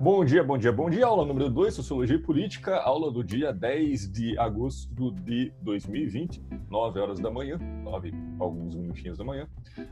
Bom 0.00 0.24
dia, 0.24 0.42
bom 0.42 0.56
dia, 0.56 0.72
bom 0.72 0.88
dia. 0.88 1.04
Aula 1.04 1.26
número 1.26 1.50
2, 1.50 1.74
Sociologia 1.74 2.16
e 2.16 2.18
Política, 2.18 2.74
aula 2.80 3.12
do 3.12 3.22
dia 3.22 3.52
10 3.52 4.10
de 4.10 4.38
agosto 4.38 5.10
de 5.10 5.52
2020, 5.60 6.42
9 6.70 7.00
horas 7.00 7.20
da 7.20 7.30
manhã, 7.30 7.58
9, 7.84 8.10
alguns 8.38 8.74
minutinhos 8.74 9.18
da 9.18 9.24
manhã. 9.24 9.46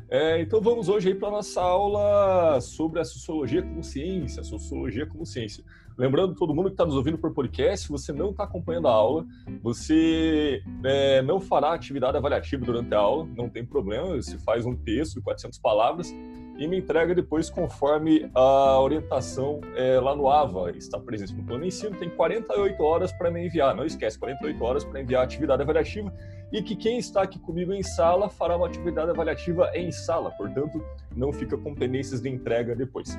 É, 0.09 0.41
então 0.41 0.63
vamos 0.63 0.89
hoje 0.89 1.09
aí 1.09 1.15
para 1.15 1.29
a 1.29 1.33
nossa 1.33 1.61
aula 1.61 2.59
sobre 2.63 3.01
a 3.01 3.05
sociologia 3.05 3.61
como 3.61 3.85
ciência, 3.85 4.43
sociologia 4.43 5.05
como 5.05 5.27
ciência. 5.27 5.63
Lembrando 5.99 6.35
todo 6.35 6.55
mundo 6.55 6.71
que 6.71 6.75
está 6.75 6.87
nos 6.87 6.95
ouvindo 6.95 7.19
por 7.19 7.35
podcast, 7.35 7.87
você 7.91 8.11
não 8.11 8.31
está 8.31 8.45
acompanhando 8.45 8.89
a 8.89 8.93
aula, 8.93 9.27
você 9.63 10.63
é, 10.85 11.21
não 11.21 11.39
fará 11.39 11.75
atividade 11.75 12.17
avaliativa 12.17 12.65
durante 12.65 12.95
a 12.95 12.99
aula, 12.99 13.29
não 13.37 13.51
tem 13.51 13.63
problema, 13.63 14.17
você 14.17 14.39
faz 14.39 14.65
um 14.65 14.75
texto 14.75 15.17
de 15.17 15.21
400 15.21 15.59
palavras, 15.59 16.11
e 16.59 16.67
me 16.67 16.79
entrega 16.79 17.15
depois 17.15 17.49
conforme 17.49 18.29
a 18.35 18.81
orientação 18.81 19.61
é, 19.77 20.01
lá 20.01 20.15
no 20.15 20.29
AVA 20.29 20.73
está 20.73 20.99
presente 20.99 21.33
no 21.33 21.45
plano 21.45 21.63
de 21.63 21.69
ensino. 21.69 21.97
Tem 21.97 22.11
48 22.11 22.83
horas 22.83 23.13
para 23.13 23.31
me 23.31 23.47
enviar, 23.47 23.75
não 23.77 23.85
esquece, 23.85 24.19
48 24.19 24.65
horas 24.65 24.85
para 24.85 25.01
enviar 25.01 25.23
a 25.23 25.25
atividade 25.25 25.63
avaliativa 25.63 26.13
e 26.53 26.63
que 26.63 26.75
quem 26.75 26.99
está 26.99 27.23
aqui 27.23 27.39
comigo 27.39 27.73
em 27.73 27.83
sala 27.83 28.29
fará 28.29 28.57
uma 28.57 28.67
atividade 28.67 29.11
avaliativa 29.11 29.71
em 29.75 29.93
sala, 29.93 30.31
portanto, 30.33 30.83
não 31.15 31.33
fica 31.33 31.57
com 31.57 31.75
pendências 31.75 32.21
de 32.21 32.29
entrega 32.29 32.75
depois. 32.75 33.17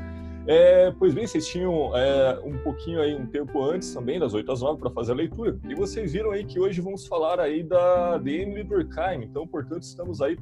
É, 0.47 0.91
pois 0.97 1.13
bem, 1.13 1.27
vocês 1.27 1.47
tinham 1.47 1.95
é, 1.95 2.39
um 2.43 2.57
pouquinho 2.57 2.99
aí, 3.01 3.13
um 3.13 3.27
tempo 3.27 3.63
antes 3.63 3.93
também, 3.93 4.19
das 4.19 4.33
8 4.33 4.51
às 4.51 4.61
9, 4.61 4.79
para 4.79 4.89
fazer 4.89 5.11
a 5.11 5.15
leitura, 5.15 5.57
e 5.69 5.75
vocês 5.75 6.11
viram 6.11 6.31
aí 6.31 6.43
que 6.43 6.59
hoje 6.59 6.81
vamos 6.81 7.05
falar 7.05 7.39
aí 7.39 7.61
da 7.61 8.17
de 8.17 8.41
Emily 8.41 8.63
Durkheim, 8.63 9.23
então, 9.23 9.47
portanto, 9.47 9.83
estamos 9.83 10.21
aí 10.21 10.37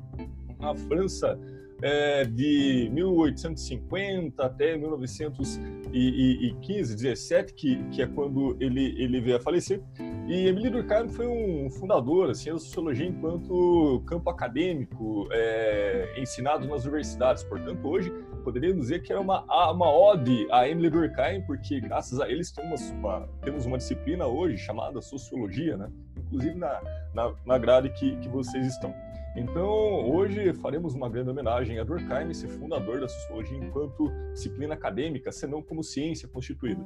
na 0.60 0.74
França 0.74 1.38
é, 1.82 2.26
de 2.26 2.90
1850 2.92 4.44
até 4.44 4.78
1915, 4.78 6.96
17, 6.96 7.54
que, 7.54 7.84
que 7.90 8.02
é 8.02 8.08
quando 8.08 8.58
ele, 8.60 8.96
ele 9.02 9.22
veio 9.22 9.38
a 9.38 9.40
falecer. 9.40 9.82
E 10.28 10.48
Emílio 10.48 10.72
Durkheim 10.72 11.08
foi 11.08 11.28
um 11.28 11.70
fundador 11.70 12.30
assim, 12.30 12.52
da 12.52 12.60
sociologia 12.60 13.06
enquanto 13.06 14.04
campo 14.06 14.30
acadêmico 14.30 15.28
é, 15.32 16.16
ensinado 16.18 16.68
nas 16.68 16.84
universidades. 16.84 17.44
Portanto, 17.44 17.88
hoje 17.88 18.12
poderíamos 18.44 18.82
dizer 18.82 19.02
que 19.02 19.12
era 19.12 19.22
uma, 19.22 19.44
uma 19.72 19.90
ode 19.90 20.48
a 20.52 20.68
Emily 20.68 20.90
Durkheim, 20.90 21.42
porque 21.44 21.80
graças 21.80 22.20
a 22.20 22.30
eles 22.30 22.52
temos 22.52 22.90
uma, 22.90 23.28
temos 23.42 23.66
uma 23.66 23.78
disciplina 23.78 24.28
hoje 24.28 24.58
chamada 24.58 25.02
sociologia, 25.02 25.78
né? 25.78 25.90
inclusive 26.28 26.56
na, 26.56 26.82
na, 27.14 27.34
na 27.46 27.58
grade 27.58 27.90
que, 27.90 28.16
que 28.18 28.30
vocês 28.30 28.68
estão. 28.68 28.94
Então, 29.38 30.10
hoje 30.10 30.52
faremos 30.56 30.96
uma 30.96 31.08
grande 31.08 31.30
homenagem 31.30 31.78
a 31.78 31.84
Durkheim, 31.84 32.32
esse 32.32 32.48
fundador 32.48 33.00
da 33.00 33.08
sociologia 33.08 33.56
enquanto 33.56 34.12
disciplina 34.34 34.74
acadêmica, 34.74 35.32
senão 35.32 35.62
como 35.62 35.84
ciência 35.84 36.28
constituída. 36.28 36.84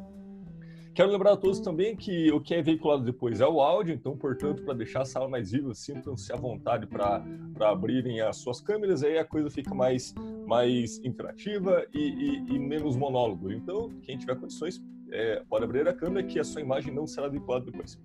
Quero 0.94 1.10
lembrar 1.10 1.32
a 1.32 1.38
todos 1.38 1.62
também 1.62 1.96
que 1.96 2.30
o 2.34 2.42
que 2.42 2.54
é 2.54 2.62
veiculado 2.62 3.06
depois 3.06 3.40
é 3.40 3.48
o 3.48 3.62
áudio, 3.62 3.94
então, 3.94 4.18
portanto, 4.18 4.64
para 4.64 4.74
deixar 4.74 5.04
a 5.04 5.06
sala 5.06 5.30
mais 5.30 5.52
viva, 5.52 5.74
sintam-se 5.74 6.34
à 6.34 6.36
vontade 6.36 6.86
para 6.86 7.24
abrirem 7.62 8.20
as 8.20 8.36
suas 8.36 8.60
câmeras, 8.60 9.02
aí 9.02 9.18
a 9.18 9.24
coisa 9.24 9.50
fica 9.50 9.74
mais, 9.74 10.14
mais 10.46 11.00
interativa 11.06 11.86
e, 11.94 12.00
e, 12.00 12.56
e 12.56 12.60
menos 12.60 12.98
monólogo. 12.98 13.50
Então, 13.50 13.90
quem 14.02 14.18
tiver 14.18 14.36
condições, 14.36 14.84
é, 15.10 15.42
pode 15.48 15.64
abrir 15.64 15.88
a 15.88 15.94
câmera 15.94 16.28
que 16.28 16.38
a 16.38 16.44
sua 16.44 16.60
imagem 16.60 16.94
não 16.94 17.08
será 17.08 17.30
veiculada 17.30 17.64
depois. 17.64 17.98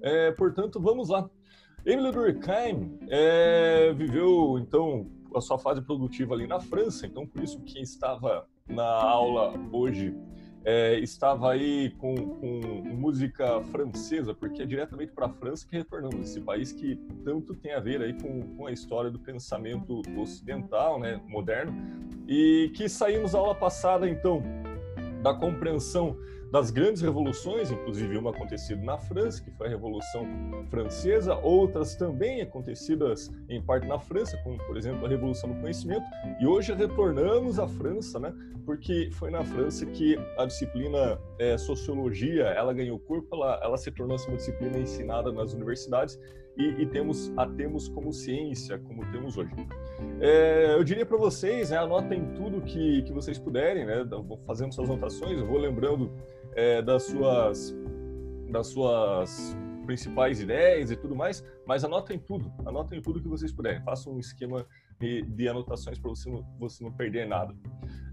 É, 0.00 0.32
portanto, 0.32 0.80
vamos 0.80 1.10
lá. 1.10 1.28
Emile 1.86 2.12
Durkheim 2.12 2.98
é, 3.10 3.92
viveu, 3.92 4.58
então, 4.58 5.06
a 5.34 5.40
sua 5.40 5.58
fase 5.58 5.82
produtiva 5.82 6.34
ali 6.34 6.46
na 6.46 6.58
França, 6.58 7.06
então, 7.06 7.26
por 7.26 7.42
isso, 7.42 7.60
quem 7.60 7.82
estava 7.82 8.48
na 8.66 8.86
aula 8.86 9.52
hoje 9.70 10.16
é, 10.64 10.98
estava 11.00 11.52
aí 11.52 11.90
com, 11.98 12.14
com, 12.14 12.60
música 12.94 13.60
francesa, 13.64 14.32
porque 14.32 14.62
é 14.62 14.66
diretamente 14.66 15.12
para 15.12 15.26
a 15.26 15.28
França 15.28 15.66
que 15.68 15.76
retornamos, 15.76 16.30
esse 16.30 16.40
país 16.40 16.72
que 16.72 16.96
tanto 17.22 17.54
tem 17.54 17.74
a 17.74 17.80
ver 17.80 18.00
aí 18.00 18.14
com, 18.14 18.56
com 18.56 18.66
a 18.66 18.72
história 18.72 19.10
do 19.10 19.18
pensamento 19.18 20.00
ocidental, 20.16 20.98
né, 20.98 21.20
moderno, 21.28 21.74
e 22.26 22.72
que 22.74 22.88
saímos 22.88 23.32
da 23.32 23.38
aula 23.38 23.54
passada, 23.54 24.08
então, 24.08 24.42
da 25.22 25.34
compreensão 25.34 26.16
das 26.54 26.70
grandes 26.70 27.02
revoluções, 27.02 27.72
inclusive 27.72 28.16
uma 28.16 28.30
acontecida 28.30 28.80
na 28.80 28.96
França, 28.96 29.42
que 29.42 29.50
foi 29.50 29.66
a 29.66 29.70
Revolução 29.70 30.24
Francesa, 30.70 31.34
outras 31.34 31.96
também 31.96 32.42
acontecidas 32.42 33.28
em 33.48 33.60
parte 33.60 33.88
na 33.88 33.98
França, 33.98 34.38
como 34.44 34.56
por 34.58 34.76
exemplo 34.76 35.04
a 35.04 35.08
Revolução 35.08 35.52
do 35.52 35.60
Conhecimento, 35.60 36.04
e 36.40 36.46
hoje 36.46 36.72
retornamos 36.72 37.58
à 37.58 37.66
França, 37.66 38.20
né? 38.20 38.32
Porque 38.64 39.10
foi 39.14 39.32
na 39.32 39.42
França 39.42 39.84
que 39.84 40.16
a 40.38 40.46
disciplina 40.46 41.18
é, 41.40 41.58
sociologia 41.58 42.44
ela 42.44 42.72
ganhou 42.72 43.00
corpo, 43.00 43.34
ela, 43.34 43.60
ela 43.60 43.76
se 43.76 43.90
tornou 43.90 44.16
uma 44.16 44.36
disciplina 44.36 44.78
ensinada 44.78 45.32
nas 45.32 45.52
universidades 45.54 46.20
e, 46.56 46.82
e, 46.82 46.86
temos 46.86 47.32
a 47.36 47.48
temos 47.48 47.88
como 47.88 48.12
ciência, 48.12 48.78
como 48.78 49.04
temos 49.10 49.36
hoje. 49.36 49.50
É, 50.20 50.72
eu 50.74 50.84
diria 50.84 51.04
para 51.04 51.16
vocês, 51.16 51.70
né, 51.70 51.78
anotem 51.78 52.32
tudo 52.36 52.60
que, 52.60 53.02
que 53.02 53.12
vocês 53.12 53.40
puderem, 53.40 53.84
né, 53.84 54.06
fazendo 54.46 54.72
suas 54.72 54.88
anotações, 54.88 55.36
eu 55.36 55.46
vou 55.46 55.58
lembrando 55.58 56.12
é, 56.54 56.82
das 56.82 57.04
suas 57.04 57.74
das 58.50 58.68
suas 58.68 59.56
principais 59.84 60.40
ideias 60.40 60.90
e 60.90 60.96
tudo 60.96 61.14
mais, 61.14 61.44
mas 61.66 61.84
anotem 61.84 62.18
tudo, 62.18 62.52
anotem 62.64 63.02
tudo 63.02 63.20
que 63.20 63.28
vocês 63.28 63.52
puderem, 63.52 63.82
façam 63.82 64.14
um 64.14 64.18
esquema 64.18 64.66
de, 64.98 65.22
de 65.22 65.48
anotações 65.48 65.98
para 65.98 66.08
você, 66.08 66.30
não, 66.30 66.46
você 66.58 66.82
não 66.82 66.92
perder 66.92 67.26
nada. 67.26 67.54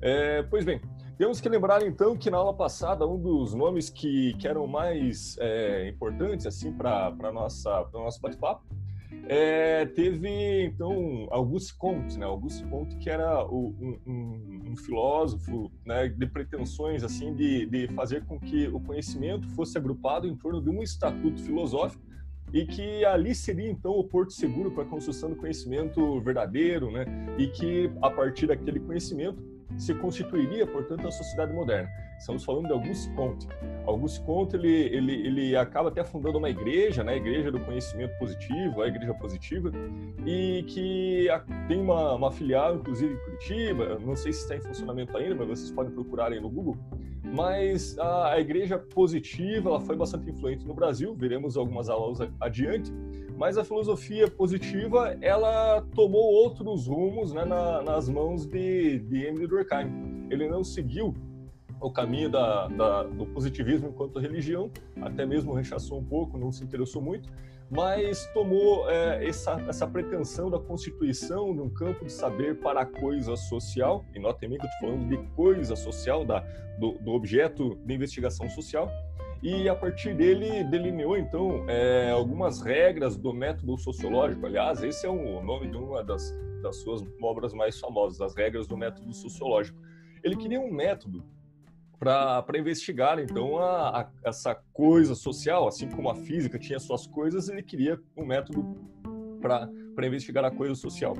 É, 0.01 0.41
pois 0.43 0.65
bem, 0.65 0.81
temos 1.17 1.39
que 1.39 1.47
lembrar 1.47 1.83
então 1.83 2.17
que 2.17 2.29
na 2.29 2.37
aula 2.37 2.53
passada 2.53 3.07
um 3.07 3.21
dos 3.21 3.53
nomes 3.53 3.89
que, 3.89 4.33
que 4.33 4.47
eram 4.47 4.65
mais 4.67 5.37
é, 5.39 5.87
importantes 5.87 6.45
assim 6.45 6.73
para 6.73 7.31
nossa 7.31 7.83
para 7.85 7.99
nosso 8.01 8.19
bate-papo 8.19 8.65
é, 9.27 9.85
teve 9.85 10.65
então 10.65 11.27
Auguste 11.31 11.75
Comte, 11.75 12.17
né? 12.17 12.25
Auguste 12.25 12.63
Comte 12.65 12.95
que 12.97 13.09
era 13.09 13.45
o, 13.45 13.75
um, 13.79 13.99
um, 14.05 14.61
um, 14.71 14.75
filósofo 14.75 15.71
né, 15.85 16.07
de 16.09 16.25
pretensões 16.25 17.03
assim 17.03 17.33
de, 17.33 17.65
de 17.65 17.87
fazer 17.89 18.25
com 18.25 18.39
que 18.39 18.67
o 18.67 18.79
conhecimento 18.79 19.47
fosse 19.49 19.77
agrupado 19.77 20.27
em 20.27 20.35
torno 20.35 20.61
de 20.61 20.69
um 20.69 20.81
estatuto 20.81 21.41
filosófico 21.41 22.03
e 22.53 22.65
que 22.65 23.05
ali 23.05 23.33
seria 23.33 23.69
então 23.69 23.91
o 23.91 24.03
porto 24.03 24.33
seguro 24.33 24.71
para 24.71 24.83
a 24.83 24.87
construção 24.87 25.29
do 25.29 25.35
conhecimento 25.35 26.19
verdadeiro, 26.21 26.91
né? 26.91 27.05
E 27.37 27.47
que 27.47 27.89
a 28.01 28.09
partir 28.09 28.47
daquele 28.47 28.79
conhecimento 28.79 29.41
se 29.77 29.93
constituiria, 29.95 30.67
portanto, 30.67 31.07
a 31.07 31.11
sociedade 31.11 31.53
moderna. 31.53 31.89
Estamos 32.21 32.45
falando 32.45 32.67
de 32.67 32.73
Auguste 32.73 33.11
Comte. 33.15 33.47
Auguste 33.83 34.21
Comte 34.21 34.55
ele, 34.55 34.69
ele, 34.69 35.13
ele 35.25 35.55
acaba 35.55 35.89
até 35.89 36.03
fundando 36.03 36.37
uma 36.37 36.51
igreja, 36.51 37.03
né, 37.03 37.13
a 37.13 37.17
Igreja 37.17 37.51
do 37.51 37.59
Conhecimento 37.59 38.15
Positivo, 38.19 38.83
a 38.83 38.87
Igreja 38.87 39.11
Positiva, 39.15 39.71
e 40.23 40.63
que 40.67 41.25
tem 41.67 41.81
uma, 41.81 42.13
uma 42.13 42.31
filial, 42.31 42.75
inclusive, 42.75 43.15
em 43.15 43.17
Curitiba. 43.17 43.97
Não 44.05 44.15
sei 44.15 44.31
se 44.33 44.43
está 44.43 44.55
em 44.55 44.61
funcionamento 44.61 45.17
ainda, 45.17 45.33
mas 45.33 45.47
vocês 45.47 45.71
podem 45.71 45.91
procurar 45.91 46.31
aí 46.31 46.39
no 46.39 46.47
Google. 46.47 46.77
Mas 47.23 47.97
a, 47.97 48.33
a 48.33 48.39
Igreja 48.39 48.77
Positiva 48.77 49.69
ela 49.69 49.81
foi 49.81 49.95
bastante 49.95 50.29
influente 50.29 50.63
no 50.63 50.75
Brasil, 50.75 51.15
veremos 51.15 51.57
algumas 51.57 51.89
aulas 51.89 52.19
adiante 52.39 52.93
mas 53.37 53.57
a 53.57 53.63
filosofia 53.63 54.29
positiva 54.29 55.17
ela 55.19 55.81
tomou 55.95 56.31
outros 56.31 56.85
rumos 56.85 57.33
né, 57.33 57.43
na, 57.43 57.81
nas 57.81 58.07
mãos 58.07 58.45
de, 58.45 58.99
de 58.99 59.25
Emily 59.25 59.47
Durkheim. 59.47 60.27
Ele 60.29 60.47
não 60.47 60.63
seguiu 60.63 61.15
o 61.81 61.91
caminho 61.91 62.29
da, 62.29 62.67
da, 62.67 63.03
do 63.03 63.25
positivismo 63.25 63.89
enquanto 63.89 64.19
religião, 64.19 64.69
até 65.01 65.25
mesmo 65.25 65.53
rechaçou 65.53 65.97
um 65.99 66.03
pouco, 66.03 66.37
não 66.37 66.51
se 66.51 66.63
interessou 66.63 67.01
muito, 67.01 67.27
mas 67.69 68.27
tomou 68.33 68.89
é, 68.89 69.25
essa, 69.27 69.59
essa 69.67 69.87
pretensão 69.87 70.49
da 70.49 70.59
constituição 70.59 71.53
de 71.53 71.61
um 71.61 71.69
campo 71.69 72.05
de 72.05 72.11
saber 72.11 72.59
para 72.59 72.81
a 72.81 72.85
coisa 72.85 73.35
social, 73.35 74.05
e 74.13 74.19
notem 74.19 74.49
bem 74.49 74.59
que 74.59 74.65
eu 74.65 74.69
estou 74.69 74.89
falando 74.89 75.09
de 75.09 75.17
coisa 75.35 75.75
social, 75.75 76.23
da, 76.23 76.41
do, 76.77 76.91
do 76.99 77.11
objeto 77.11 77.75
de 77.85 77.93
investigação 77.93 78.47
social, 78.49 78.89
e 79.41 79.67
a 79.67 79.75
partir 79.75 80.13
dele 80.13 80.63
delineou 80.65 81.17
então 81.17 81.67
é, 81.67 82.11
algumas 82.11 82.61
regras 82.61 83.17
do 83.17 83.33
método 83.33 83.75
sociológico. 83.75 84.45
Aliás, 84.45 84.83
esse 84.83 85.03
é 85.03 85.09
o 85.09 85.41
nome 85.41 85.67
de 85.67 85.77
uma 85.77 86.03
das, 86.03 86.31
das 86.61 86.75
suas 86.75 87.01
obras 87.19 87.51
mais 87.51 87.79
famosas, 87.79 88.21
as 88.21 88.35
regras 88.35 88.67
do 88.67 88.77
método 88.77 89.11
sociológico. 89.13 89.79
Ele 90.23 90.35
queria 90.35 90.59
um 90.59 90.71
método 90.71 91.23
para 92.01 92.57
investigar 92.57 93.19
então 93.19 93.59
a, 93.59 94.01
a, 94.01 94.09
essa 94.25 94.55
coisa 94.73 95.13
social, 95.13 95.67
assim 95.67 95.87
como 95.87 96.09
a 96.09 96.15
física 96.15 96.57
tinha 96.57 96.79
suas 96.79 97.05
coisas, 97.05 97.47
ele 97.47 97.61
queria 97.61 98.01
um 98.17 98.25
método 98.25 98.75
para 99.39 100.07
investigar 100.07 100.43
a 100.43 100.49
coisa 100.49 100.73
social. 100.73 101.13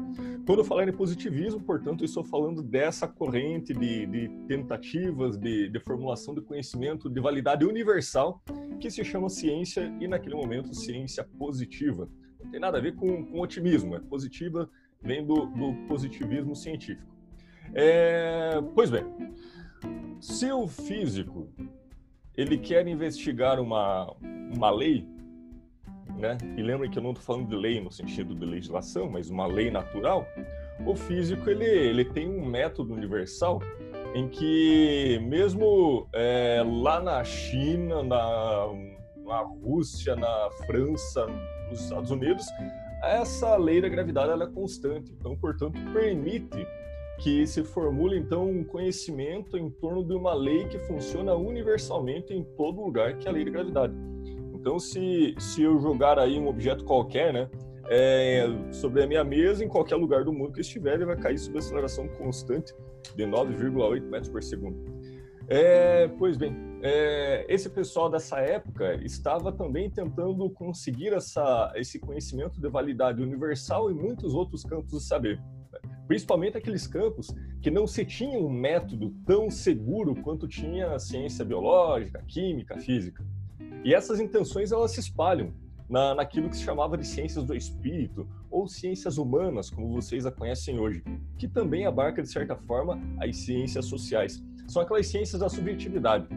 Quando 0.44 0.60
eu 0.60 0.66
falar 0.66 0.88
em 0.88 0.92
positivismo, 0.92 1.62
portanto, 1.62 2.02
eu 2.02 2.06
estou 2.06 2.24
falando 2.24 2.64
dessa 2.64 3.08
corrente 3.08 3.76
de, 3.76 4.08
de 4.08 4.30
tentativas 4.48 5.38
de, 5.38 5.70
de, 5.70 5.80
formulação 5.80 6.34
de 6.34 6.42
conhecimento 6.42 7.08
de 7.08 7.22
validade 7.22 7.64
universal 7.64 8.42
que 8.80 8.90
se 8.90 9.04
chama 9.04 9.30
ciência 9.30 9.94
e, 10.00 10.08
naquele 10.08 10.34
momento, 10.34 10.74
ciência 10.74 11.24
positiva. 11.38 12.10
Não 12.44 12.50
tem 12.50 12.60
nada 12.60 12.80
a 12.80 12.82
ver 12.82 12.96
com, 12.96 13.24
com 13.24 13.40
otimismo, 13.40 13.96
é 13.96 14.00
positiva, 14.00 14.68
vem 15.00 15.24
do, 15.24 15.46
do 15.46 15.76
positivismo 15.88 16.56
científico. 16.56 17.12
É, 17.74 18.60
pois 18.74 18.90
bem, 18.90 19.06
Se 20.20 20.52
o 20.52 20.68
físico 20.68 21.50
ele 22.36 22.58
quer 22.58 22.88
investigar 22.88 23.60
uma, 23.60 24.14
uma 24.54 24.70
lei, 24.70 25.06
né? 26.18 26.38
E 26.58 26.62
lembrem 26.62 26.90
que 26.90 26.98
eu 26.98 27.04
não 27.04 27.12
estou 27.12 27.26
falando 27.26 27.50
de 27.50 27.56
lei 27.56 27.82
no 27.82 27.92
sentido 27.92 28.36
de 28.36 28.46
legislação, 28.46 29.10
mas 29.10 29.30
uma 29.30 29.48
lei 29.48 29.72
natural. 29.72 30.26
O 30.86 30.96
físico 30.96 31.50
ele, 31.50 31.66
ele 31.66 32.06
tem 32.06 32.30
um 32.30 32.46
método 32.46 32.94
universal 32.94 33.60
em 34.14 34.28
que 34.28 35.20
mesmo 35.24 36.08
é, 36.14 36.64
lá 36.66 37.02
na 37.02 37.24
China, 37.24 38.04
na, 38.04 38.68
na 39.24 39.40
Rússia, 39.40 40.16
na 40.16 40.50
França, 40.66 41.26
nos 41.70 41.82
Estados 41.82 42.12
Unidos, 42.12 42.46
essa 43.04 43.56
lei 43.56 43.82
da 43.82 43.90
gravidade 43.90 44.32
ela 44.32 44.44
é 44.44 44.48
constante. 44.48 45.12
Então, 45.12 45.36
portanto, 45.36 45.80
permite 45.94 46.68
que 47.22 47.46
se 47.46 47.64
formule 47.64 48.18
então 48.18 48.50
um 48.50 48.64
conhecimento 48.64 49.56
em 49.56 49.70
torno 49.70 50.04
de 50.04 50.14
uma 50.14 50.34
lei 50.34 50.66
que 50.66 50.80
funciona 50.80 51.36
universalmente 51.36 52.34
em 52.34 52.44
todo 52.44 52.82
lugar, 52.82 53.16
que 53.18 53.28
é 53.28 53.30
a 53.30 53.34
lei 53.34 53.46
da 53.46 53.52
gravidade. 53.52 53.94
Então, 54.56 54.80
se, 54.80 55.36
se 55.38 55.62
eu 55.62 55.80
jogar 55.80 56.18
aí 56.18 56.40
um 56.40 56.48
objeto 56.48 56.84
qualquer, 56.84 57.32
né, 57.32 57.50
é, 57.88 58.46
sobre 58.72 59.04
a 59.04 59.08
minha 59.08 59.24
mesa, 59.24 59.64
em 59.64 59.68
qualquer 59.68 59.96
lugar 59.98 60.24
do 60.24 60.34
mundo 60.34 60.54
que 60.54 60.62
estiver, 60.62 60.96
ele 60.96 61.06
vai 61.06 61.16
cair 61.16 61.38
sob 61.38 61.60
aceleração 61.60 62.08
constante 62.08 62.74
de 63.16 63.24
9,8 63.24 64.02
metros 64.02 64.30
por 64.30 64.42
segundo. 64.42 64.78
É, 65.48 66.08
pois 66.18 66.38
bem, 66.38 66.56
é, 66.82 67.46
esse 67.48 67.70
pessoal 67.70 68.10
dessa 68.10 68.40
época 68.40 68.96
estava 69.04 69.52
também 69.52 69.92
tentando 69.92 70.50
conseguir 70.50 71.14
essa, 71.14 71.72
esse 71.76 72.00
conhecimento 72.00 72.60
de 72.60 72.68
validade 72.68 73.22
universal 73.22 73.92
em 73.92 73.94
muitos 73.94 74.34
outros 74.34 74.64
campos 74.64 74.92
do 74.92 75.00
saber? 75.00 75.40
Principalmente 76.12 76.58
aqueles 76.58 76.86
campos 76.86 77.34
que 77.62 77.72
não 77.72 77.88
se 77.88 78.04
tinha 78.04 78.38
um 78.38 78.50
método 78.50 79.16
tão 79.26 79.50
seguro 79.50 80.14
quanto 80.14 80.46
tinha 80.46 80.92
a 80.92 81.00
ciência 81.00 81.46
biológica, 81.46 82.22
química, 82.28 82.78
física. 82.78 83.26
E 83.82 83.94
essas 83.94 84.20
intenções 84.20 84.74
elas 84.74 84.92
se 84.92 85.00
espalham 85.00 85.54
na, 85.88 86.14
naquilo 86.14 86.50
que 86.50 86.58
se 86.58 86.64
chamava 86.64 86.98
de 86.98 87.08
ciências 87.08 87.46
do 87.46 87.56
espírito 87.56 88.28
ou 88.50 88.68
ciências 88.68 89.18
humanas, 89.18 89.70
como 89.70 89.88
vocês 89.88 90.26
a 90.26 90.32
conhecem 90.34 90.82
hoje, 90.82 91.02
que 91.38 91.48
também 91.48 91.86
abarca, 91.86 92.22
de 92.22 92.30
certa 92.30 92.58
forma, 92.58 93.00
as 93.18 93.38
ciências 93.38 93.86
sociais. 93.86 94.44
São 94.68 94.82
aquelas 94.82 95.08
ciências 95.08 95.40
da 95.40 95.48
subjetividade. 95.48 96.28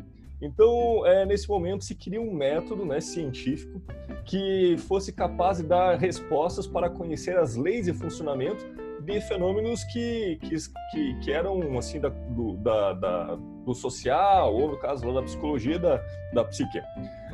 Então, 0.40 1.04
é, 1.04 1.26
nesse 1.26 1.48
momento, 1.48 1.82
se 1.82 1.96
queria 1.96 2.20
um 2.20 2.32
método 2.32 2.86
né, 2.86 3.00
científico 3.00 3.82
que 4.24 4.76
fosse 4.86 5.12
capaz 5.12 5.58
de 5.58 5.64
dar 5.64 5.98
respostas 5.98 6.64
para 6.64 6.88
conhecer 6.88 7.36
as 7.36 7.56
leis 7.56 7.88
e 7.88 7.92
funcionamento 7.92 8.83
de 9.04 9.20
fenômenos 9.20 9.84
que, 9.84 10.38
que, 10.42 10.56
que, 10.90 11.14
que 11.20 11.32
eram 11.32 11.76
assim 11.78 12.00
da, 12.00 12.08
do, 12.08 12.56
da, 12.56 12.92
da, 12.94 13.34
do 13.64 13.74
social, 13.74 14.54
ou 14.54 14.72
no 14.72 14.78
caso 14.78 15.12
da 15.12 15.22
psicologia 15.22 15.78
da, 15.78 16.02
da 16.32 16.44
psique. 16.44 16.80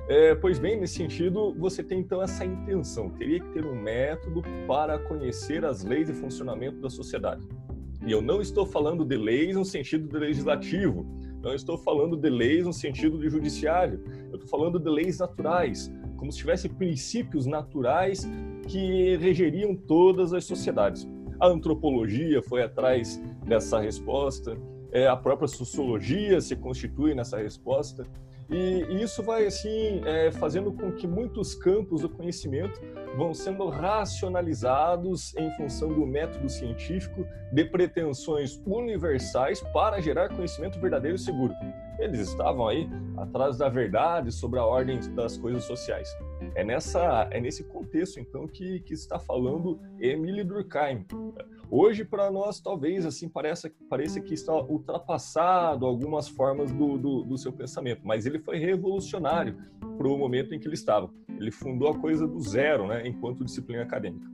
É, 0.09 0.35
pois 0.35 0.59
bem, 0.59 0.81
nesse 0.81 0.95
sentido, 0.95 1.55
você 1.57 1.85
tem 1.85 2.01
então 2.01 2.21
essa 2.21 2.45
intenção, 2.45 3.11
teria 3.11 3.39
que 3.39 3.49
ter 3.51 3.65
um 3.65 3.81
método 3.81 4.43
para 4.67 4.99
conhecer 4.99 5.65
as 5.65 5.85
leis 5.85 6.09
e 6.09 6.13
funcionamento 6.13 6.81
da 6.81 6.91
sociedade. 6.91 7.47
E 8.05 8.11
eu 8.11 8.21
não 8.21 8.41
estou 8.41 8.67
falando 8.67 9.05
de 9.05 9.17
leis 9.17 9.55
no 9.55 9.65
sentido 9.65 10.09
de 10.09 10.19
legislativo, 10.19 11.07
não 11.43 11.55
estou 11.55 11.79
falando 11.79 12.17
de 12.17 12.29
leis 12.29 12.67
no 12.67 12.73
sentido 12.73 13.19
de 13.19 13.29
judiciário, 13.29 14.03
eu 14.31 14.35
estou 14.35 14.49
falando 14.49 14.81
de 14.81 14.91
leis 14.91 15.19
naturais, 15.19 15.93
como 16.17 16.33
se 16.33 16.39
tivesse 16.39 16.69
princípios 16.69 17.47
naturais 17.47 18.29
que 18.67 19.17
regeriam 19.17 19.75
todas 19.75 20.33
as 20.33 20.45
sociedades. 20.45 21.07
A 21.41 21.47
antropologia 21.47 22.43
foi 22.43 22.63
atrás 22.63 23.17
dessa 23.47 23.81
resposta, 23.81 24.59
é, 24.93 25.07
a 25.07 25.17
própria 25.17 25.49
sociologia 25.49 26.39
se 26.41 26.55
constitui 26.55 27.15
nessa 27.15 27.39
resposta. 27.39 28.05
E 28.51 29.03
isso 29.03 29.23
vai 29.23 29.47
assim 29.47 30.03
é, 30.05 30.33
fazendo 30.33 30.73
com 30.73 30.91
que 30.93 31.07
muitos 31.07 31.55
campos 31.55 32.03
do 32.03 32.09
conhecimento 32.09 32.81
vão 33.17 33.33
sendo 33.33 33.69
racionalizados 33.69 35.35
em 35.37 35.51
função 35.53 35.89
do 35.89 36.05
método 36.05 36.49
científico 36.49 37.25
de 37.53 37.65
pretensões 37.65 38.61
universais 38.67 39.61
para 39.73 40.01
gerar 40.01 40.29
conhecimento 40.31 40.81
verdadeiro 40.81 41.17
e 41.17 41.21
seguro. 41.21 41.55
Eles 41.99 42.21
estavam 42.21 42.67
aí 42.67 42.89
atrás 43.17 43.57
da 43.57 43.69
verdade 43.69 44.33
sobre 44.33 44.59
a 44.59 44.65
ordem 44.65 44.99
das 45.15 45.39
coisas 45.39 45.63
sociais. 45.65 46.13
É 46.55 46.65
nessa 46.65 47.29
é 47.31 47.41
nesse 47.41 47.65
contexto 47.65 48.19
então 48.19 48.47
que 48.47 48.81
que 48.81 48.95
está 48.95 49.19
falando 49.19 49.81
Emile 49.99 50.45
Durkheim. 50.45 51.07
Hoje, 51.73 52.05
para 52.05 52.33
nós, 52.33 52.61
talvez 52.61 53.07
assim 53.07 53.29
pareça, 53.29 53.73
pareça 53.89 54.21
que 54.21 54.35
está 54.35 54.53
ultrapassado 54.53 55.87
algumas 55.87 56.29
formas 56.29 56.73
do, 56.73 56.99
do, 56.99 57.23
do 57.23 57.39
seu 57.39 57.53
pensamento, 57.53 58.01
mas 58.03 58.27
ele 58.27 58.41
foi 58.41 58.59
revolucionário 58.59 59.57
para 59.97 60.09
o 60.09 60.19
momento 60.19 60.53
em 60.53 60.59
que 60.59 60.67
ele 60.67 60.75
estava. 60.75 61.09
Ele 61.29 61.53
fundou 61.53 61.89
a 61.89 61.97
coisa 61.97 62.27
do 62.27 62.41
zero, 62.41 62.89
né, 62.89 63.07
enquanto 63.07 63.45
disciplina 63.45 63.85
acadêmica. 63.85 64.29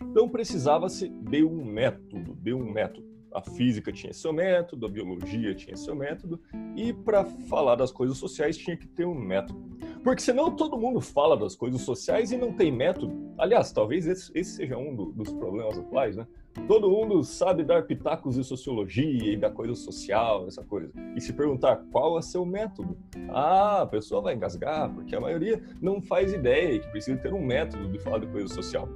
Então 0.00 0.28
precisava-se 0.28 1.08
de 1.08 1.42
um 1.42 1.64
método, 1.64 2.36
de 2.36 2.54
um 2.54 2.70
método. 2.70 3.06
A 3.32 3.42
física 3.42 3.92
tinha 3.92 4.12
seu 4.12 4.32
método, 4.32 4.86
a 4.86 4.88
biologia 4.88 5.54
tinha 5.54 5.76
seu 5.76 5.94
método, 5.94 6.40
e 6.76 6.92
para 6.92 7.24
falar 7.24 7.74
das 7.74 7.90
coisas 7.90 8.16
sociais 8.16 8.56
tinha 8.56 8.76
que 8.76 8.86
ter 8.86 9.04
um 9.04 9.14
método. 9.14 9.76
Porque 10.06 10.22
senão 10.22 10.54
todo 10.54 10.78
mundo 10.78 11.00
fala 11.00 11.36
das 11.36 11.56
coisas 11.56 11.80
sociais 11.80 12.30
e 12.30 12.36
não 12.36 12.52
tem 12.52 12.70
método. 12.70 13.12
Aliás, 13.36 13.72
talvez 13.72 14.06
esse, 14.06 14.30
esse 14.38 14.52
seja 14.52 14.78
um 14.78 14.94
do, 14.94 15.06
dos 15.06 15.32
problemas 15.32 15.76
atuais, 15.76 16.14
né? 16.14 16.24
Todo 16.68 16.88
mundo 16.88 17.24
sabe 17.24 17.64
dar 17.64 17.82
pitacos 17.82 18.36
de 18.36 18.44
sociologia 18.44 19.32
e 19.32 19.36
da 19.36 19.50
coisa 19.50 19.74
social, 19.74 20.46
essa 20.46 20.62
coisa. 20.62 20.92
E 21.16 21.20
se 21.20 21.32
perguntar 21.32 21.82
qual 21.90 22.16
é 22.16 22.22
seu 22.22 22.46
método, 22.46 22.96
ah, 23.30 23.82
a 23.82 23.86
pessoa 23.86 24.22
vai 24.22 24.36
engasgar, 24.36 24.94
porque 24.94 25.16
a 25.16 25.20
maioria 25.20 25.60
não 25.82 26.00
faz 26.00 26.32
ideia 26.32 26.78
que 26.78 26.86
precisa 26.92 27.18
ter 27.18 27.34
um 27.34 27.44
método 27.44 27.88
de 27.88 27.98
falar 27.98 28.20
de 28.20 28.28
coisa 28.28 28.46
social. 28.54 28.88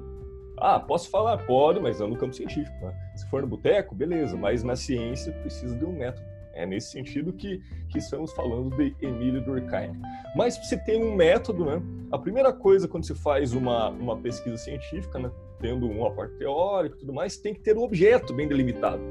Ah, 0.59 0.79
posso 0.79 1.11
falar? 1.11 1.39
Pode, 1.39 1.81
mas 1.81 1.99
não 1.99 2.07
no 2.07 2.17
campo 2.17 2.37
científico. 2.37 2.87
Né? 2.87 2.95
Se 3.17 3.29
for 3.29 3.43
no 3.43 3.49
boteco, 3.49 3.97
beleza, 3.97 4.37
mas 4.37 4.63
na 4.63 4.77
ciência 4.77 5.33
precisa 5.33 5.77
de 5.77 5.85
um 5.85 5.93
método. 5.93 6.30
É 6.55 6.67
nesse 6.67 6.91
sentido 6.91 7.33
que, 7.33 7.63
que 7.89 7.99
estamos 7.99 8.33
falando 8.33 8.77
de 8.77 8.95
Emílio 9.01 9.45
Durkheim. 9.45 9.93
Mas 10.35 10.57
você 10.59 10.77
tem 10.77 11.03
um 11.03 11.15
método, 11.15 11.65
né? 11.65 11.83
A 12.11 12.19
primeira 12.19 12.53
coisa 12.53 12.89
quando 12.89 13.05
se 13.05 13.15
faz 13.15 13.53
uma, 13.53 13.89
uma 13.91 14.17
pesquisa 14.17 14.57
científica, 14.57 15.19
né, 15.19 15.31
tendo 15.61 15.87
um 15.87 16.05
aporte 16.05 16.35
teórico 16.37 16.97
e 16.97 16.99
tudo 17.01 17.13
mais, 17.13 17.37
tem 17.37 17.55
que 17.55 17.61
ter 17.61 17.77
um 17.77 17.83
objeto 17.83 18.35
bem 18.35 18.49
delimitado. 18.49 19.03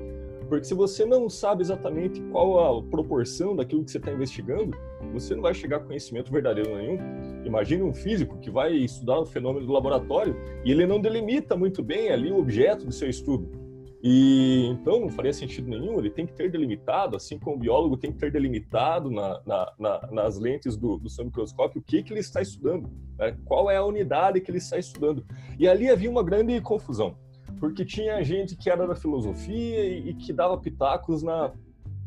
Porque 0.50 0.66
se 0.66 0.74
você 0.74 1.06
não 1.06 1.30
sabe 1.30 1.62
exatamente 1.62 2.20
qual 2.32 2.80
a 2.80 2.84
proporção 2.84 3.56
daquilo 3.56 3.86
que 3.86 3.92
você 3.92 4.00
está 4.00 4.12
investigando, 4.12 4.76
você 5.14 5.36
não 5.36 5.44
vai 5.44 5.54
chegar 5.54 5.78
a 5.78 5.80
conhecimento 5.80 6.32
verdadeiro 6.32 6.76
nenhum. 6.76 6.98
Imagine 7.46 7.84
um 7.84 7.94
físico 7.94 8.38
que 8.40 8.50
vai 8.50 8.74
estudar 8.74 9.20
o 9.20 9.26
fenômeno 9.28 9.68
do 9.68 9.72
laboratório 9.72 10.36
e 10.66 10.72
ele 10.72 10.88
não 10.88 11.00
delimita 11.00 11.56
muito 11.56 11.84
bem 11.84 12.10
ali 12.10 12.32
o 12.32 12.40
objeto 12.40 12.84
do 12.84 12.92
seu 12.92 13.08
estudo. 13.08 13.69
E 14.02 14.66
então 14.68 15.02
não 15.02 15.10
faria 15.10 15.34
sentido 15.34 15.68
nenhum, 15.70 16.00
ele 16.00 16.10
tem 16.10 16.26
que 16.26 16.34
ter 16.34 16.50
delimitado, 16.50 17.18
assim 17.18 17.38
como 17.38 17.58
o 17.58 17.60
biólogo 17.60 17.98
tem 17.98 18.12
que 18.14 18.18
ter 18.18 18.32
delimitado 18.32 19.12
na, 19.12 19.42
na, 19.46 19.74
na, 19.78 20.10
nas 20.12 20.40
lentes 20.40 20.78
do, 20.78 20.98
do 20.98 21.10
seu 21.10 21.26
microscópio 21.26 21.82
o 21.82 21.84
que, 21.84 22.02
que 22.02 22.14
ele 22.14 22.22
está 22.22 22.42
estudando, 22.42 22.90
né? 23.18 23.38
qual 23.44 23.70
é 23.70 23.76
a 23.76 23.84
unidade 23.84 24.40
que 24.40 24.50
ele 24.50 24.58
está 24.58 24.78
estudando. 24.78 25.26
E 25.58 25.68
ali 25.68 25.90
havia 25.90 26.10
uma 26.10 26.24
grande 26.24 26.60
confusão, 26.62 27.18
porque 27.60 27.84
tinha 27.84 28.24
gente 28.24 28.56
que 28.56 28.70
era 28.70 28.88
da 28.88 28.96
filosofia 28.96 29.84
e, 29.84 30.10
e 30.12 30.14
que 30.14 30.32
dava 30.32 30.58
pitacos 30.58 31.22
na 31.22 31.52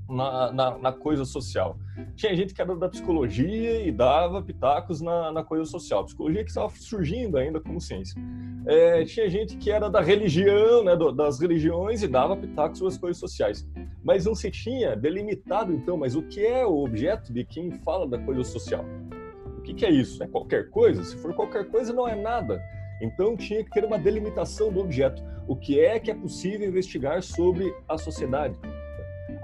na, 0.08 0.52
na, 0.52 0.78
na, 0.78 0.92
coisa 0.92 1.24
social. 1.24 1.76
Tinha 2.14 2.34
gente 2.34 2.54
que 2.54 2.60
era 2.60 2.74
da 2.76 2.88
psicologia 2.88 3.86
e 3.86 3.90
dava 3.90 4.42
pitacos 4.42 5.00
na, 5.00 5.32
na 5.32 5.42
coisa 5.44 5.64
social. 5.64 6.04
Psicologia 6.04 6.42
que 6.42 6.50
estava 6.50 6.70
surgindo 6.70 7.36
ainda 7.36 7.60
como 7.60 7.80
ciência. 7.80 8.20
É, 8.66 9.04
tinha 9.04 9.28
gente 9.28 9.56
que 9.56 9.70
era 9.70 9.88
da 9.88 10.00
religião, 10.00 10.84
né, 10.84 10.96
das 11.14 11.40
religiões 11.40 12.02
e 12.02 12.08
dava 12.08 12.36
pitacos 12.36 12.78
sobre 12.78 12.94
as 12.94 12.98
coisas 12.98 13.18
sociais. 13.18 13.68
Mas 14.04 14.24
não 14.24 14.34
se 14.34 14.50
tinha 14.50 14.96
delimitado, 14.96 15.72
então, 15.72 15.96
mas 15.96 16.14
o 16.14 16.22
que 16.22 16.44
é 16.44 16.66
o 16.66 16.84
objeto 16.84 17.32
de 17.32 17.44
quem 17.44 17.70
fala 17.70 18.06
da 18.06 18.18
coisa 18.18 18.44
social? 18.44 18.84
O 19.58 19.62
que, 19.62 19.74
que 19.74 19.86
é 19.86 19.90
isso? 19.90 20.22
É 20.22 20.26
qualquer 20.26 20.70
coisa? 20.70 21.04
Se 21.04 21.16
for 21.16 21.34
qualquer 21.34 21.68
coisa, 21.70 21.92
não 21.92 22.08
é 22.08 22.14
nada. 22.14 22.60
Então 23.00 23.36
tinha 23.36 23.64
que 23.64 23.70
ter 23.70 23.84
uma 23.84 23.98
delimitação 23.98 24.72
do 24.72 24.80
objeto. 24.80 25.22
O 25.48 25.56
que 25.56 25.80
é 25.80 25.98
que 25.98 26.10
é 26.10 26.14
possível 26.14 26.68
investigar 26.68 27.22
sobre 27.22 27.74
a 27.88 27.98
sociedade? 27.98 28.56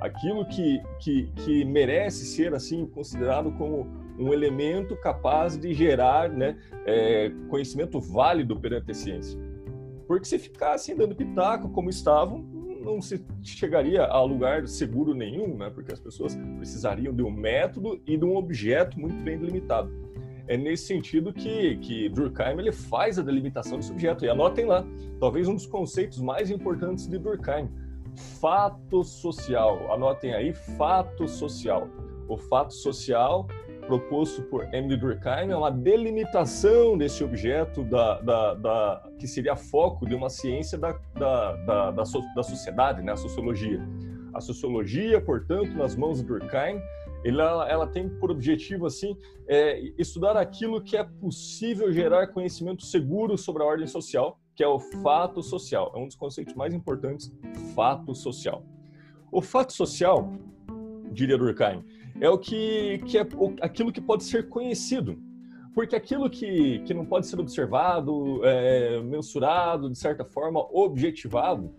Aquilo 0.01 0.47
que, 0.47 0.81
que, 1.01 1.31
que 1.37 1.65
merece 1.65 2.25
ser 2.25 2.55
assim 2.55 2.87
considerado 2.87 3.53
como 3.53 3.87
um 4.19 4.33
elemento 4.33 4.97
capaz 4.97 5.57
de 5.57 5.73
gerar 5.73 6.29
né, 6.29 6.57
é, 6.85 7.31
conhecimento 7.49 8.01
válido 8.01 8.59
perante 8.59 8.91
a 8.91 8.95
ciência. 8.95 9.39
Porque 10.07 10.27
se 10.27 10.39
ficassem 10.39 10.97
dando 10.97 11.15
pitaco 11.15 11.69
como 11.69 11.91
estavam, 11.91 12.39
não 12.81 13.01
se 13.01 13.23
chegaria 13.43 14.05
a 14.05 14.23
lugar 14.23 14.67
seguro 14.67 15.15
nenhum, 15.15 15.57
né? 15.57 15.71
porque 15.71 15.93
as 15.93 16.01
pessoas 16.01 16.35
precisariam 16.57 17.13
de 17.13 17.23
um 17.23 17.31
método 17.31 18.01
e 18.07 18.17
de 18.17 18.25
um 18.25 18.37
objeto 18.37 18.99
muito 18.99 19.23
bem 19.23 19.39
delimitado. 19.39 19.91
É 20.47 20.57
nesse 20.57 20.87
sentido 20.87 21.33
que, 21.33 21.77
que 21.77 22.09
Durkheim 22.09 22.59
ele 22.59 22.73
faz 22.73 23.19
a 23.19 23.23
delimitação 23.23 23.77
desse 23.77 23.93
objeto. 23.93 24.25
E 24.25 24.31
anotem 24.31 24.65
lá, 24.65 24.83
talvez 25.21 25.47
um 25.47 25.55
dos 25.55 25.67
conceitos 25.67 26.19
mais 26.21 26.51
importantes 26.51 27.07
de 27.07 27.19
Durkheim, 27.19 27.69
fato 28.41 29.03
social. 29.05 29.93
Anotem 29.93 30.35
aí, 30.35 30.53
fato 30.53 31.27
social. 31.29 31.89
O 32.29 32.37
fato 32.37 32.75
social 32.75 33.47
proposto 33.89 34.43
por 34.43 34.63
Emily 34.75 34.99
Durkheim 34.99 35.51
é 35.51 35.57
uma 35.57 35.71
delimitação 35.71 36.97
desse 36.99 37.25
objeto 37.25 37.83
da, 37.85 38.21
da, 38.21 38.55
da, 38.55 39.11
que 39.19 39.27
seria 39.27 39.57
foco 39.57 40.07
de 40.07 40.15
uma 40.15 40.29
ciência 40.29 40.77
da, 40.77 40.93
da, 41.15 41.57
da, 41.57 41.91
da, 41.93 42.03
da 42.37 42.43
sociedade, 42.43 43.01
né? 43.01 43.13
a 43.13 43.17
sociologia. 43.17 43.81
A 44.35 44.43
sociologia, 44.43 45.23
portanto, 45.23 45.73
nas 45.73 45.97
mãos 45.97 46.19
de 46.19 46.27
Durkheim, 46.27 46.79
ela, 47.25 47.69
ela 47.69 47.87
tem 47.87 48.09
por 48.09 48.31
objetivo 48.31 48.87
assim 48.87 49.17
é, 49.49 49.81
estudar 49.99 50.37
aquilo 50.37 50.83
que 50.83 50.97
é 50.97 51.03
possível 51.03 51.91
gerar 51.91 52.29
conhecimento 52.29 52.85
seguro 52.85 53.39
sobre 53.39 53.63
a 53.63 53.67
ordem 53.67 53.87
social, 53.87 54.39
que 54.59 54.65
é 54.65 54.67
o 54.67 54.81
fato 54.81 55.41
social. 55.41 55.93
É 55.95 55.99
um 56.01 56.07
dos 56.07 56.17
conceitos 56.17 56.53
mais 56.55 56.75
importantes, 56.75 57.33
fato 57.77 58.13
social. 58.13 58.67
O 59.31 59.41
fato 59.41 59.73
social, 59.73 60.33
diria 61.13 61.39
Durkheim, 61.39 61.85
é 62.21 62.29
o 62.29 62.37
que, 62.37 62.99
que 63.07 63.17
é 63.17 63.27
aquilo 63.61 63.93
que 63.93 64.01
pode 64.01 64.25
ser 64.25 64.49
conhecido. 64.49 65.17
Porque 65.73 65.95
aquilo 65.95 66.29
que, 66.29 66.81
que 66.81 66.93
não 66.93 67.07
pode 67.07 67.29
ser 67.29 67.39
observado, 67.39 68.45
é, 68.45 69.01
mensurado, 69.01 69.89
de 69.89 69.97
certa 69.97 70.25
forma, 70.25 70.59
objetivado, 70.73 71.73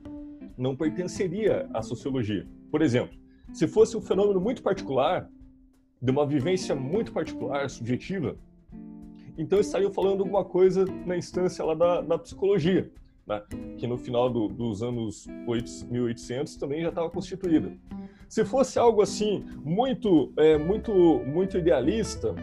não 0.58 0.74
pertenceria 0.74 1.70
à 1.74 1.82
sociologia. 1.82 2.48
Por 2.72 2.82
exemplo, 2.82 3.20
se 3.52 3.68
fosse 3.68 3.98
um 3.98 4.02
fenômeno 4.02 4.40
muito 4.40 4.64
particular, 4.64 5.30
de 6.02 6.12
uma 6.12 6.26
vivência 6.26 6.74
muito 6.74 7.12
particular, 7.12 7.70
subjetiva, 7.70 8.38
então 9.40 9.58
estariam 9.58 9.90
falando 9.90 10.20
alguma 10.20 10.44
coisa 10.44 10.86
na 11.06 11.16
instância 11.16 11.64
lá 11.64 11.74
da, 11.74 12.02
da 12.02 12.18
psicologia, 12.18 12.92
né? 13.26 13.42
que 13.78 13.88
no 13.88 13.98
final 13.98 14.30
do, 14.30 14.50
dos 14.50 14.84
anos 14.84 15.26
1800 15.90 16.58
também 16.58 16.82
já 16.82 16.90
estava 16.90 17.10
constituída. 17.10 17.72
Se 18.28 18.44
fosse 18.44 18.78
algo 18.78 19.02
assim 19.02 19.46
muito, 19.64 20.34
é, 20.36 20.58
muito, 20.58 20.92
muito 21.26 21.58
idealista, 21.58 22.36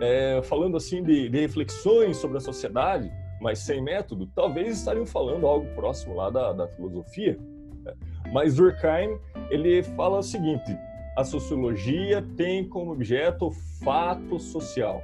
é, 0.00 0.42
falando 0.42 0.76
assim 0.76 1.00
de, 1.00 1.28
de, 1.28 1.38
reflexões 1.38 2.16
sobre 2.16 2.38
a 2.38 2.40
sociedade, 2.40 3.08
mas 3.40 3.60
sem 3.60 3.80
método, 3.80 4.26
talvez 4.34 4.78
estariam 4.78 5.06
falando 5.06 5.46
algo 5.46 5.72
próximo 5.76 6.16
lá 6.16 6.28
da, 6.28 6.52
da 6.52 6.66
filosofia. 6.66 7.38
Né? 7.84 7.94
Mas 8.32 8.56
Durkheim 8.56 9.16
ele 9.48 9.80
fala 9.84 10.18
o 10.18 10.22
seguinte: 10.24 10.76
a 11.16 11.22
sociologia 11.22 12.20
tem 12.36 12.68
como 12.68 12.90
objeto 12.90 13.46
o 13.46 13.52
fato 13.84 14.40
social. 14.40 15.00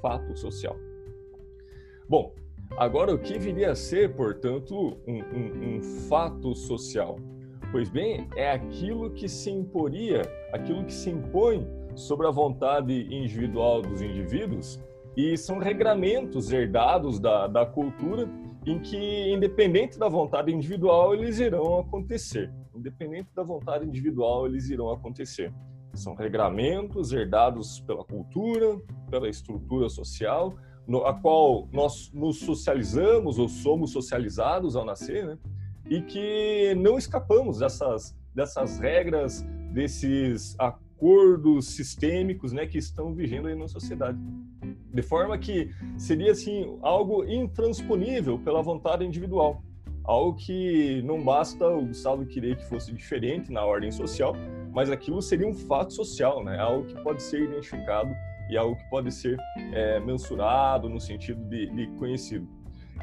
Fato 0.00 0.36
social. 0.36 0.76
Bom, 2.08 2.34
agora 2.76 3.14
o 3.14 3.18
que 3.18 3.38
viria 3.38 3.72
a 3.72 3.74
ser, 3.74 4.14
portanto, 4.14 4.98
um, 5.06 5.18
um, 5.18 5.76
um 5.76 5.82
fato 6.08 6.54
social? 6.54 7.16
Pois 7.70 7.88
bem, 7.88 8.28
é 8.34 8.50
aquilo 8.50 9.10
que 9.10 9.28
se 9.28 9.50
imporia, 9.50 10.22
aquilo 10.52 10.84
que 10.84 10.92
se 10.92 11.10
impõe 11.10 11.66
sobre 11.94 12.26
a 12.26 12.30
vontade 12.30 12.92
individual 13.14 13.82
dos 13.82 14.02
indivíduos 14.02 14.80
e 15.16 15.36
são 15.36 15.58
regramentos 15.58 16.52
herdados 16.52 17.20
da, 17.20 17.46
da 17.46 17.66
cultura 17.66 18.28
em 18.66 18.78
que, 18.78 19.32
independente 19.32 19.98
da 19.98 20.08
vontade 20.08 20.52
individual, 20.52 21.14
eles 21.14 21.38
irão 21.38 21.78
acontecer. 21.78 22.52
Independente 22.74 23.28
da 23.34 23.42
vontade 23.42 23.86
individual, 23.86 24.46
eles 24.46 24.68
irão 24.68 24.90
acontecer. 24.90 25.52
São 25.94 26.14
regramentos 26.14 27.12
herdados 27.12 27.80
pela 27.80 28.04
cultura, 28.04 28.80
pela 29.10 29.28
estrutura 29.28 29.88
social, 29.88 30.54
no, 30.86 31.04
a 31.04 31.14
qual 31.14 31.68
nós 31.72 32.10
nos 32.12 32.38
socializamos 32.38 33.38
ou 33.38 33.48
somos 33.48 33.92
socializados 33.92 34.76
ao 34.76 34.84
nascer, 34.84 35.26
né? 35.26 35.38
e 35.88 36.00
que 36.02 36.74
não 36.76 36.96
escapamos 36.96 37.58
dessas, 37.58 38.16
dessas 38.34 38.78
regras, 38.78 39.44
desses 39.72 40.54
acordos 40.58 41.66
sistêmicos 41.66 42.52
né, 42.52 42.66
que 42.66 42.78
estão 42.78 43.14
vigendo 43.14 43.48
aí 43.48 43.56
na 43.56 43.66
sociedade. 43.66 44.18
De 44.92 45.02
forma 45.02 45.38
que 45.38 45.70
seria 45.96 46.32
assim 46.32 46.78
algo 46.82 47.24
intransponível 47.24 48.38
pela 48.38 48.62
vontade 48.62 49.04
individual. 49.04 49.62
Algo 50.04 50.36
que 50.36 51.02
não 51.02 51.22
basta 51.22 51.66
o 51.68 51.86
Gustavo 51.86 52.24
querer 52.26 52.56
que 52.56 52.64
fosse 52.68 52.92
diferente 52.92 53.52
na 53.52 53.64
ordem 53.64 53.92
social, 53.92 54.34
mas 54.72 54.90
aquilo 54.90 55.20
seria 55.20 55.46
um 55.46 55.54
fato 55.54 55.92
social, 55.92 56.44
né? 56.44 56.58
algo 56.58 56.86
que 56.86 57.02
pode 57.02 57.22
ser 57.22 57.42
identificado 57.42 58.10
e 58.48 58.56
algo 58.56 58.76
que 58.76 58.88
pode 58.90 59.12
ser 59.12 59.36
é, 59.72 60.00
mensurado 60.00 60.88
no 60.88 61.00
sentido 61.00 61.42
de, 61.48 61.70
de 61.70 61.86
conhecido. 61.98 62.48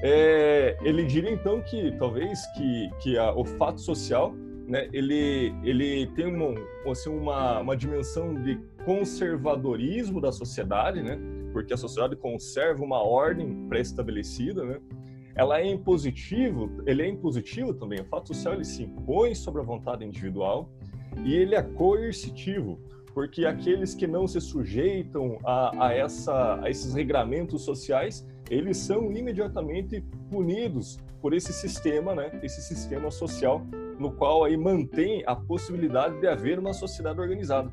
É, 0.02 0.78
ele 0.84 1.06
diria 1.06 1.32
então 1.32 1.62
que 1.62 1.92
talvez 1.98 2.46
que, 2.54 2.90
que 3.02 3.18
a, 3.18 3.34
o 3.34 3.44
fato 3.44 3.82
social 3.82 4.34
né, 4.68 4.90
ele, 4.92 5.56
ele 5.64 6.08
tem 6.08 6.28
uma, 6.28 6.54
assim, 6.92 7.10
uma, 7.10 7.62
uma 7.62 7.76
dimensão 7.76 8.36
de 8.44 8.60
conservadorismo 8.84 10.20
da 10.20 10.32
sociedade, 10.32 11.02
né, 11.02 11.18
porque 11.54 11.74
a 11.74 11.78
sociedade 11.78 12.16
conserva 12.18 12.84
uma 12.84 13.02
ordem 13.02 13.68
pré-estabelecida, 13.70 14.64
né, 14.64 14.80
ela 15.36 15.60
é 15.62 15.68
impositivo, 15.68 16.70
ele 16.86 17.02
é 17.02 17.08
impositivo 17.08 17.74
também, 17.74 18.02
o 18.02 18.06
fato 18.06 18.28
social 18.28 18.56
ele 18.56 18.66
se 18.66 18.84
impõe 18.84 19.34
sobre 19.34 19.62
a 19.62 19.64
vontade 19.64 20.04
individual 20.04 20.70
e 21.24 21.36
ele 21.36 21.56
é 21.56 21.62
coercitivo, 21.62 22.80
porque 23.14 23.46
aqueles 23.46 23.96
que 23.96 24.06
não 24.06 24.28
se 24.28 24.40
sujeitam 24.40 25.40
a, 25.44 25.88
a, 25.88 25.94
essa, 25.94 26.60
a 26.62 26.70
esses 26.70 26.94
regramentos 26.94 27.64
sociais, 27.64 28.28
eles 28.50 28.78
são 28.78 29.12
imediatamente 29.12 30.02
punidos 30.30 31.00
por 31.22 31.34
esse 31.34 31.52
sistema, 31.52 32.14
né? 32.14 32.40
Esse 32.44 32.62
sistema 32.62 33.10
social 33.10 33.66
no 34.00 34.12
qual 34.12 34.44
aí 34.44 34.56
mantém 34.56 35.24
a 35.26 35.36
possibilidade 35.36 36.20
de 36.20 36.28
haver 36.28 36.60
uma 36.60 36.74
sociedade 36.74 37.20
organizada. 37.20 37.72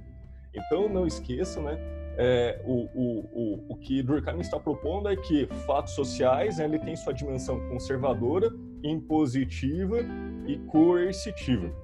Então 0.55 0.89
não 0.89 1.07
esqueçam, 1.07 1.65
né? 1.65 1.79
É, 2.17 2.63
o, 2.65 2.89
o, 2.95 3.19
o, 3.33 3.65
o 3.71 3.77
que 3.77 4.03
Durkheim 4.03 4.41
está 4.41 4.59
propondo 4.59 5.09
é 5.09 5.17
que 5.17 5.47
fatos 5.67 5.95
sociais 5.95 6.59
né, 6.59 6.65
ele 6.65 6.79
tem 6.79 6.95
sua 6.95 7.13
dimensão 7.13 7.59
conservadora, 7.69 8.51
impositiva 8.85 9.99
e 10.47 10.57
coercitiva. 10.59 11.84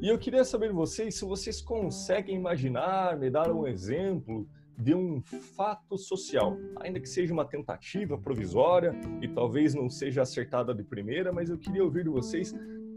E 0.00 0.08
eu 0.08 0.16
queria 0.16 0.44
saber 0.44 0.68
de 0.68 0.74
vocês 0.74 1.16
se 1.16 1.24
vocês 1.24 1.60
conseguem 1.60 2.36
imaginar, 2.36 3.18
me 3.18 3.28
dar 3.28 3.50
um 3.50 3.66
exemplo 3.66 4.48
de 4.78 4.94
um 4.94 5.20
fato 5.20 5.98
social, 5.98 6.56
ainda 6.76 7.00
que 7.00 7.08
seja 7.08 7.32
uma 7.32 7.44
tentativa 7.44 8.16
provisória 8.16 8.94
e 9.20 9.26
talvez 9.26 9.74
não 9.74 9.90
seja 9.90 10.22
acertada 10.22 10.72
de 10.72 10.84
primeira, 10.84 11.32
mas 11.32 11.50
eu 11.50 11.58
queria 11.58 11.82
ouvir 11.82 12.04
de 12.04 12.10
vocês, 12.10 12.54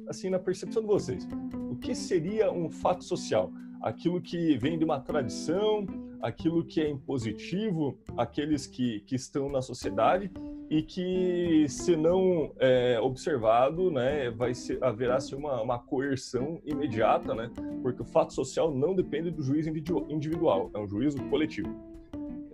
assim, 0.08 0.29
na 0.29 0.38
percepção 0.38 0.84
de 0.84 0.88
vocês, 0.88 1.27
o 1.72 1.75
que 1.75 1.96
seria 1.96 2.51
um 2.51 2.70
fato 2.70 3.03
social? 3.03 3.51
Aquilo 3.81 4.22
que 4.22 4.55
vem 4.60 4.77
de 4.77 4.86
uma 4.86 5.00
tradição, 5.00 5.88
aquilo 6.22 6.63
que 6.63 6.81
é 6.81 6.88
impositivo, 6.88 7.98
aqueles 8.15 8.67
que, 8.67 9.00
que 9.08 9.15
estão 9.15 9.50
na 9.50 9.63
sociedade 9.63 10.31
e 10.72 10.82
que, 10.82 11.66
se 11.68 11.98
não 11.98 12.54
é, 12.58 12.98
observado, 13.01 13.92
né, 13.92 14.32
vai 14.32 14.54
ser, 14.54 14.82
haverá 14.82 15.18
assim, 15.18 15.36
uma, 15.36 15.62
uma 15.62 15.78
coerção 15.78 16.62
imediata, 16.63 17.36
né, 17.36 17.51
porque 17.82 18.01
o 18.01 18.06
fato 18.06 18.34
social 18.34 18.74
não 18.74 18.96
depende 18.96 19.30
do 19.30 19.44
juízo 19.44 19.70
individual, 20.08 20.72
é 20.74 20.80
um 20.80 20.88
juízo 20.88 21.22
coletivo. 21.25 21.75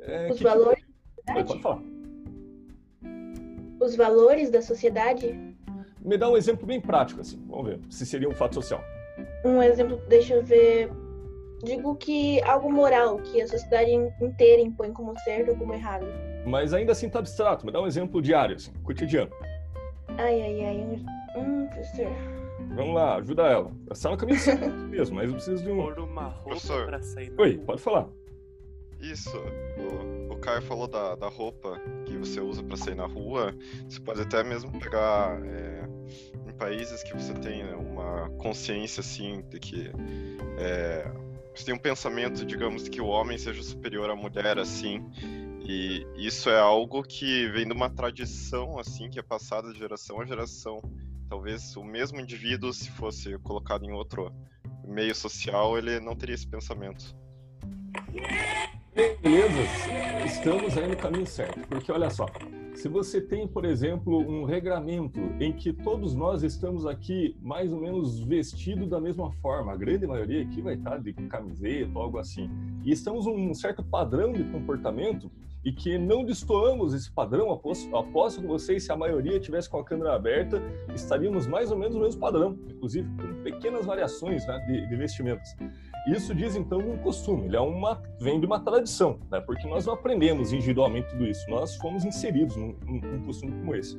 É, 0.01 0.31
Os 0.31 0.41
valores 0.41 0.83
que... 0.83 1.31
Oi, 1.31 1.43
pode 1.43 1.61
falar. 1.61 1.79
Os 3.79 3.95
valores 3.95 4.49
da 4.49 4.63
sociedade? 4.63 5.39
Me 6.03 6.17
dá 6.17 6.27
um 6.27 6.35
exemplo 6.35 6.65
bem 6.65 6.81
prático, 6.81 7.21
assim, 7.21 7.39
vamos 7.47 7.67
ver, 7.67 7.79
se 7.87 8.03
seria 8.03 8.27
um 8.27 8.33
fato 8.33 8.55
social. 8.55 8.81
Um 9.45 9.61
exemplo, 9.61 10.01
deixa 10.09 10.33
eu 10.33 10.43
ver. 10.43 10.89
Digo 11.63 11.95
que 11.95 12.41
algo 12.43 12.71
moral, 12.71 13.17
que 13.19 13.41
a 13.41 13.47
sociedade 13.47 13.91
inteira 14.21 14.61
impõe 14.61 14.93
como 14.93 15.17
certo 15.19 15.51
ou 15.51 15.57
como 15.57 15.73
errado 15.73 16.05
mas 16.47 16.73
ainda 16.73 16.93
assim 16.93 17.09
tá 17.09 17.19
abstrato. 17.19 17.65
Me 17.65 17.71
dá 17.71 17.81
um 17.81 17.87
exemplo 17.87 18.21
diário, 18.21 18.55
assim, 18.55 18.71
cotidiano. 18.83 19.29
Ai, 20.17 20.41
ai, 20.41 20.65
ai. 20.65 21.05
Hum, 21.35 21.67
professor. 21.67 22.11
Vamos 22.75 22.95
lá, 22.95 23.15
ajuda 23.15 23.43
ela. 23.43 23.71
Está 23.91 24.09
no 24.09 24.17
caminho 24.17 24.39
certo 24.39 24.69
mesmo, 24.69 25.15
mas 25.15 25.27
eu 25.27 25.35
preciso 25.35 25.63
de 25.63 25.71
um. 25.71 25.77
Pôr 25.77 25.99
uma 25.99 26.23
roupa 26.23 26.49
professor. 26.49 26.85
pra 26.85 27.01
sair. 27.01 27.33
Oi, 27.37 27.57
pode 27.59 27.81
falar. 27.81 28.07
Isso. 28.99 29.37
O, 29.77 30.33
o 30.33 30.37
Caio 30.37 30.61
falou 30.61 30.87
da, 30.87 31.15
da 31.15 31.27
roupa 31.27 31.79
que 32.05 32.17
você 32.17 32.39
usa 32.39 32.63
para 32.63 32.77
sair 32.77 32.95
na 32.95 33.05
rua. 33.05 33.53
Você 33.87 33.99
pode 33.99 34.21
até 34.21 34.43
mesmo 34.43 34.71
pegar 34.79 35.39
é, 35.45 35.83
em 36.47 36.53
países 36.53 37.03
que 37.03 37.13
você 37.13 37.33
tem 37.33 37.63
né, 37.63 37.75
uma 37.75 38.29
consciência 38.37 39.01
assim 39.01 39.43
de 39.49 39.59
que 39.59 39.91
é, 40.57 41.11
tem 41.63 41.73
um 41.73 41.79
pensamento, 41.79 42.45
digamos, 42.45 42.87
que 42.87 43.01
o 43.01 43.07
homem 43.07 43.37
seja 43.37 43.61
superior 43.63 44.09
à 44.09 44.15
mulher, 44.15 44.57
assim. 44.57 45.03
E 45.61 46.05
isso 46.15 46.49
é 46.49 46.59
algo 46.59 47.03
que 47.03 47.47
vem 47.49 47.67
de 47.67 47.73
uma 47.73 47.89
tradição, 47.89 48.79
assim, 48.79 49.09
que 49.09 49.19
é 49.19 49.23
passada 49.23 49.71
de 49.71 49.79
geração 49.79 50.21
a 50.21 50.25
geração. 50.25 50.81
Talvez 51.29 51.75
o 51.75 51.83
mesmo 51.83 52.19
indivíduo, 52.19 52.73
se 52.73 52.89
fosse 52.91 53.37
colocado 53.39 53.85
em 53.85 53.91
outro 53.91 54.33
meio 54.85 55.13
social, 55.13 55.77
ele 55.77 55.99
não 55.99 56.15
teria 56.15 56.35
esse 56.35 56.47
pensamento. 56.47 57.15
Beleza, 58.95 59.61
estamos 60.25 60.77
aí 60.77 60.87
no 60.87 60.95
caminho 60.95 61.27
certo. 61.27 61.59
Porque 61.67 61.91
olha 61.91 62.09
só, 62.09 62.25
se 62.77 62.87
você 62.87 63.19
tem, 63.19 63.47
por 63.47 63.65
exemplo, 63.65 64.19
um 64.19 64.43
regramento 64.43 65.19
em 65.39 65.51
que 65.51 65.73
todos 65.73 66.13
nós 66.13 66.43
estamos 66.43 66.85
aqui 66.85 67.35
mais 67.41 67.73
ou 67.73 67.81
menos 67.81 68.19
vestidos 68.19 68.87
da 68.87 69.01
mesma 69.01 69.31
forma, 69.31 69.73
a 69.73 69.75
grande 69.75 70.05
maioria 70.05 70.43
aqui 70.43 70.61
vai 70.61 70.75
estar 70.75 70.99
de 70.99 71.11
camiseta, 71.11 71.97
algo 71.97 72.19
assim, 72.19 72.47
e 72.85 72.91
estamos 72.91 73.25
um 73.25 73.51
certo 73.55 73.83
padrão 73.83 74.31
de 74.31 74.43
comportamento 74.43 75.31
e 75.65 75.71
que 75.71 75.97
não 75.97 76.23
destoamos 76.23 76.93
esse 76.93 77.11
padrão, 77.11 77.51
aposto, 77.51 77.93
aposto 77.97 78.41
com 78.43 78.47
vocês, 78.47 78.83
se 78.83 78.91
a 78.91 78.95
maioria 78.95 79.39
tivesse 79.39 79.67
com 79.67 79.79
a 79.79 79.83
câmera 79.83 80.13
aberta, 80.13 80.61
estaríamos 80.93 81.47
mais 81.47 81.71
ou 81.71 81.77
menos 81.79 81.95
no 81.95 82.01
mesmo 82.03 82.21
padrão, 82.21 82.55
inclusive 82.69 83.09
com 83.17 83.43
pequenas 83.43 83.87
variações 83.87 84.45
né, 84.45 84.55
de, 84.67 84.87
de 84.87 84.95
vestimentas. 84.95 85.55
Isso 86.07 86.33
diz 86.33 86.55
então 86.55 86.79
um 86.79 86.97
costume, 86.97 87.47
ele 87.47 87.57
é 87.57 87.59
uma 87.59 88.01
vem 88.19 88.39
de 88.39 88.45
uma 88.45 88.59
tradição, 88.59 89.19
né? 89.29 89.41
Porque 89.41 89.67
nós 89.67 89.85
não 89.85 89.93
aprendemos 89.93 90.53
individualmente 90.53 91.09
tudo 91.09 91.25
isso, 91.25 91.49
nós 91.49 91.75
fomos 91.75 92.05
inseridos 92.05 92.55
num, 92.55 92.75
num 92.85 93.25
costume 93.25 93.51
como 93.51 93.75
esse. 93.75 93.97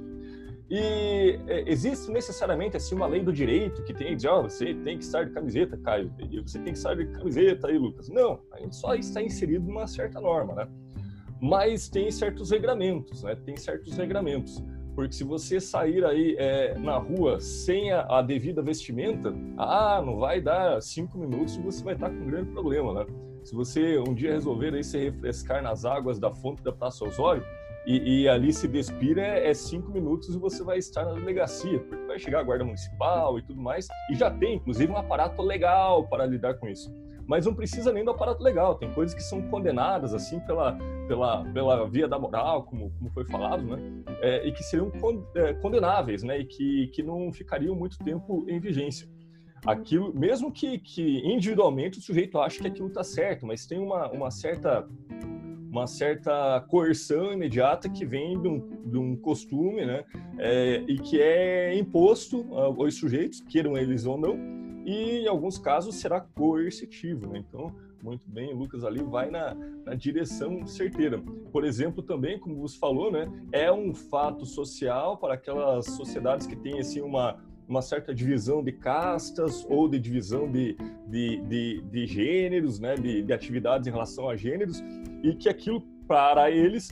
E 0.71 1.41
é, 1.47 1.71
existe 1.71 2.11
necessariamente 2.11 2.77
assim 2.77 2.95
uma 2.95 3.07
lei 3.07 3.23
do 3.23 3.33
direito 3.33 3.83
que 3.85 3.95
tem 3.95 4.15
dizer, 4.15 4.29
oh, 4.29 4.43
você 4.43 4.75
tem 4.75 4.99
que 4.99 5.05
estar 5.05 5.25
de 5.25 5.33
camiseta, 5.33 5.79
Caio, 5.79 6.13
e 6.31 6.41
você 6.41 6.59
tem 6.59 6.73
que 6.73 6.79
estar 6.79 6.95
de 6.95 7.07
camiseta 7.07 7.69
aí, 7.69 7.79
Lucas. 7.79 8.09
Não, 8.09 8.41
a 8.53 8.61
gente 8.61 8.77
só 8.77 8.95
está 8.95 9.23
inserido 9.23 9.67
numa 9.67 9.87
certa 9.87 10.21
norma, 10.21 10.55
né? 10.55 10.69
Mas 11.41 11.89
tem 11.89 12.11
certos 12.11 12.51
regramentos, 12.51 13.23
né? 13.23 13.35
Tem 13.35 13.57
certos 13.57 13.97
regramentos. 13.97 14.63
Porque 14.99 15.15
se 15.15 15.23
você 15.23 15.61
sair 15.61 16.05
aí 16.05 16.35
é, 16.41 16.77
na 16.77 16.99
rua 16.99 17.39
sem 17.39 17.93
a, 17.93 18.19
a, 18.19 18.21
devida 18.21 18.61
vestimenta, 18.61 19.33
ah, 19.57 20.03
não 20.05 20.17
vai 20.17 20.41
dar 20.41 20.83
cinco 20.83 21.17
minutos 21.17 21.55
e 21.55 21.61
você 21.61 21.85
vai 21.85 21.95
estar 21.95 22.11
com 22.11 22.17
um 22.17 22.27
grande 22.27 22.51
problema, 22.51 22.93
né? 22.93 23.07
Se 23.45 23.55
você 23.55 23.97
um 23.97 24.13
dia 24.13 24.33
resolver 24.33 24.75
aí 24.75 24.83
se 24.83 24.99
refrescar 24.99 25.63
nas 25.63 25.85
águas 25.85 26.19
da 26.19 26.33
fonte 26.33 26.65
da 26.65 26.73
Praça 26.73 27.05
Osório 27.05 27.45
e, 27.87 28.23
e 28.23 28.29
ali 28.29 28.53
se 28.53 28.67
despir, 28.67 29.19
é, 29.19 29.49
é, 29.49 29.55
cinco 29.55 29.89
minutos 29.93 30.35
e 30.35 30.37
você 30.37 30.65
vai 30.65 30.79
estar 30.79 31.05
na 31.05 31.13
delegacia, 31.13 31.79
porque 31.79 32.05
vai 32.05 32.19
chegar 32.19 32.41
a 32.41 32.43
guarda 32.43 32.65
municipal 32.65 33.39
e 33.39 33.43
tudo 33.43 33.63
mais, 33.63 33.87
e 34.11 34.17
já 34.17 34.29
tem, 34.29 34.57
inclusive, 34.57 34.93
um 34.93 34.97
aparato 34.97 35.41
legal 35.43 36.09
para 36.09 36.27
lidar 36.27 36.55
com 36.55 36.67
isso 36.67 36.93
mas 37.29 37.45
não 37.45 37.55
precisa 37.55 37.93
nem 37.93 38.03
do 38.03 38.11
aparato 38.11 38.43
legal. 38.43 38.77
Tem 38.77 38.91
coisas 38.95 39.15
que 39.15 39.23
são 39.23 39.43
condenadas 39.43 40.15
assim 40.15 40.41
pela, 40.41 40.79
pela, 41.07 41.45
pela 41.53 41.87
via 41.87 42.09
da 42.09 42.19
moral, 42.19 42.63
como, 42.63 42.91
como 42.99 43.11
foi 43.11 43.27
falado, 43.27 43.63
né? 43.63 44.03
É, 44.23 44.49
e 44.49 44.51
que 44.51 44.65
seriam 44.65 44.91
é, 45.35 45.53
condenáveis, 45.53 46.23
né? 46.23 46.39
E 46.39 46.47
que, 46.47 46.89
que 46.89 47.03
não 47.03 47.31
ficariam 47.31 47.77
muito 47.77 47.99
tempo 47.99 48.47
em 48.49 48.59
vigência. 48.59 49.07
Aquilo, 49.67 50.15
mesmo 50.19 50.51
que, 50.51 50.79
que 50.79 51.19
individualmente 51.19 51.99
o 51.99 52.03
sujeito 52.03 52.39
ache 52.39 52.61
que 52.61 52.67
aquilo 52.67 52.89
está 52.89 53.05
certo, 53.05 53.47
mas 53.47 53.67
tem 53.67 53.79
uma, 53.79 54.11
uma 54.11 54.31
certa 54.31 54.89
uma 55.71 55.87
certa 55.87 56.65
coerção 56.67 57.31
imediata 57.31 57.91
que 57.91 58.07
vem 58.07 58.41
de 58.41 58.49
um, 58.49 58.91
de 58.91 58.97
um 58.97 59.15
costume, 59.15 59.85
né? 59.85 60.03
É, 60.39 60.83
e 60.89 60.99
que 60.99 61.21
é 61.21 61.79
imposto 61.79 62.47
aos 62.55 62.95
sujeitos, 62.95 63.43
queiram 63.43 63.77
eles 63.77 64.07
ou 64.07 64.17
não, 64.17 64.58
e 64.89 65.25
em 65.25 65.29
alguns 65.29 65.59
casos 65.59 65.97
será 65.97 66.19
coercitivo, 66.19 67.27
né? 67.27 67.45
Então, 67.47 67.75
muito 68.03 68.27
bem, 68.27 68.55
Lucas 68.55 68.85
ali 68.85 69.03
vai 69.03 69.31
na, 69.31 69.55
na, 69.85 69.95
direção 69.95 70.67
certeira. 70.67 71.21
Por 71.53 71.63
exemplo, 71.63 72.03
também, 72.03 72.39
como 72.39 72.57
você 72.57 72.79
falou, 72.79 73.13
né, 73.13 73.31
é 73.53 73.71
um 73.71 73.93
fato 73.93 74.47
social 74.47 75.19
para 75.19 75.35
aquelas 75.35 75.85
sociedades 75.85 76.47
que 76.47 76.57
têm 76.57 76.79
assim 76.79 77.03
uma 77.03 77.39
uma 77.69 77.83
certa 77.83 78.15
divisão 78.15 78.65
de 78.65 78.73
castas 78.73 79.67
ou 79.69 79.87
de 79.91 79.99
divisão 79.99 80.51
de, 80.51 80.75
de, 81.07 81.37
de, 81.43 81.83
de 81.83 82.07
gêneros, 82.07 82.81
né, 82.81 82.95
de, 82.95 83.23
de 83.23 83.31
atividades 83.31 83.87
em 83.87 83.91
relação 83.91 84.27
a 84.27 84.35
gêneros, 84.35 84.83
e 85.23 85.35
que 85.35 85.51
aquilo 85.51 85.83
para 86.07 86.51
eles 86.51 86.91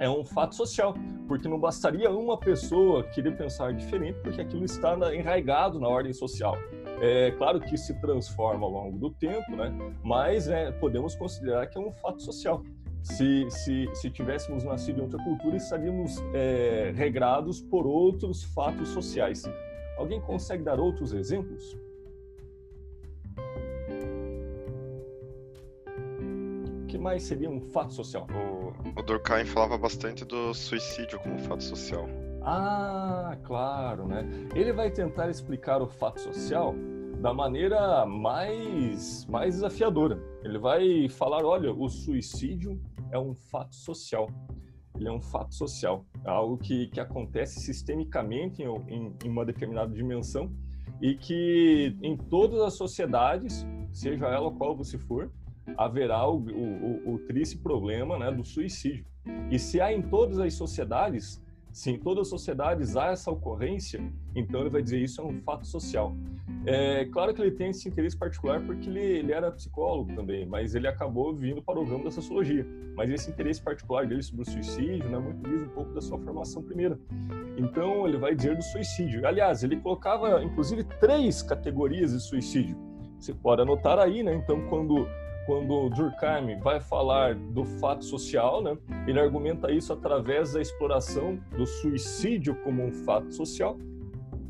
é 0.00 0.10
um 0.10 0.24
fato 0.24 0.56
social, 0.56 0.94
porque 1.28 1.46
não 1.46 1.60
bastaria 1.60 2.10
uma 2.10 2.36
pessoa 2.36 3.04
querer 3.04 3.36
pensar 3.36 3.72
diferente, 3.72 4.18
porque 4.20 4.40
aquilo 4.40 4.64
está 4.64 4.96
enraizado 5.14 5.78
na 5.78 5.86
ordem 5.86 6.12
social. 6.12 6.58
É 7.00 7.30
claro 7.30 7.60
que 7.60 7.78
se 7.78 7.98
transforma 7.98 8.66
ao 8.66 8.72
longo 8.72 8.98
do 8.98 9.10
tempo, 9.10 9.56
né? 9.56 9.72
mas 10.04 10.48
é, 10.48 10.70
podemos 10.70 11.14
considerar 11.14 11.66
que 11.66 11.78
é 11.78 11.80
um 11.80 11.92
fato 11.92 12.20
social. 12.22 12.62
Se, 13.02 13.50
se, 13.50 13.88
se 13.94 14.10
tivéssemos 14.10 14.64
nascido 14.64 14.98
em 14.98 15.02
outra 15.02 15.22
cultura, 15.24 15.56
estaríamos 15.56 16.22
é, 16.34 16.92
regrados 16.94 17.62
por 17.62 17.86
outros 17.86 18.44
fatos 18.44 18.90
sociais. 18.90 19.44
Alguém 19.96 20.20
consegue 20.20 20.62
dar 20.62 20.78
outros 20.78 21.14
exemplos? 21.14 21.74
O 26.82 26.86
que 26.86 26.98
mais 26.98 27.22
seria 27.22 27.48
um 27.48 27.62
fato 27.62 27.94
social? 27.94 28.26
O, 28.30 29.00
o 29.00 29.02
Durkheim 29.02 29.46
falava 29.46 29.78
bastante 29.78 30.22
do 30.22 30.52
suicídio 30.52 31.18
como 31.20 31.38
fato 31.38 31.64
social. 31.64 32.06
Ah, 32.42 33.36
claro, 33.44 34.06
né? 34.06 34.28
Ele 34.54 34.72
vai 34.72 34.90
tentar 34.90 35.28
explicar 35.28 35.82
o 35.82 35.86
fato 35.86 36.20
social 36.20 36.74
da 37.20 37.34
maneira 37.34 38.06
mais, 38.06 39.26
mais 39.26 39.54
desafiadora. 39.54 40.18
Ele 40.42 40.58
vai 40.58 41.08
falar: 41.08 41.44
olha, 41.44 41.72
o 41.72 41.88
suicídio 41.88 42.80
é 43.10 43.18
um 43.18 43.34
fato 43.34 43.74
social. 43.74 44.28
Ele 44.96 45.08
é 45.08 45.12
um 45.12 45.20
fato 45.20 45.54
social, 45.54 46.04
é 46.24 46.28
algo 46.28 46.58
que, 46.58 46.88
que 46.88 47.00
acontece 47.00 47.60
sistemicamente 47.60 48.62
em, 48.62 49.16
em 49.24 49.28
uma 49.28 49.46
determinada 49.46 49.90
dimensão 49.90 50.50
e 51.00 51.14
que 51.14 51.96
em 52.02 52.16
todas 52.16 52.60
as 52.60 52.74
sociedades, 52.74 53.66
seja 53.90 54.26
ela 54.26 54.50
qual 54.52 54.76
você 54.76 54.98
for, 54.98 55.32
haverá 55.76 56.26
o, 56.28 56.36
o, 56.36 57.14
o, 57.14 57.18
triste 57.20 57.56
problema 57.56 58.18
né, 58.18 58.30
do 58.30 58.44
suicídio. 58.44 59.06
E 59.50 59.58
se 59.58 59.80
há 59.80 59.92
em 59.92 60.02
todas 60.02 60.38
as 60.38 60.52
sociedades, 60.54 61.42
se 61.72 61.90
em 61.90 61.98
todas 61.98 62.22
as 62.22 62.28
sociedades 62.28 62.96
há 62.96 63.06
essa 63.06 63.30
ocorrência, 63.30 64.02
então 64.34 64.60
ele 64.60 64.70
vai 64.70 64.82
dizer 64.82 64.98
isso 64.98 65.20
é 65.20 65.24
um 65.24 65.40
fato 65.40 65.66
social. 65.66 66.14
É 66.66 67.06
claro 67.06 67.32
que 67.32 67.40
ele 67.40 67.52
tem 67.52 67.70
esse 67.70 67.88
interesse 67.88 68.16
particular 68.16 68.60
porque 68.60 68.88
ele, 68.88 69.00
ele 69.00 69.32
era 69.32 69.50
psicólogo 69.50 70.14
também, 70.14 70.44
mas 70.44 70.74
ele 70.74 70.86
acabou 70.86 71.34
vindo 71.34 71.62
para 71.62 71.78
o 71.78 71.84
ramo 71.84 72.04
da 72.04 72.10
sociologia. 72.10 72.66
Mas 72.94 73.10
esse 73.10 73.30
interesse 73.30 73.62
particular 73.62 74.06
dele 74.06 74.22
sobre 74.22 74.42
o 74.42 74.44
suicídio, 74.44 75.08
né, 75.08 75.18
muito 75.18 75.48
diz 75.48 75.62
um 75.62 75.68
pouco 75.70 75.92
da 75.92 76.00
sua 76.00 76.18
formação 76.18 76.62
primeira. 76.62 76.98
Então 77.56 78.06
ele 78.06 78.18
vai 78.18 78.34
dizer 78.34 78.56
do 78.56 78.62
suicídio. 78.62 79.26
Aliás, 79.26 79.62
ele 79.62 79.76
colocava 79.76 80.42
inclusive 80.42 80.84
três 80.98 81.40
categorias 81.42 82.12
de 82.12 82.20
suicídio. 82.20 82.76
Você 83.18 83.32
pode 83.32 83.62
anotar 83.62 83.98
aí, 83.98 84.22
né? 84.22 84.34
Então 84.34 84.66
quando 84.68 85.06
quando 85.46 85.88
Durkheim 85.90 86.58
vai 86.58 86.80
falar 86.80 87.34
do 87.34 87.64
fato 87.64 88.04
social, 88.04 88.62
né, 88.62 88.76
ele 89.06 89.18
argumenta 89.18 89.70
isso 89.70 89.92
através 89.92 90.52
da 90.52 90.60
exploração 90.60 91.38
do 91.56 91.66
suicídio 91.66 92.54
como 92.62 92.84
um 92.84 92.92
fato 92.92 93.32
social 93.32 93.78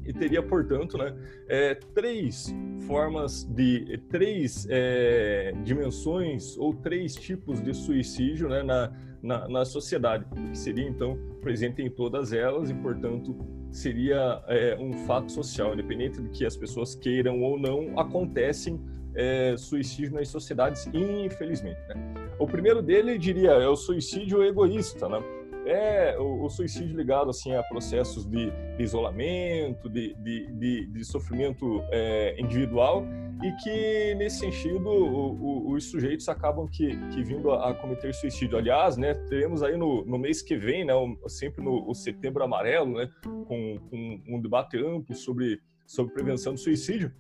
e 0.04 0.12
teria, 0.12 0.42
portanto, 0.42 0.98
né, 0.98 1.14
é, 1.48 1.74
três 1.94 2.52
formas 2.86 3.44
de 3.44 3.98
três 4.08 4.66
é, 4.68 5.52
dimensões 5.62 6.56
ou 6.58 6.74
três 6.74 7.14
tipos 7.14 7.60
de 7.60 7.72
suicídio 7.72 8.48
né, 8.48 8.62
na, 8.62 8.92
na, 9.22 9.48
na, 9.48 9.64
sociedade, 9.64 10.24
que 10.50 10.58
seria 10.58 10.88
então 10.88 11.18
presente 11.40 11.80
em 11.82 11.90
todas 11.90 12.32
elas 12.32 12.70
e, 12.70 12.74
portanto, 12.74 13.36
seria 13.70 14.42
é, 14.48 14.76
um 14.80 14.92
fato 15.06 15.30
social, 15.30 15.74
independente 15.74 16.20
de 16.20 16.28
que 16.30 16.44
as 16.44 16.56
pessoas 16.56 16.94
queiram 16.94 17.40
ou 17.40 17.58
não, 17.58 17.98
acontecem 17.98 18.80
é, 19.14 19.56
suicídio 19.56 20.14
nas 20.14 20.28
sociedades, 20.28 20.88
infelizmente. 20.92 21.80
Né? 21.88 21.94
O 22.38 22.46
primeiro 22.46 22.82
dele, 22.82 23.18
diria, 23.18 23.50
é 23.50 23.68
o 23.68 23.76
suicídio 23.76 24.42
egoísta, 24.42 25.08
né? 25.08 25.22
é 25.66 26.16
o, 26.18 26.48
suicídio 26.48 26.96
ligado 26.96 27.30
assim 27.30 27.54
a 27.54 27.62
processos 27.62 28.26
de, 28.26 28.52
isolamento, 28.78 29.88
de, 29.88 30.14
de, 30.14 30.46
de, 30.52 30.86
de 30.86 31.04
sofrimento 31.04 31.82
é, 31.90 32.34
individual 32.40 33.04
e 33.42 33.52
que 33.62 34.14
nesse 34.16 34.40
sentido 34.40 34.88
o, 34.88 35.68
o, 35.68 35.72
os 35.72 35.84
sujeitos 35.84 36.28
acabam 36.28 36.66
que, 36.66 36.96
que 37.08 37.22
vindo 37.22 37.50
a, 37.50 37.70
a, 37.70 37.74
cometer 37.74 38.12
suicídio. 38.14 38.58
Aliás, 38.58 38.96
né, 38.96 39.14
teremos 39.28 39.62
aí 39.62 39.76
no, 39.76 40.04
no 40.04 40.18
mês 40.18 40.42
que 40.42 40.56
vem, 40.56 40.84
né, 40.84 40.94
sempre 41.26 41.62
no 41.62 41.94
Setembro 41.94 42.42
Amarelo, 42.42 42.96
né, 42.96 43.08
com, 43.22 43.78
com 43.90 44.20
um 44.28 44.40
debate 44.40 44.76
amplo 44.78 45.14
sobre 45.14 45.60
sobre 45.86 46.14
prevenção 46.14 46.54
do 46.54 46.60
suicídio. 46.60 47.12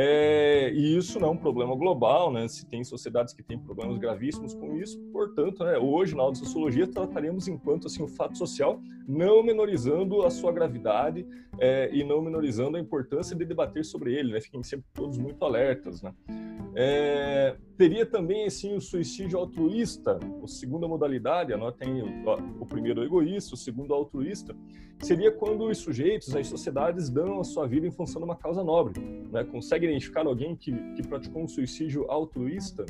É, 0.00 0.70
e 0.72 0.96
isso 0.96 1.18
não 1.18 1.28
é 1.28 1.30
um 1.32 1.36
problema 1.36 1.74
global, 1.74 2.32
né? 2.32 2.46
Se 2.46 2.64
tem 2.64 2.84
sociedades 2.84 3.34
que 3.34 3.42
têm 3.42 3.58
problemas 3.58 3.98
gravíssimos 3.98 4.54
com 4.54 4.76
isso, 4.76 4.96
portanto, 5.12 5.64
né, 5.64 5.76
hoje 5.76 6.14
na 6.14 6.32
sociologia 6.32 6.86
trataremos 6.86 7.48
enquanto 7.48 7.88
assim 7.88 8.04
o 8.04 8.06
fato 8.06 8.38
social, 8.38 8.80
não 9.08 9.42
menorizando 9.42 10.22
a 10.22 10.30
sua 10.30 10.52
gravidade 10.52 11.26
é, 11.58 11.90
e 11.92 12.04
não 12.04 12.22
menorizando 12.22 12.76
a 12.76 12.80
importância 12.80 13.34
de 13.34 13.44
debater 13.44 13.84
sobre 13.84 14.14
ele, 14.14 14.32
né? 14.32 14.40
Fiquem 14.40 14.62
sempre 14.62 14.86
todos 14.94 15.18
muito 15.18 15.44
alertas, 15.44 16.00
né? 16.00 16.14
É, 16.74 17.56
teria 17.76 18.04
também 18.04 18.46
assim 18.46 18.74
o 18.74 18.80
suicídio 18.80 19.38
altruísta, 19.38 20.18
a 20.42 20.46
segunda 20.46 20.86
modalidade, 20.86 21.52
anotem 21.52 22.02
o, 22.02 22.62
o 22.62 22.66
primeiro 22.66 23.02
egoísta, 23.02 23.54
o 23.54 23.58
segundo 23.58 23.94
altruísta, 23.94 24.54
seria 25.00 25.30
quando 25.30 25.66
os 25.66 25.78
sujeitos, 25.78 26.34
as 26.34 26.46
sociedades 26.46 27.08
dão 27.08 27.40
a 27.40 27.44
sua 27.44 27.66
vida 27.66 27.86
em 27.86 27.90
função 27.90 28.20
de 28.20 28.24
uma 28.24 28.36
causa 28.36 28.62
nobre, 28.62 29.00
né? 29.30 29.44
Consegue 29.44 29.86
identificar 29.86 30.26
alguém 30.26 30.56
que, 30.56 30.72
que 30.94 31.06
praticou 31.06 31.42
um 31.42 31.48
suicídio 31.48 32.10
altruísta? 32.10 32.84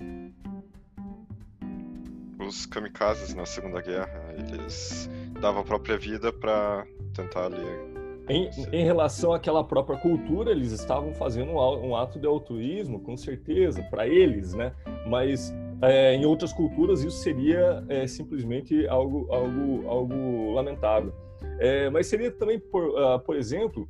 Os 2.39 2.67
kamikazes 2.67 3.35
na 3.35 3.45
Segunda 3.45 3.81
Guerra, 3.81 4.35
eles 4.39 5.11
dava 5.41 5.61
a 5.61 5.65
própria 5.65 5.99
vida 5.99 6.33
para 6.33 6.87
tentar 7.15 7.47
ali. 7.47 7.98
Em, 8.29 8.51
em, 8.73 8.85
relação 8.85 9.33
àquela 9.33 9.65
própria 9.65 9.99
cultura, 9.99 10.51
eles 10.51 10.71
estavam 10.73 11.15
fazendo 11.15 11.53
um, 11.53 11.89
um 11.89 11.97
ato 11.97 12.19
de 12.19 12.27
altruísmo, 12.27 13.01
com 13.01 13.17
certeza, 13.17 13.83
para 13.85 14.07
eles, 14.07 14.53
né? 14.53 14.73
Mas 15.07 15.55
é, 15.81 16.15
em 16.15 16.27
outras 16.27 16.53
culturas 16.53 17.03
isso 17.03 17.19
seria 17.19 17.85
é, 17.89 18.07
simplesmente 18.07 18.87
algo, 18.87 19.27
algo, 19.33 19.89
algo 19.89 20.53
lamentável. 20.53 21.13
É, 21.59 21.89
mas 21.89 22.07
seria 22.07 22.31
também, 22.31 22.59
por, 22.59 22.85
uh, 22.85 23.19
por 23.21 23.37
exemplo, 23.37 23.89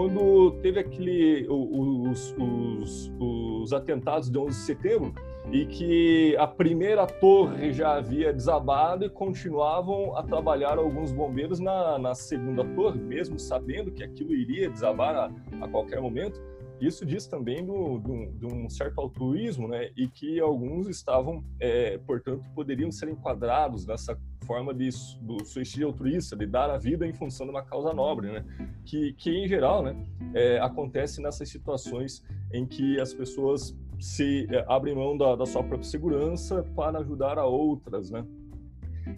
quando 0.00 0.52
teve 0.62 0.80
aquele 0.80 1.46
os, 1.46 2.34
os, 2.38 3.12
os 3.20 3.70
atentados 3.74 4.30
de 4.30 4.38
11 4.38 4.48
de 4.48 4.64
setembro 4.64 5.14
e 5.52 5.66
que 5.66 6.34
a 6.38 6.46
primeira 6.46 7.06
torre 7.06 7.70
já 7.70 7.96
havia 7.96 8.32
desabado 8.32 9.04
e 9.04 9.10
continuavam 9.10 10.16
a 10.16 10.22
trabalhar 10.22 10.78
alguns 10.78 11.12
bombeiros 11.12 11.60
na, 11.60 11.98
na 11.98 12.14
segunda 12.14 12.64
torre, 12.64 12.98
mesmo 12.98 13.38
sabendo 13.38 13.90
que 13.90 14.02
aquilo 14.02 14.34
iria 14.34 14.70
desabar 14.70 15.14
a, 15.14 15.30
a 15.60 15.68
qualquer 15.68 16.00
momento. 16.00 16.40
Isso 16.80 17.04
diz 17.04 17.26
também 17.26 17.64
do, 17.64 17.98
do, 17.98 18.32
de 18.32 18.46
um 18.46 18.68
certo 18.68 19.00
altruísmo, 19.00 19.68
né? 19.68 19.90
E 19.96 20.08
que 20.08 20.40
alguns 20.40 20.88
estavam, 20.88 21.44
é, 21.60 21.98
portanto, 21.98 22.42
poderiam 22.54 22.90
ser 22.90 23.08
enquadrados 23.08 23.86
nessa 23.86 24.18
forma 24.46 24.72
de, 24.72 24.88
do 25.20 25.44
suicídio 25.44 25.88
altruísta, 25.88 26.34
de 26.34 26.46
dar 26.46 26.70
a 26.70 26.78
vida 26.78 27.06
em 27.06 27.12
função 27.12 27.46
de 27.46 27.52
uma 27.52 27.62
causa 27.62 27.92
nobre, 27.92 28.32
né? 28.32 28.44
Que, 28.84 29.12
que 29.12 29.30
em 29.30 29.46
geral, 29.46 29.82
né, 29.82 29.94
é, 30.34 30.58
acontece 30.58 31.20
nessas 31.20 31.48
situações 31.48 32.24
em 32.52 32.66
que 32.66 32.98
as 32.98 33.12
pessoas 33.12 33.76
se 33.98 34.46
é, 34.50 34.64
abrem 34.66 34.94
mão 34.94 35.16
da, 35.16 35.36
da 35.36 35.44
sua 35.44 35.62
própria 35.62 35.88
segurança 35.88 36.62
para 36.74 36.98
ajudar 37.00 37.38
a 37.38 37.44
outras, 37.44 38.10
né? 38.10 38.24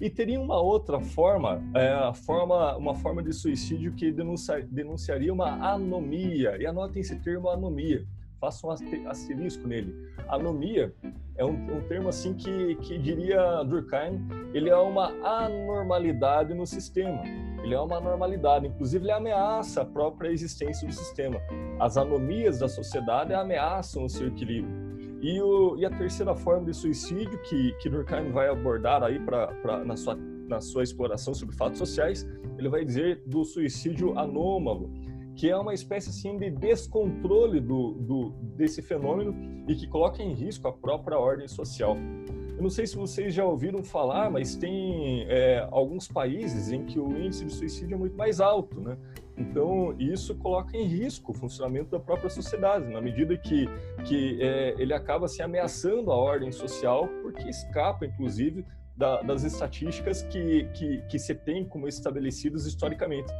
E 0.00 0.11
teria 0.11 0.40
uma 0.40 0.61
outra 0.61 1.00
forma, 1.00 1.62
é, 1.74 2.12
forma 2.14 2.76
uma 2.76 2.94
forma 2.94 3.22
de 3.22 3.33
suicídio 3.33 3.92
que 3.92 4.11
denuncia, 4.11 4.66
denunciaria 4.70 5.33
uma 5.33 5.72
anomia. 5.72 6.57
E 6.61 6.66
anotem 6.66 7.00
esse 7.00 7.16
termo 7.20 7.48
anomia 7.48 8.07
faça 8.42 8.66
um 8.66 8.70
asterisco 9.09 9.68
nele. 9.68 9.94
Anomia 10.26 10.92
é 11.37 11.44
um, 11.44 11.76
um, 11.76 11.81
termo 11.83 12.09
assim 12.09 12.35
que, 12.35 12.74
que 12.76 12.98
diria 12.98 13.62
Durkheim, 13.62 14.20
ele 14.52 14.68
é 14.68 14.76
uma 14.76 15.12
anormalidade 15.24 16.52
no 16.52 16.66
sistema. 16.66 17.22
Ele 17.62 17.72
é 17.72 17.78
uma 17.78 17.98
anormalidade, 17.98 18.66
inclusive 18.66 19.05
ele 19.05 19.12
ameaça 19.12 19.83
a 19.83 19.85
própria 19.85 20.28
existência 20.31 20.88
do 20.88 20.92
sistema. 20.92 21.40
As 21.78 21.96
anomias 21.96 22.59
da 22.59 22.68
sociedade 22.68 23.33
ameaçam 23.33 24.05
o 24.05 24.09
seu 24.09 24.26
equilíbrio. 24.26 24.82
E, 25.22 25.40
o, 25.40 25.76
e 25.76 25.87
a 25.87 25.90
terceira 25.90 26.35
forma 26.35 26.66
de 26.66 26.74
suicídio 26.74 27.40
que, 27.42 27.72
que 27.74 27.88
Durkheim 27.88 28.32
vai 28.32 28.48
abordar 28.48 29.04
aí 29.04 29.20
pra, 29.20 29.46
pra, 29.54 29.85
na, 29.85 29.96
sua, 29.96 30.16
na 30.16 30.61
sua 30.61 30.82
exploração 30.82 31.32
sobre 31.32 31.54
fatos 31.54 31.78
sociais, 31.78 32.26
ele 32.58 32.68
vai 32.68 32.85
dizer 32.85 33.22
do 33.24 33.44
suicídio 33.44 34.18
anômalo, 34.18 34.90
que 35.37 35.48
é 35.48 35.56
uma 35.56 35.72
espécie 35.72 36.11
assim 36.11 36.37
de 36.37 36.50
descontrole 36.50 37.61
do, 37.61 37.92
do, 37.92 38.30
desse 38.56 38.82
fenômeno 38.82 39.32
e 39.68 39.76
que 39.76 39.87
coloca 39.87 40.20
em 40.20 40.32
risco 40.35 40.66
a 40.66 40.72
própria 40.72 41.16
ordem 41.16 41.46
social. 41.46 41.96
Eu 42.56 42.62
não 42.62 42.70
sei 42.70 42.87
se 42.87 42.96
vocês 42.96 43.32
já 43.32 43.44
ouviram 43.44 43.82
falar, 43.82 44.28
mas 44.28 44.56
tem 44.56 45.24
é, 45.28 45.66
alguns 45.70 46.08
países 46.08 46.72
em 46.72 46.85
que 46.85 46.98
o 46.98 47.16
índice 47.16 47.44
de 47.44 47.52
suicídio 47.52 47.94
é 47.94 47.98
muito 47.98 48.16
mais 48.16 48.40
alto, 48.40 48.80
né? 48.80 48.96
Então, 49.37 49.95
isso 49.99 50.35
coloca 50.37 50.77
em 50.77 50.85
risco 50.85 51.33
o 51.33 51.35
funcionamento 51.35 51.90
da 51.90 51.99
própria 51.99 52.29
sociedade, 52.29 52.87
na 52.87 53.01
medida 53.01 53.37
que, 53.37 53.66
que 54.05 54.38
é, 54.42 54.75
ele 54.79 54.92
acaba 54.92 55.27
se 55.27 55.42
ameaçando 55.42 56.11
a 56.11 56.16
ordem 56.16 56.53
social, 56.53 57.09
porque 57.23 57.49
escapa, 57.49 58.05
inclusive, 58.05 58.64
da, 58.97 59.23
das 59.23 59.42
estatísticas 59.42 60.23
que, 60.25 60.64
que, 60.75 61.03
que 61.09 61.18
se 61.18 61.35
tem 61.35 61.64
como 61.64 61.88
estabelecidas 61.88 62.66
historicamente. 62.66 63.33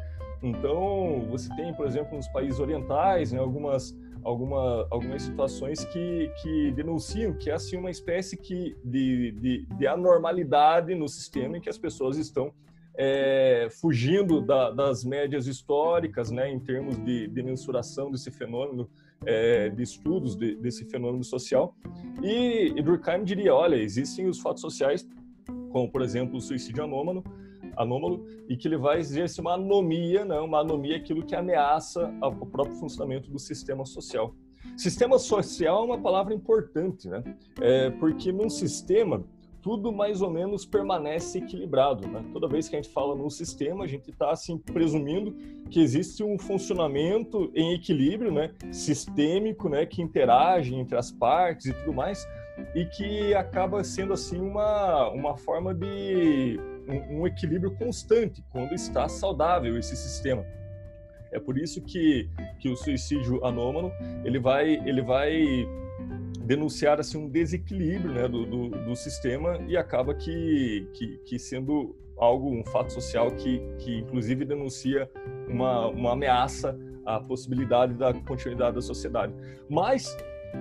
Então, 0.43 1.27
você 1.31 1.55
tem, 1.55 1.73
por 1.75 1.87
exemplo, 1.87 2.17
nos 2.17 2.27
países 2.29 2.59
orientais, 2.59 3.31
né, 3.31 3.39
algumas, 3.39 3.95
alguma, 4.25 4.87
algumas 4.91 5.23
situações 5.23 5.85
que, 5.85 6.33
que 6.43 6.73
denunciam 6.73 7.35
que 7.35 7.51
é 7.51 7.55
assim, 7.55 7.77
uma 7.77 7.91
espécie 7.91 8.37
que, 8.37 8.75
de, 8.83 9.33
de, 9.33 9.67
de 9.67 9.87
anormalidade 9.87 10.95
no 10.95 11.09
sistema 11.09 11.59
em 11.59 11.61
que 11.61 11.69
as 11.69 11.79
pessoas 11.79 12.17
estão 12.17 12.53
é, 12.97 13.69
fugindo 13.81 14.41
da, 14.41 14.71
das 14.71 15.05
médias 15.05 15.47
históricas, 15.47 16.31
né, 16.31 16.51
em 16.51 16.61
termos 16.61 16.97
de, 17.05 17.27
de 17.27 17.43
mensuração 17.43 18.11
desse 18.11 18.31
fenômeno, 18.31 18.89
é, 19.25 19.71
de 19.71 19.83
estudos 19.83 20.37
de, 20.37 20.55
desse 20.57 20.85
fenômeno 20.85 21.25
social. 21.25 21.75
E, 22.23 22.73
e 22.77 22.83
Durkheim 22.83 23.25
diria, 23.25 23.55
olha, 23.55 23.77
existem 23.77 24.27
os 24.27 24.41
fatos 24.41 24.61
sociais, 24.61 25.07
como, 25.71 25.91
por 25.91 26.03
exemplo, 26.03 26.37
o 26.37 26.41
suicídio 26.41 26.85
anômalo, 26.85 27.25
anômalo 27.77 28.27
e 28.49 28.57
que 28.57 28.69
ele 28.69 28.77
vai 28.77 28.99
exercer 28.99 29.41
uma 29.41 29.55
anomia, 29.55 30.25
né? 30.25 30.39
uma 30.41 30.61
anomia 30.61 30.97
aquilo 30.97 31.25
que 31.25 31.35
ameaça 31.35 32.13
o 32.21 32.47
próprio 32.47 32.77
funcionamento 32.77 33.31
do 33.31 33.39
sistema 33.39 33.87
social. 33.87 34.35
Sistema 34.77 35.19
social 35.19 35.83
é 35.83 35.87
uma 35.87 35.99
palavra 36.01 36.33
importante, 36.33 37.09
né? 37.09 37.23
É, 37.61 37.91
porque 37.91 38.31
num 38.31 38.49
sistema 38.49 39.25
tudo 39.63 39.93
mais 39.93 40.21
ou 40.21 40.31
menos 40.31 40.67
permanece 40.67 41.39
equilibrado. 41.39 42.07
Né? 42.09 42.25
Toda 42.33 42.49
vez 42.49 42.69
que 42.69 42.77
a 42.77 42.83
gente 42.83 42.93
fala 42.93 43.15
num 43.15 43.31
sistema, 43.31 43.85
a 43.85 43.87
gente 43.87 44.11
está 44.11 44.31
assim 44.31 44.59
presumindo 44.59 45.33
que 45.71 45.81
existe 45.81 46.23
um 46.23 46.39
funcionamento 46.39 47.51
em 47.55 47.73
equilíbrio, 47.73 48.33
né, 48.33 48.53
sistêmico, 48.73 49.69
né, 49.69 49.87
que 49.87 50.03
interage 50.03 50.75
entre 50.75 50.99
as 50.99 51.11
partes 51.11 51.67
e 51.67 51.73
tudo 51.73 51.93
mais, 51.93 52.27
e 52.75 52.85
que 52.85 53.33
acaba 53.35 53.83
sendo 53.83 54.13
assim 54.13 54.39
uma 54.39 55.09
uma 55.11 55.37
forma 55.37 55.75
de 55.75 56.59
um, 56.87 57.21
um 57.21 57.27
equilíbrio 57.27 57.75
constante 57.77 58.45
quando 58.51 58.75
está 58.75 59.09
saudável 59.09 59.79
esse 59.79 59.97
sistema. 59.97 60.45
É 61.31 61.41
por 61.41 61.57
isso 61.57 61.81
que, 61.81 62.29
que 62.61 62.69
o 62.69 62.77
suicídio 62.77 63.43
anômalo 63.45 63.91
ele 64.25 64.39
vai 64.39 64.75
ele 64.87 65.01
vai 65.01 65.67
denunciar 66.45 67.01
assim 67.01 67.19
um 67.19 67.29
desequilíbrio 67.29 68.13
né, 68.13 68.29
do, 68.29 68.45
do, 68.45 68.69
do 68.71 68.97
sistema 68.97 69.59
e 69.69 69.77
acaba 69.77 70.15
que, 70.15 70.89
que, 70.93 71.19
que, 71.25 71.39
sendo 71.39 71.97
algo 72.17 72.51
um 72.51 72.65
fato 72.65 72.93
social 72.93 73.31
que, 73.31 73.61
que 73.79 73.99
inclusive 73.99 74.45
denuncia 74.45 75.11
uma, 75.49 75.89
uma 75.89 76.13
ameaça 76.13 76.79
à 77.05 77.21
possibilidade 77.21 77.95
da 77.95 78.13
continuidade 78.13 78.77
da 78.77 78.83
sociedade. 78.83 79.33
Mas 79.69 80.17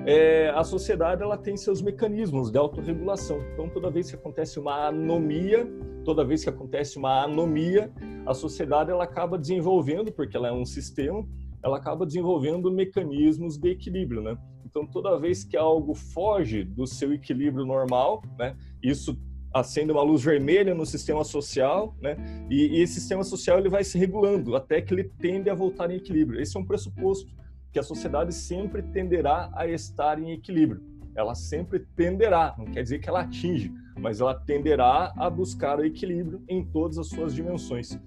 é, 0.06 0.50
a 0.50 0.64
sociedade 0.64 1.22
ela 1.22 1.38
tem 1.38 1.58
seus 1.58 1.82
mecanismos 1.82 2.50
de 2.50 2.58
autorregulação. 2.58 3.40
Então, 3.54 3.70
toda 3.70 3.92
vez 3.92 4.10
que 4.10 4.16
acontece 4.16 4.60
uma 4.60 4.88
anomia, 4.88 5.68
toda 6.04 6.26
vez 6.26 6.44
que 6.44 6.50
acontece 6.50 6.98
uma 6.98 7.24
anomia, 7.24 7.92
a 8.26 8.34
sociedade 8.34 8.92
ela 8.92 9.04
acaba 9.04 9.38
desenvolvendo, 9.38 10.12
porque 10.12 10.38
ela 10.38 10.48
é 10.48 10.52
um 10.52 10.66
sistema, 10.66 11.28
ela 11.64 11.78
acaba 11.78 12.06
desenvolvendo 12.06 12.72
mecanismos 12.72 13.58
de 13.58 13.70
equilíbrio, 13.70 14.22
né? 14.22 14.38
Então, 14.72 14.88
toda 14.88 15.20
vez 15.20 15.44
que 15.44 15.58
algo 15.58 15.94
foge 15.94 16.64
do 16.64 16.88
seu 16.88 17.14
equilíbrio 17.14 17.66
normal, 17.66 18.24
né? 18.40 18.56
Isso 18.82 19.20
acende 19.54 19.92
uma 19.92 20.02
luz 20.02 20.24
vermelha 20.24 20.74
no 20.74 20.86
sistema 20.86 21.26
social, 21.26 21.94
né? 22.02 22.16
E, 22.50 22.78
e 22.78 22.82
esse 22.82 22.94
sistema 22.94 23.22
social 23.22 23.60
ele 23.60 23.68
vai 23.68 23.84
se 23.84 23.98
regulando 23.98 24.56
até 24.56 24.82
que 24.82 24.94
ele 24.94 25.12
tende 25.20 25.50
a 25.50 25.54
voltar 25.54 25.92
em 25.92 25.96
equilíbrio. 25.96 26.40
Esse 26.40 26.56
é 26.56 26.60
um 26.60 26.66
pressuposto 26.66 27.30
que 27.74 27.80
a 27.80 27.84
sociedade 27.84 28.34
sempre 28.34 28.82
tenderá 28.82 29.52
a 29.54 29.68
estar 29.68 30.18
em 30.18 30.32
equilíbrio. 30.32 30.82
Ela 31.16 31.36
sempre 31.36 31.80
tenderá, 31.94 32.56
não 32.58 32.66
quer 32.66 32.82
dizer 32.82 33.00
que 33.00 33.10
ela 33.10 33.22
atinge, 33.22 33.74
mas 34.00 34.22
ela 34.22 34.34
tenderá 34.34 35.14
a 35.18 35.30
buscar 35.30 35.80
o 35.80 35.86
equilíbrio 35.86 36.42
em 36.48 36.64
todas 36.64 36.98
as 36.98 37.08
suas 37.08 37.36
dimensões. 37.36 38.00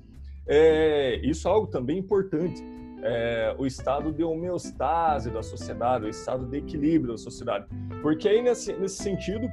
É, 0.46 1.20
isso 1.22 1.46
é 1.46 1.50
algo 1.50 1.66
também 1.66 1.98
importante. 1.98 2.62
É, 3.06 3.54
o 3.58 3.66
estado 3.66 4.10
de 4.10 4.24
homeostase 4.24 5.30
da 5.30 5.42
sociedade, 5.42 6.06
o 6.06 6.08
estado 6.08 6.46
de 6.46 6.56
equilíbrio 6.56 7.12
da 7.12 7.18
sociedade. 7.18 7.66
Porque 8.00 8.26
aí, 8.26 8.40
nesse, 8.40 8.72
nesse 8.72 9.02
sentido, 9.02 9.46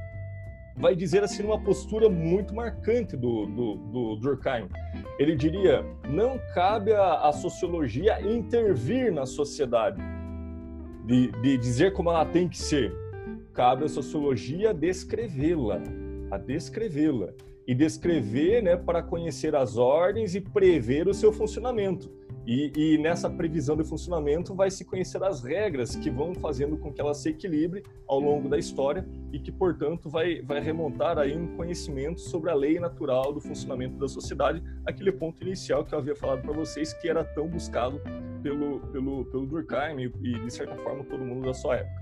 vai 0.78 0.96
dizer 0.96 1.24
assim 1.24 1.44
uma 1.44 1.60
postura 1.60 2.10
muito 2.10 2.56
marcante 2.56 3.18
do, 3.18 3.46
do, 3.46 3.76
do 3.76 4.16
Durkheim. 4.16 4.68
Ele 5.20 5.36
diria: 5.36 5.86
não 6.10 6.40
cabe 6.54 6.94
à 6.94 7.32
sociologia 7.34 8.22
intervir 8.22 9.12
na 9.12 9.26
sociedade, 9.26 10.02
de, 11.06 11.32
de 11.42 11.58
dizer 11.58 11.94
como 11.94 12.10
ela 12.10 12.26
tem 12.26 12.48
que 12.48 12.58
ser. 12.58 12.94
Cabe 13.54 13.84
à 13.84 13.90
sociologia 13.90 14.74
descrevê-la, 14.74 15.82
a 16.32 16.38
descrevê-la 16.38 17.34
e 17.67 17.76
descrever, 17.76 18.62
né, 18.62 18.76
para 18.76 19.02
conhecer 19.04 19.56
as 19.56 19.78
ordens 19.78 20.36
e 20.36 20.41
prever 20.41 21.08
o 21.08 21.13
seu 21.13 21.32
funcionamento. 21.32 22.12
E, 22.45 22.71
e, 22.76 22.97
nessa 22.97 23.30
previsão 23.30 23.78
de 23.78 23.84
funcionamento 23.84 24.56
vai 24.56 24.71
se 24.71 24.84
conhecer 24.84 25.24
as 25.24 25.43
regras 25.43 25.95
que 25.95 26.10
vão 26.10 26.34
fazendo 26.34 26.76
com 26.76 26.91
que 26.91 27.00
ela 27.00 27.13
se 27.13 27.30
equilibre 27.30 27.84
ao 28.08 28.19
longo 28.19 28.50
da 28.50 28.58
história 28.58 29.08
e 29.32 29.39
que, 29.39 29.52
portanto, 29.52 30.10
vai, 30.10 30.41
vai 30.41 30.60
remontar 30.60 31.19
aí 31.19 31.38
um 31.38 31.56
conhecimento 31.56 32.19
sobre 32.19 32.50
a 32.50 32.56
lei 32.56 32.80
natural 32.80 33.32
do 33.32 33.39
funcionamento 33.39 33.95
da 33.97 34.08
sociedade, 34.08 34.63
aquele 34.88 35.12
ponto 35.12 35.39
inicial 35.43 35.86
que 35.86 35.93
eu 35.93 36.00
havia 36.00 36.15
falado 36.15 36.41
para 36.41 36.52
vocês 36.52 36.93
que 36.93 37.08
era 37.08 37.24
tão 37.24 37.47
buscado 37.47 38.02
pelo, 38.41 38.80
pelo, 38.88 39.26
pelo 39.26 39.45
Durkheim 39.45 40.02
e, 40.02 40.39
de 40.39 40.52
certa 40.52 40.76
forma, 40.78 41.04
todo 41.04 41.24
mundo 41.24 41.45
da 41.45 41.54
sua 41.54 41.76
época. 41.78 42.02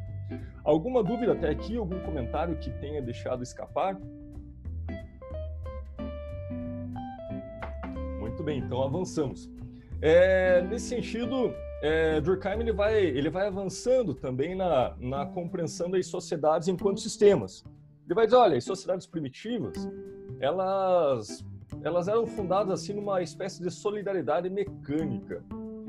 Alguma 0.64 1.04
dúvida 1.04 1.34
até 1.34 1.50
aqui? 1.50 1.76
Algum 1.76 2.00
comentário 2.00 2.56
que 2.58 2.70
tenha 2.80 3.02
deixado 3.02 3.44
escapar? 3.44 4.00
Muito 8.40 8.46
bem, 8.46 8.60
então 8.60 8.82
avançamos. 8.82 9.50
É, 10.02 10.62
nesse 10.62 10.88
sentido, 10.88 11.54
é, 11.82 12.22
Durkheim 12.22 12.62
ele 12.62 12.72
vai, 12.72 13.04
ele 13.04 13.30
vai 13.30 13.48
avançando 13.48 14.14
também 14.14 14.56
na, 14.56 14.96
na 14.98 15.26
compreensão 15.26 15.92
das 15.92 16.08
sociedades 16.08 16.70
enquanto 16.70 17.02
sistemas. 17.02 17.66
Ele 18.06 18.16
vai 18.16 18.26
dizer, 18.26 18.38
olha, 18.38 18.58
as 18.58 18.64
sociedades 18.64 19.06
primitivas, 19.06 19.76
elas, 20.40 21.46
elas 21.84 22.08
eram 22.08 22.26
fundadas 22.26 22.82
assim 22.82 22.94
numa 22.94 23.22
espécie 23.22 23.62
de 23.62 23.70
solidariedade 23.70 24.50
mecânica, 24.50 25.44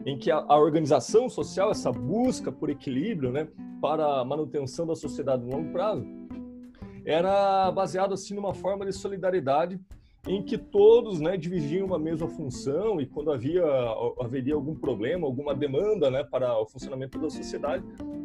em 0.04 0.18
que 0.18 0.28
a, 0.28 0.38
a 0.38 0.58
organização 0.58 1.28
social, 1.28 1.70
essa 1.70 1.92
busca 1.92 2.50
por 2.50 2.68
equilíbrio, 2.68 3.30
né, 3.30 3.46
para 3.80 4.22
a 4.22 4.24
manutenção 4.24 4.84
da 4.88 4.96
sociedade 4.96 5.44
no 5.44 5.52
longo 5.52 5.70
prazo, 5.70 6.04
era 7.04 7.70
baseado 7.70 8.12
assim 8.12 8.34
numa 8.34 8.52
forma 8.52 8.84
de 8.84 8.92
solidariedade 8.92 9.80
em 10.26 10.42
que 10.42 10.58
todos 10.58 11.18
né, 11.20 11.36
dividiam 11.36 11.86
uma 11.86 11.98
mesma 11.98 12.28
função 12.28 13.00
e 13.00 13.06
quando 13.06 13.32
havia 13.32 13.64
haveria 14.20 14.54
algum 14.54 14.74
problema, 14.74 15.26
alguma 15.26 15.54
demanda 15.54 16.10
né, 16.10 16.22
para 16.22 16.58
o 16.58 16.66
funcionamento 16.66 17.18
da 17.18 17.30
sociedade, 17.30 17.84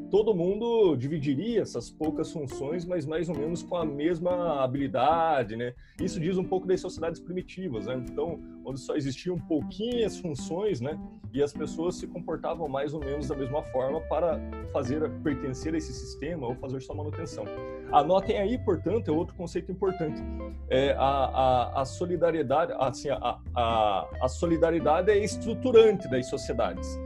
todo 0.09 0.33
mundo 0.33 0.95
dividiria 0.95 1.61
essas 1.61 1.89
poucas 1.89 2.31
funções, 2.31 2.85
mas 2.85 3.05
mais 3.05 3.29
ou 3.29 3.35
menos 3.35 3.63
com 3.63 3.75
a 3.75 3.85
mesma 3.85 4.63
habilidade, 4.63 5.55
né? 5.55 5.73
Isso 6.01 6.19
diz 6.19 6.37
um 6.37 6.43
pouco 6.43 6.67
das 6.67 6.81
sociedades 6.81 7.19
primitivas, 7.19 7.85
né? 7.85 8.03
Então, 8.09 8.39
onde 8.63 8.79
só 8.79 8.95
existiam 8.95 9.37
pouquinhas 9.37 10.17
funções, 10.19 10.81
né? 10.81 10.99
E 11.33 11.41
as 11.43 11.53
pessoas 11.53 11.95
se 11.95 12.07
comportavam 12.07 12.67
mais 12.67 12.93
ou 12.93 12.99
menos 12.99 13.27
da 13.27 13.35
mesma 13.35 13.61
forma 13.63 13.99
para 14.01 14.39
fazer 14.71 15.09
pertencer 15.21 15.73
a 15.73 15.77
esse 15.77 15.93
sistema 15.93 16.47
ou 16.47 16.55
fazer 16.55 16.81
sua 16.81 16.95
manutenção. 16.95 17.45
Anotem 17.91 18.37
aí, 18.37 18.57
portanto, 18.57 19.09
é 19.09 19.11
outro 19.11 19.35
conceito 19.35 19.71
importante. 19.71 20.21
É 20.69 20.91
a, 20.93 21.01
a, 21.01 21.81
a 21.81 21.85
solidariedade, 21.85 22.73
assim, 22.77 23.09
a, 23.09 23.39
a, 23.55 24.09
a 24.21 24.27
solidariedade 24.27 25.11
é 25.11 25.17
estruturante 25.17 26.07
das 26.09 26.27
sociedades. 26.27 26.99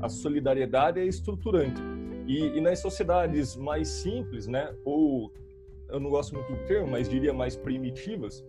A 0.00 0.08
solidariedade 0.08 1.00
é 1.00 1.06
estruturante. 1.06 1.91
E, 2.26 2.58
e, 2.58 2.60
nas 2.60 2.78
sociedades 2.78 3.56
mais 3.56 3.88
simples, 3.88 4.46
né, 4.46 4.74
ou 4.84 5.32
eu 5.88 6.00
não 6.00 6.10
gosto 6.10 6.34
muito 6.34 6.50
do 6.52 6.66
termo, 6.66 6.90
mas 6.90 7.08
diria 7.08 7.32
mais 7.32 7.56
primitivas, 7.56 8.44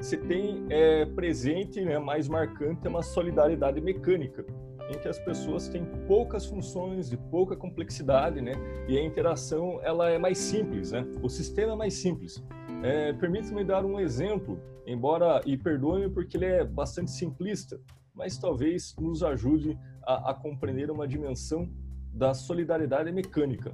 você 0.00 0.16
tem 0.16 0.66
é, 0.70 1.04
presente, 1.04 1.80
né, 1.84 1.98
mais 1.98 2.28
marcante, 2.28 2.86
uma 2.88 3.02
solidariedade 3.02 3.80
mecânica, 3.80 4.44
em 4.90 4.98
que 4.98 5.06
as 5.06 5.18
pessoas 5.18 5.68
têm 5.68 5.84
poucas 6.06 6.46
funções, 6.46 7.10
de 7.10 7.16
pouca 7.16 7.54
complexidade, 7.54 8.40
né, 8.40 8.52
e 8.88 8.96
a 8.98 9.02
interação 9.02 9.80
ela 9.82 10.10
é 10.10 10.18
mais 10.18 10.38
simples, 10.38 10.92
né, 10.92 11.06
o 11.22 11.28
sistema 11.28 11.72
é 11.72 11.76
mais 11.76 11.94
simples. 11.94 12.42
É, 12.82 13.12
Permita-me 13.12 13.64
dar 13.64 13.84
um 13.84 13.98
exemplo, 13.98 14.60
embora, 14.86 15.40
e 15.44 15.56
perdoe-me 15.56 16.08
porque 16.08 16.36
ele 16.36 16.46
é 16.46 16.64
bastante 16.64 17.10
simplista, 17.10 17.80
mas 18.14 18.38
talvez 18.38 18.94
nos 18.98 19.22
ajude 19.22 19.78
a, 20.04 20.30
a 20.30 20.34
compreender 20.34 20.90
uma 20.90 21.06
dimensão 21.06 21.68
da 22.12 22.34
solidariedade 22.34 23.10
mecânica. 23.12 23.72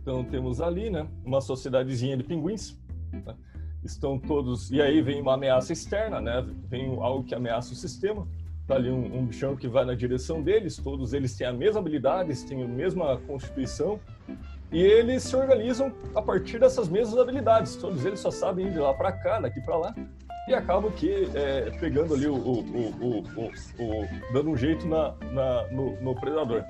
Então 0.00 0.24
temos 0.24 0.60
ali, 0.60 0.90
né, 0.90 1.06
uma 1.24 1.40
sociedadezinha 1.40 2.16
de 2.16 2.24
pinguins. 2.24 2.76
Né? 3.12 3.36
Estão 3.84 4.18
todos 4.18 4.70
e 4.70 4.82
aí 4.82 5.00
vem 5.00 5.22
uma 5.22 5.34
ameaça 5.34 5.72
externa, 5.72 6.20
né? 6.20 6.44
Vem 6.68 6.88
algo 7.00 7.24
que 7.24 7.34
ameaça 7.34 7.72
o 7.72 7.76
sistema. 7.76 8.26
Tá 8.66 8.74
ali 8.74 8.90
um, 8.90 9.18
um 9.18 9.26
bichão 9.26 9.56
que 9.56 9.66
vai 9.68 9.84
na 9.84 9.94
direção 9.94 10.42
deles. 10.42 10.76
Todos 10.76 11.12
eles 11.12 11.36
têm 11.36 11.46
a 11.46 11.52
mesma 11.52 11.80
habilidade, 11.80 12.46
têm 12.46 12.62
a 12.62 12.68
mesma 12.68 13.18
constituição 13.20 13.98
e 14.72 14.82
eles 14.82 15.24
se 15.24 15.34
organizam 15.34 15.92
a 16.14 16.22
partir 16.22 16.58
dessas 16.58 16.88
mesmas 16.88 17.18
habilidades. 17.18 17.76
Todos 17.76 18.04
eles 18.04 18.20
só 18.20 18.30
sabem 18.30 18.66
ir 18.66 18.72
de 18.72 18.78
lá 18.78 18.94
para 18.94 19.12
cá, 19.12 19.40
daqui 19.40 19.60
para 19.60 19.76
lá, 19.76 19.94
e 20.48 20.54
acabam 20.54 20.90
que 20.92 21.28
é, 21.34 21.70
pegando 21.78 22.14
ali 22.14 22.26
o, 22.26 22.34
o, 22.34 22.60
o, 22.60 23.18
o, 23.18 24.32
dando 24.32 24.50
um 24.50 24.56
jeito 24.56 24.86
na, 24.86 25.14
na 25.32 25.66
no, 25.68 26.00
no, 26.00 26.14
predador. 26.14 26.64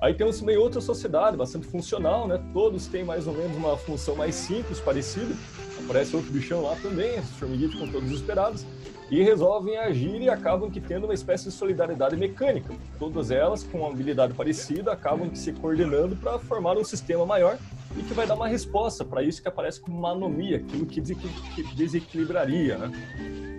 Aí 0.00 0.14
temos 0.14 0.38
também 0.38 0.56
outra 0.56 0.80
sociedade 0.80 1.36
bastante 1.36 1.66
funcional, 1.66 2.26
né? 2.28 2.42
Todos 2.52 2.86
têm 2.86 3.04
mais 3.04 3.26
ou 3.26 3.32
menos 3.32 3.56
uma 3.56 3.76
função 3.76 4.16
mais 4.16 4.34
simples, 4.34 4.80
parecida. 4.80 5.34
Aparece 5.84 6.14
outro 6.14 6.30
bichão 6.32 6.62
lá 6.62 6.76
também, 6.76 7.18
as 7.18 7.28
formiguinhas 7.30 7.72
ficam 7.72 7.88
todos 7.88 8.10
esperados 8.10 8.66
e 9.10 9.22
resolvem 9.22 9.76
agir 9.76 10.20
e 10.20 10.30
acabam 10.30 10.70
que 10.70 10.80
tendo 10.80 11.04
uma 11.04 11.14
espécie 11.14 11.44
de 11.44 11.50
solidariedade 11.52 12.16
mecânica. 12.16 12.74
Todas 12.98 13.30
elas, 13.30 13.62
com 13.62 13.78
uma 13.78 13.90
habilidade 13.90 14.32
parecida, 14.34 14.92
acabam 14.92 15.34
se 15.34 15.52
coordenando 15.52 16.16
para 16.16 16.38
formar 16.38 16.76
um 16.76 16.84
sistema 16.84 17.26
maior 17.26 17.58
e 17.96 18.02
que 18.02 18.14
vai 18.14 18.26
dar 18.26 18.34
uma 18.34 18.48
resposta 18.48 19.04
para 19.04 19.22
isso 19.22 19.40
que 19.40 19.48
aparece 19.48 19.80
como 19.80 19.98
uma 19.98 20.10
anomia, 20.10 20.56
aquilo 20.56 20.86
que 20.86 21.00
desequilibraria, 21.00 22.78
né? 22.78 22.92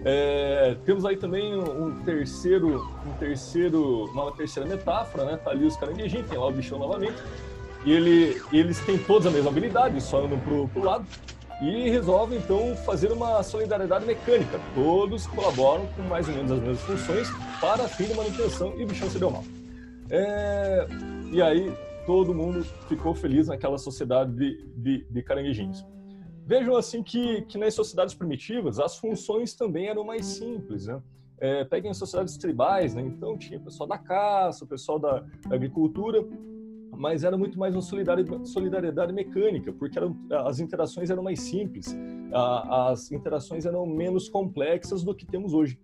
É, 0.08 0.78
temos 0.86 1.04
aí 1.04 1.18
também 1.18 1.56
um 1.56 2.04
terceiro, 2.04 2.88
um 3.08 3.14
terceiro, 3.18 4.06
uma 4.12 4.32
terceira 4.32 4.68
metáfora, 4.68 5.26
né? 5.26 5.38
Tá 5.38 5.52
ali 5.52 5.66
os 5.66 5.76
caranguejinhos, 5.78 6.28
tem 6.30 6.38
lá 6.38 6.48
o 6.48 6.52
bichão 6.52 6.78
novamente, 6.78 7.16
e 7.84 7.92
ele, 7.92 8.42
eles 8.52 8.80
têm 8.82 8.98
todas 8.98 9.26
a 9.26 9.32
mesma 9.32 9.50
habilidade, 9.50 10.00
só 10.02 10.26
andam 10.26 10.40
pro, 10.40 10.68
pro 10.68 10.84
lado 10.84 11.06
e 11.62 11.90
resolve 11.90 12.36
então 12.36 12.76
fazer 12.78 13.12
uma 13.12 13.42
solidariedade 13.44 14.06
mecânica. 14.06 14.60
Todos 14.74 15.26
colaboram 15.28 15.88
com 15.96 16.02
mais 16.04 16.28
ou 16.28 16.36
menos 16.36 16.52
as 16.52 16.60
mesmas 16.60 16.82
funções 16.82 17.28
para 17.60 17.88
fim 17.88 18.06
de 18.06 18.14
manutenção 18.14 18.74
e 18.78 18.84
o 18.84 18.88
bichão 18.88 19.10
se 19.10 19.18
deu 19.18 19.32
mal. 19.32 19.44
É... 20.10 20.88
E 21.32 21.42
aí 21.42 21.74
todo 22.06 22.34
mundo 22.34 22.64
ficou 22.88 23.16
feliz 23.16 23.48
naquela 23.48 23.78
sociedade 23.78 24.32
de, 24.34 24.64
de, 24.76 25.06
de 25.10 25.24
caranguejinhos. 25.24 25.86
Vejam 26.46 26.76
assim 26.76 27.02
que, 27.02 27.42
que 27.44 27.58
nas 27.58 27.74
sociedades 27.74 28.14
primitivas 28.14 28.80
as 28.80 28.98
funções 28.98 29.56
também 29.56 29.88
eram 29.88 30.04
mais 30.04 30.26
simples, 30.26 30.86
né? 30.86 31.02
É, 31.38 31.66
peguem 31.66 31.92
as 31.92 31.98
sociedades 31.98 32.38
tribais, 32.38 32.94
né? 32.94 33.02
Então 33.02 33.38
tinha 33.38 33.60
o 33.60 33.64
pessoal 33.64 33.90
da 33.90 33.98
caça, 33.98 34.64
o 34.64 34.68
pessoal 34.68 35.00
da, 35.00 35.26
da 35.48 35.56
agricultura, 35.56 36.24
mas 36.98 37.24
era 37.24 37.38
muito 37.38 37.58
mais 37.58 37.76
uma 37.76 37.82
solidariedade, 37.82 38.50
solidariedade 38.50 39.14
mecânica, 39.14 39.72
porque 39.74 39.98
eram, 39.98 40.18
as 40.46 40.60
interações 40.60 41.10
eram 41.10 41.24
mais 41.24 41.40
simples, 41.42 41.96
as 42.34 43.12
interações 43.12 43.66
eram 43.66 43.86
menos 43.86 44.30
complexas 44.30 45.04
do 45.04 45.14
que 45.14 45.26
temos 45.26 45.54
hoje. 45.54 45.80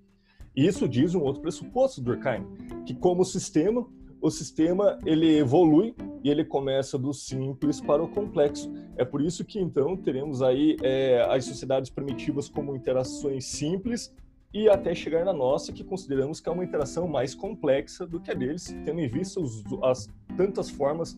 Isso 0.55 0.87
diz 0.87 1.15
um 1.15 1.21
outro 1.21 1.41
pressuposto 1.41 2.01
do 2.01 2.13
Durkheim, 2.13 2.45
que 2.85 2.93
como 2.93 3.23
sistema, 3.23 3.87
o 4.21 4.29
sistema 4.29 4.99
ele 5.05 5.37
evolui 5.37 5.95
e 6.23 6.29
ele 6.29 6.43
começa 6.43 6.97
do 6.97 7.13
simples 7.13 7.79
para 7.79 8.03
o 8.03 8.07
complexo. 8.07 8.71
É 8.97 9.05
por 9.05 9.21
isso 9.21 9.45
que 9.45 9.59
então 9.59 9.95
teremos 9.95 10.41
aí 10.41 10.75
é, 10.83 11.25
as 11.29 11.45
sociedades 11.45 11.89
primitivas 11.89 12.49
como 12.49 12.75
interações 12.75 13.45
simples 13.45 14.13
e 14.53 14.69
até 14.69 14.93
chegar 14.93 15.23
na 15.23 15.33
nossa, 15.33 15.71
que 15.71 15.83
consideramos 15.83 16.39
que 16.39 16.49
é 16.49 16.51
uma 16.51 16.63
interação 16.63 17.07
mais 17.07 17.33
complexa 17.33 18.05
do 18.05 18.19
que 18.19 18.31
a 18.31 18.33
deles, 18.33 18.75
tendo 18.85 18.99
em 18.99 19.07
vista 19.07 19.39
os, 19.39 19.63
as 19.83 20.09
tantas 20.35 20.69
formas 20.69 21.17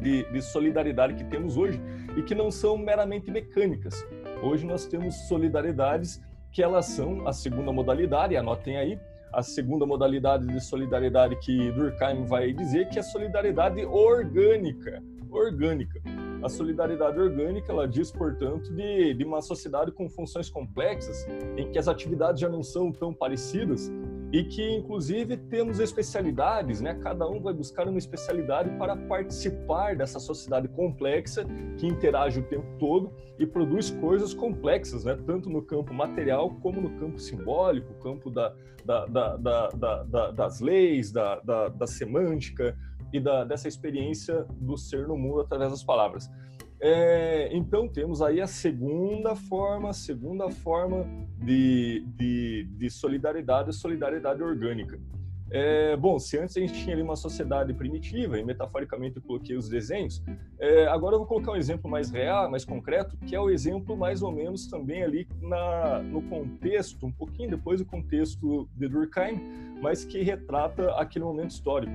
de, 0.00 0.24
de, 0.30 0.42
solidariedade 0.42 1.14
que 1.14 1.24
temos 1.24 1.56
hoje 1.56 1.80
e 2.16 2.22
que 2.22 2.34
não 2.34 2.50
são 2.50 2.76
meramente 2.78 3.30
mecânicas. 3.30 4.06
Hoje 4.42 4.66
nós 4.66 4.86
temos 4.86 5.14
solidariedades 5.28 6.20
que 6.50 6.62
elas 6.62 6.86
são 6.86 7.26
a 7.28 7.32
segunda 7.32 7.72
modalidade, 7.72 8.36
anotem 8.36 8.78
aí, 8.78 8.98
a 9.32 9.42
segunda 9.42 9.84
modalidade 9.84 10.46
de 10.46 10.60
solidariedade 10.60 11.36
que 11.36 11.70
Durkheim 11.72 12.24
vai 12.24 12.52
dizer 12.52 12.88
que 12.88 12.98
é 12.98 13.00
a 13.00 13.04
solidariedade 13.04 13.84
orgânica, 13.84 15.02
orgânica. 15.30 16.00
A 16.46 16.48
solidariedade 16.48 17.18
orgânica, 17.18 17.72
ela 17.72 17.88
diz, 17.88 18.12
portanto, 18.12 18.72
de, 18.72 19.14
de 19.14 19.24
uma 19.24 19.42
sociedade 19.42 19.90
com 19.90 20.08
funções 20.08 20.48
complexas, 20.48 21.26
em 21.56 21.72
que 21.72 21.76
as 21.76 21.88
atividades 21.88 22.40
já 22.40 22.48
não 22.48 22.62
são 22.62 22.92
tão 22.92 23.12
parecidas 23.12 23.90
e 24.32 24.44
que, 24.44 24.62
inclusive, 24.76 25.36
temos 25.36 25.80
especialidades, 25.80 26.80
né? 26.80 26.94
Cada 27.02 27.28
um 27.28 27.40
vai 27.40 27.52
buscar 27.52 27.88
uma 27.88 27.98
especialidade 27.98 28.70
para 28.78 28.96
participar 28.96 29.96
dessa 29.96 30.20
sociedade 30.20 30.68
complexa 30.68 31.44
que 31.78 31.84
interage 31.84 32.38
o 32.38 32.44
tempo 32.44 32.78
todo 32.78 33.12
e 33.40 33.44
produz 33.44 33.90
coisas 33.90 34.32
complexas, 34.32 35.02
né? 35.02 35.18
Tanto 35.26 35.50
no 35.50 35.62
campo 35.62 35.92
material 35.92 36.50
como 36.62 36.80
no 36.80 36.90
campo 36.90 37.18
simbólico, 37.18 37.92
campo 37.94 38.30
da, 38.30 38.54
da, 38.84 39.04
da, 39.06 39.36
da 39.36 40.30
das 40.30 40.60
leis, 40.60 41.10
da, 41.10 41.40
da 41.70 41.86
semântica, 41.88 42.78
e 43.12 43.20
da, 43.20 43.44
dessa 43.44 43.68
experiência 43.68 44.46
do 44.60 44.76
ser 44.76 45.06
no 45.06 45.16
mundo 45.16 45.40
através 45.40 45.70
das 45.70 45.84
palavras. 45.84 46.30
É, 46.78 47.48
então 47.52 47.88
temos 47.88 48.20
aí 48.20 48.40
a 48.40 48.46
segunda 48.46 49.34
forma, 49.34 49.92
segunda 49.92 50.50
forma 50.50 51.06
de, 51.38 52.04
de, 52.16 52.68
de 52.76 52.90
solidariedade, 52.90 53.72
solidariedade 53.72 54.42
orgânica. 54.42 55.00
É, 55.48 55.96
bom, 55.96 56.18
se 56.18 56.36
antes 56.36 56.56
a 56.56 56.60
gente 56.60 56.74
tinha 56.74 56.94
ali 56.94 57.02
uma 57.02 57.14
sociedade 57.14 57.72
primitiva, 57.72 58.38
e 58.38 58.44
metaforicamente 58.44 59.16
eu 59.16 59.22
coloquei 59.22 59.56
os 59.56 59.68
desenhos, 59.68 60.22
é, 60.58 60.86
agora 60.88 61.14
eu 61.14 61.20
vou 61.20 61.26
colocar 61.26 61.52
um 61.52 61.56
exemplo 61.56 61.88
mais 61.88 62.10
real, 62.10 62.50
mais 62.50 62.64
concreto, 62.64 63.16
que 63.18 63.34
é 63.34 63.40
o 63.40 63.48
exemplo 63.48 63.96
mais 63.96 64.22
ou 64.22 64.32
menos 64.32 64.66
também 64.66 65.04
ali 65.04 65.26
na, 65.40 66.02
no 66.02 66.20
contexto, 66.22 67.06
um 67.06 67.12
pouquinho 67.12 67.50
depois 67.50 67.78
do 67.78 67.86
contexto 67.86 68.68
de 68.74 68.88
Durkheim, 68.88 69.40
mas 69.80 70.04
que 70.04 70.20
retrata 70.20 70.90
aquele 70.94 71.24
momento 71.24 71.50
histórico 71.50 71.94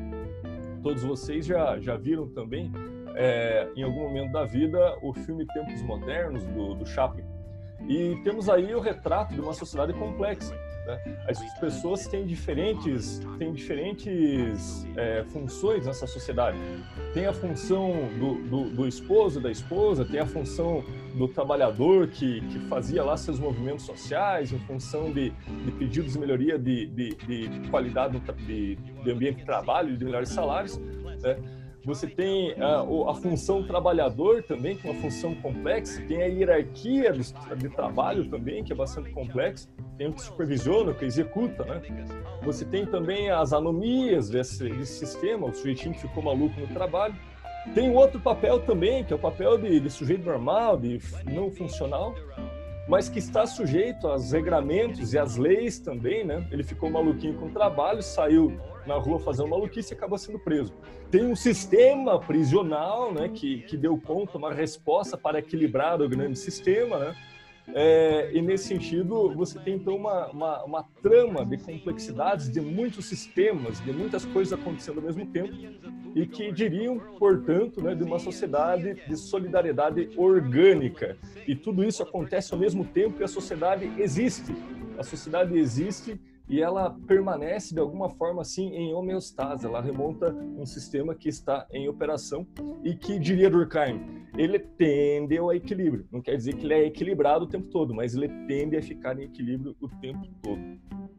todos 0.81 1.03
vocês 1.03 1.45
já, 1.45 1.79
já 1.79 1.95
viram 1.95 2.27
também 2.29 2.71
é, 3.15 3.67
em 3.75 3.83
algum 3.83 4.01
momento 4.01 4.31
da 4.31 4.45
vida 4.45 4.97
o 5.01 5.13
filme 5.13 5.45
Tempos 5.47 5.81
Modernos 5.81 6.43
do, 6.43 6.75
do 6.75 6.85
Chaplin. 6.85 7.25
E 7.87 8.19
temos 8.23 8.47
aí 8.47 8.73
o 8.73 8.79
retrato 8.79 9.33
de 9.33 9.41
uma 9.41 9.53
sociedade 9.53 9.93
complexa. 9.93 10.55
Né? 10.85 11.17
As 11.27 11.59
pessoas 11.59 12.07
têm 12.07 12.25
diferentes, 12.25 13.21
têm 13.37 13.53
diferentes 13.53 14.87
é, 14.95 15.23
funções 15.25 15.85
nessa 15.85 16.07
sociedade. 16.07 16.57
Tem 17.13 17.25
a 17.25 17.33
função 17.33 18.09
do, 18.19 18.35
do, 18.43 18.69
do, 18.69 18.87
esposo, 18.87 19.39
da 19.39 19.51
esposa, 19.51 20.05
tem 20.05 20.19
a 20.19 20.25
função 20.25 20.83
do 21.15 21.27
trabalhador 21.27 22.07
que, 22.07 22.41
que 22.41 22.59
fazia 22.67 23.03
lá 23.03 23.17
seus 23.17 23.39
movimentos 23.39 23.85
sociais 23.85 24.51
em 24.51 24.59
função 24.59 25.11
de, 25.11 25.29
de 25.29 25.71
pedidos 25.71 26.13
de 26.13 26.19
melhoria 26.19 26.57
de, 26.57 26.87
de, 26.87 27.15
de 27.15 27.69
qualidade 27.69 28.19
de, 28.45 28.75
de 28.75 29.11
ambiente 29.11 29.37
de 29.37 29.45
trabalho, 29.45 29.97
de 29.97 30.05
melhores 30.05 30.29
salários. 30.29 30.77
Né? 30.77 31.37
Você 31.83 32.05
tem 32.05 32.53
a, 32.61 32.81
a, 33.09 33.15
função 33.15 33.63
trabalhador 33.63 34.43
também, 34.43 34.75
que 34.75 34.87
é 34.87 34.91
uma 34.91 35.01
função 35.01 35.33
complexa. 35.35 35.99
Tem 36.03 36.21
a 36.21 36.27
hierarquia 36.27 37.11
de 37.11 37.69
trabalho 37.69 38.29
também, 38.29 38.63
que 38.63 38.71
é 38.71 38.75
bastante 38.75 39.09
complexa. 39.09 39.67
Tem 39.97 40.07
o 40.07 40.13
que 40.13 40.21
supervisiona, 40.21 40.91
o 40.91 40.95
que 40.95 41.05
executa, 41.05 41.65
né? 41.65 41.81
Você 42.43 42.65
tem 42.65 42.85
também 42.85 43.31
as 43.31 43.51
anomias 43.51 44.29
desse, 44.29 44.69
desse 44.69 45.05
sistema, 45.05 45.47
o 45.47 45.53
sujeitinho 45.53 45.95
que 45.95 46.01
ficou 46.01 46.21
maluco 46.23 46.59
no 46.59 46.67
trabalho. 46.67 47.15
Tem 47.73 47.95
outro 47.95 48.19
papel 48.19 48.59
também, 48.59 49.03
que 49.03 49.13
é 49.13 49.15
o 49.15 49.19
papel 49.19 49.57
de, 49.57 49.79
de 49.79 49.89
sujeito 49.89 50.25
normal, 50.25 50.77
de 50.77 50.99
não 51.25 51.51
funcional, 51.51 52.15
mas 52.87 53.07
que 53.07 53.19
está 53.19 53.45
sujeito 53.45 54.07
aos 54.07 54.31
regramentos 54.31 55.13
e 55.13 55.17
às 55.17 55.37
leis 55.37 55.79
também, 55.79 56.25
né? 56.25 56.45
Ele 56.51 56.63
ficou 56.63 56.89
maluquinho 56.89 57.35
com 57.35 57.45
o 57.45 57.51
trabalho, 57.51 58.01
saiu 58.01 58.59
na 58.85 58.95
rua 58.95 59.19
fazendo 59.19 59.49
maluquice 59.49 59.93
e 59.93 59.95
acaba 59.95 60.17
sendo 60.17 60.39
preso. 60.39 60.73
Tem 61.09 61.23
um 61.23 61.35
sistema 61.35 62.19
prisional 62.19 63.13
né, 63.13 63.29
que, 63.29 63.61
que 63.61 63.77
deu 63.77 63.97
conta, 63.97 64.37
uma 64.37 64.51
resposta 64.51 65.17
para 65.17 65.39
equilibrar 65.39 66.01
o 66.01 66.09
grande 66.09 66.39
sistema, 66.39 66.97
né? 66.97 67.15
É, 67.73 68.31
e 68.33 68.41
nesse 68.41 68.65
sentido, 68.65 69.33
você 69.33 69.57
tem 69.59 69.75
então 69.75 69.95
uma, 69.95 70.27
uma, 70.27 70.63
uma, 70.63 70.83
trama 71.01 71.45
de 71.45 71.57
complexidades, 71.57 72.51
de 72.51 72.59
muitos 72.59 73.05
sistemas, 73.05 73.79
de 73.83 73.93
muitas 73.93 74.25
coisas 74.25 74.51
acontecendo 74.53 74.99
ao 74.99 75.05
mesmo 75.05 75.25
tempo, 75.27 75.53
e 76.13 76.25
que 76.25 76.51
diriam, 76.51 76.99
portanto, 77.17 77.81
né, 77.81 77.95
de 77.95 78.03
uma 78.03 78.19
sociedade 78.19 78.95
de 79.07 79.15
solidariedade 79.15 80.09
orgânica. 80.17 81.17
E 81.47 81.55
tudo 81.55 81.83
isso 81.83 82.03
acontece 82.03 82.53
ao 82.53 82.59
mesmo 82.59 82.83
tempo 82.83 83.21
e 83.21 83.23
a 83.23 83.27
sociedade 83.27 83.89
existe. 83.97 84.53
A 84.97 85.03
sociedade 85.03 85.57
existe 85.57 86.19
e 86.51 86.61
ela 86.61 86.89
permanece 87.07 87.73
de 87.73 87.79
alguma 87.79 88.09
forma 88.09 88.41
assim 88.41 88.75
em 88.75 88.93
homeostase, 88.93 89.65
ela 89.65 89.81
remonta 89.81 90.33
um 90.33 90.65
sistema 90.65 91.15
que 91.15 91.29
está 91.29 91.65
em 91.71 91.87
operação 91.87 92.45
e 92.83 92.93
que, 92.93 93.17
diria 93.17 93.49
Durkheim, 93.49 94.27
ele 94.37 94.59
tende 94.59 95.37
ao 95.37 95.53
equilíbrio. 95.53 96.05
Não 96.11 96.21
quer 96.21 96.35
dizer 96.35 96.55
que 96.55 96.65
ele 96.65 96.73
é 96.73 96.85
equilibrado 96.85 97.45
o 97.45 97.47
tempo 97.47 97.69
todo, 97.69 97.93
mas 97.93 98.13
ele 98.13 98.27
tende 98.47 98.75
a 98.75 98.81
ficar 98.81 99.17
em 99.17 99.23
equilíbrio 99.23 99.77
o 99.79 99.87
tempo 99.87 100.27
todo. 100.43 100.61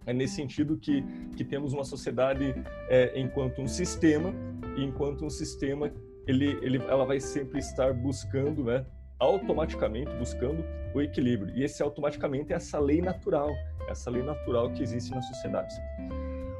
É 0.04 0.12
nesse 0.12 0.34
sentido 0.34 0.76
que, 0.76 1.02
que 1.34 1.44
temos 1.44 1.72
uma 1.72 1.84
sociedade 1.84 2.54
é, 2.90 3.18
enquanto 3.18 3.62
um 3.62 3.66
sistema, 3.66 4.34
e 4.76 4.84
enquanto 4.84 5.24
um 5.24 5.30
sistema 5.30 5.90
ele, 6.26 6.58
ele, 6.60 6.76
ela 6.76 7.06
vai 7.06 7.20
sempre 7.20 7.58
estar 7.58 7.94
buscando, 7.94 8.64
né, 8.64 8.84
automaticamente 9.22 10.10
buscando 10.16 10.64
o 10.92 11.00
equilíbrio. 11.00 11.54
E 11.56 11.62
esse 11.62 11.80
automaticamente 11.80 12.52
é 12.52 12.56
essa 12.56 12.78
lei 12.80 13.00
natural, 13.00 13.50
essa 13.88 14.10
lei 14.10 14.22
natural 14.22 14.70
que 14.72 14.82
existe 14.82 15.14
nas 15.14 15.24
sociedades. 15.28 15.76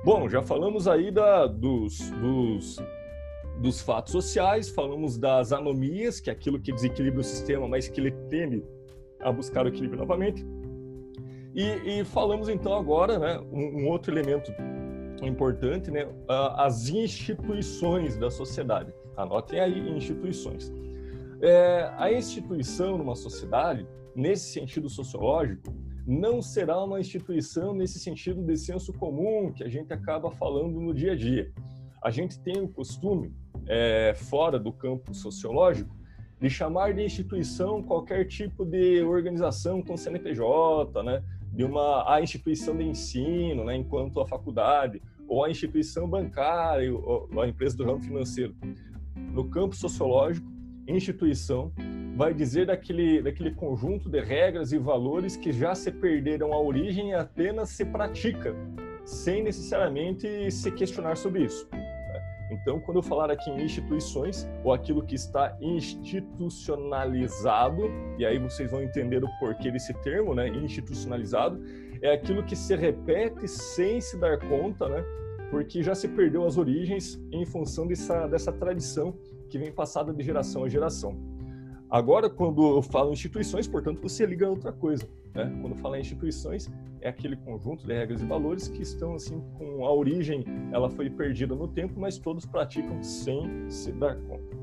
Bom, 0.05 0.29
já 0.29 0.41
falamos 0.43 0.87
aí 0.87 1.11
da, 1.11 1.47
dos, 1.47 1.99
dos, 2.11 2.77
dos 3.59 3.81
fatos 3.81 4.13
sociais, 4.13 4.69
falamos 4.69 5.19
das 5.19 5.53
anomias, 5.53 6.21
que 6.21 6.31
é 6.31 6.33
aquilo 6.33 6.61
que 6.61 6.73
desequilibra 6.73 7.21
o 7.21 7.25
sistema, 7.25 7.67
mas 7.67 7.89
que 7.89 8.01
ele 8.01 8.13
tende 8.31 8.65
a 9.21 9.33
buscar 9.33 9.65
o 9.65 9.69
equilíbrio 9.69 9.99
novamente. 9.99 10.47
E, 11.55 12.01
e 12.01 12.05
falamos 12.05 12.49
então 12.49 12.75
agora, 12.75 13.19
né, 13.19 13.41
um, 13.53 13.83
um, 13.83 13.89
outro 13.89 14.13
elemento 14.13 14.53
importante, 15.21 15.91
né, 15.91 16.09
as 16.57 16.89
instituições 16.89 18.17
da 18.17 18.31
sociedade. 18.31 18.93
Anotem 19.17 19.61
aí 19.61 19.91
instituições. 19.91 20.73
É, 21.43 21.93
a 21.99 22.13
instituição 22.13 22.97
numa 22.97 23.17
sociedade, 23.17 23.85
nesse 24.15 24.53
sentido 24.53 24.89
sociológico, 24.89 25.75
não 26.07 26.41
será 26.41 26.83
uma 26.85 27.01
instituição 27.01 27.75
nesse 27.75 27.99
sentido 27.99 28.41
de 28.43 28.57
senso 28.57 28.93
comum 28.93 29.53
que 29.53 29.65
a 29.65 29.69
gente 29.69 29.93
acaba 29.93 30.31
falando 30.31 30.81
no 30.81 30.95
dia 30.95 31.13
a 31.13 31.17
dia. 31.17 31.53
A 32.01 32.11
gente 32.11 32.39
tem 32.39 32.61
o 32.61 32.69
costume, 32.69 33.35
é, 33.67 34.15
fora 34.15 34.57
do 34.57 34.73
campo 34.73 35.13
sociológico, 35.13 35.93
de 36.41 36.49
chamar 36.49 36.95
de 36.95 37.05
instituição 37.05 37.83
qualquer 37.83 38.25
tipo 38.27 38.65
de 38.65 39.03
organização 39.03 39.83
com 39.83 39.97
CNPJ, 39.97 41.03
né? 41.03 41.25
de 41.53 41.65
uma 41.65 42.13
a 42.13 42.21
instituição 42.23 42.77
de 42.77 42.85
ensino, 42.85 43.65
né? 43.65 43.75
enquanto 43.77 44.21
a 44.21 44.27
faculdade, 44.27 45.03
ou 45.29 45.45
a 45.45 45.51
instituição 45.51 46.09
bancária, 46.09 46.93
ou 46.93 47.29
a 47.41 47.49
empresa 47.49 47.77
do 47.77 47.85
ramo 47.85 48.01
financeiro. 48.01 48.55
No 49.15 49.49
campo 49.49 49.75
sociológico, 49.75 50.52
instituição 50.87 51.73
vai 52.17 52.35
dizer 52.35 52.67
daquele, 52.67 53.23
daquele 53.23 53.53
conjunto 53.53 54.09
de 54.09 54.21
regras 54.21 54.73
e 54.73 54.79
valores 54.79 55.37
que 55.37 55.53
já 55.53 55.75
se 55.75 55.91
perderam 55.91 56.53
a 56.53 56.61
origem 56.61 57.11
e 57.11 57.15
apenas 57.15 57.71
se 57.71 57.85
pratica, 57.85 58.55
sem 59.05 59.43
necessariamente 59.43 60.51
se 60.51 60.71
questionar 60.71 61.17
sobre 61.17 61.45
isso. 61.45 61.69
Então, 62.53 62.79
quando 62.81 62.99
eu 62.99 63.03
falar 63.03 63.31
aqui 63.31 63.49
em 63.51 63.65
instituições, 63.65 64.47
ou 64.63 64.75
aquilo 64.75 65.03
que 65.03 65.15
está 65.15 65.57
institucionalizado, 65.61 67.91
e 68.19 68.27
aí 68.27 68.39
vocês 68.39 68.71
vão 68.71 68.83
entender 68.83 69.25
o 69.25 69.29
porquê 69.41 69.71
desse 69.71 69.95
termo, 70.03 70.35
né, 70.35 70.49
institucionalizado, 70.49 71.59
é 72.03 72.13
aquilo 72.13 72.43
que 72.43 72.55
se 72.55 72.77
repete 72.77 73.49
sem 73.49 74.03
se 74.03 74.19
dar 74.19 74.39
conta, 74.39 74.87
né, 74.87 75.03
porque 75.51 75.83
já 75.83 75.95
se 75.95 76.07
perdeu 76.09 76.47
as 76.47 76.59
origens 76.59 77.19
em 77.33 77.47
função 77.47 77.87
dessa, 77.87 78.27
dessa 78.27 78.53
tradição 78.53 79.15
que 79.53 79.59
vem 79.59 79.71
passada 79.71 80.15
de 80.15 80.23
geração 80.23 80.65
a 80.65 80.69
geração. 80.69 81.15
Agora, 81.91 82.31
quando 82.31 82.77
eu 82.77 82.81
falo 82.81 83.13
instituições, 83.13 83.69
portanto, 83.69 84.01
você 84.01 84.25
liga 84.25 84.47
a 84.47 84.49
outra 84.49 84.73
coisa. 84.73 85.07
Né? 85.35 85.55
Quando 85.61 85.77
fala 85.77 85.99
em 85.99 86.01
instituições, 86.01 86.73
é 87.03 87.11
aquele 87.11 87.37
conjunto 87.37 87.87
de 87.87 87.93
regras 87.93 88.23
e 88.23 88.25
valores 88.25 88.67
que 88.69 88.81
estão 88.81 89.15
assim 89.15 89.43
com 89.59 89.85
a 89.85 89.93
origem, 89.93 90.43
ela 90.73 90.89
foi 90.89 91.11
perdida 91.11 91.55
no 91.55 91.69
tempo, 91.69 92.01
mas 92.01 92.17
todos 92.17 92.47
praticam 92.47 93.03
sem 93.03 93.69
se 93.69 93.93
dar 93.93 94.17
conta. 94.23 94.57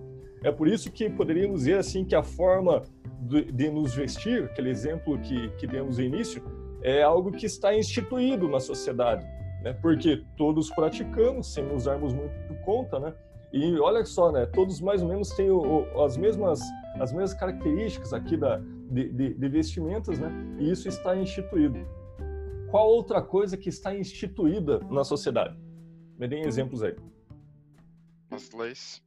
É 0.44 0.52
por 0.52 0.68
isso 0.68 0.92
que 0.92 1.08
poderíamos 1.08 1.60
dizer 1.60 1.78
assim 1.78 2.04
que 2.04 2.16
a 2.16 2.24
forma 2.24 2.82
de, 3.22 3.52
de 3.52 3.70
nos 3.70 3.94
vestir, 3.94 4.46
aquele 4.46 4.72
exemplo 4.72 5.20
que, 5.20 5.50
que 5.50 5.68
demos 5.68 6.00
no 6.00 6.04
início, 6.04 6.42
é 6.82 7.04
algo 7.04 7.32
que 7.32 7.46
está 7.46 7.78
instituído 7.78 8.48
na 8.48 8.60
sociedade, 8.60 9.24
né? 9.62 9.72
Porque 9.74 10.24
todos 10.36 10.72
praticamos 10.72 11.54
sem 11.54 11.72
usarmos 11.72 12.12
muito 12.12 12.56
conta, 12.64 13.00
né? 13.00 13.14
E 13.52 13.80
olha 13.80 14.06
só, 14.06 14.32
né? 14.32 14.46
Todos 14.46 14.80
mais 14.80 15.02
ou 15.02 15.08
menos 15.08 15.30
têm 15.32 15.50
o, 15.50 15.60
o, 15.60 16.04
as 16.04 16.16
mesmas 16.16 16.62
as 17.00 17.12
mesmas 17.12 17.34
características 17.34 18.14
aqui 18.14 18.36
da, 18.36 18.58
de, 18.90 19.10
de, 19.10 19.34
de 19.34 19.50
vestimentas, 19.50 20.20
né? 20.20 20.32
E 20.60 20.72
isso 20.72 20.88
está 20.88 21.16
instituído. 21.16 21.80
Qual 22.70 22.88
outra 22.90 23.22
coisa 23.22 23.58
que 23.58 23.70
está 23.70 23.96
instituída 23.96 24.80
na 24.90 25.04
sociedade? 25.04 25.58
Me 26.18 26.28
deem 26.28 26.46
exemplos 26.46 26.84
aí. 26.84 26.96
As 28.30 28.52
leis. 28.52 29.04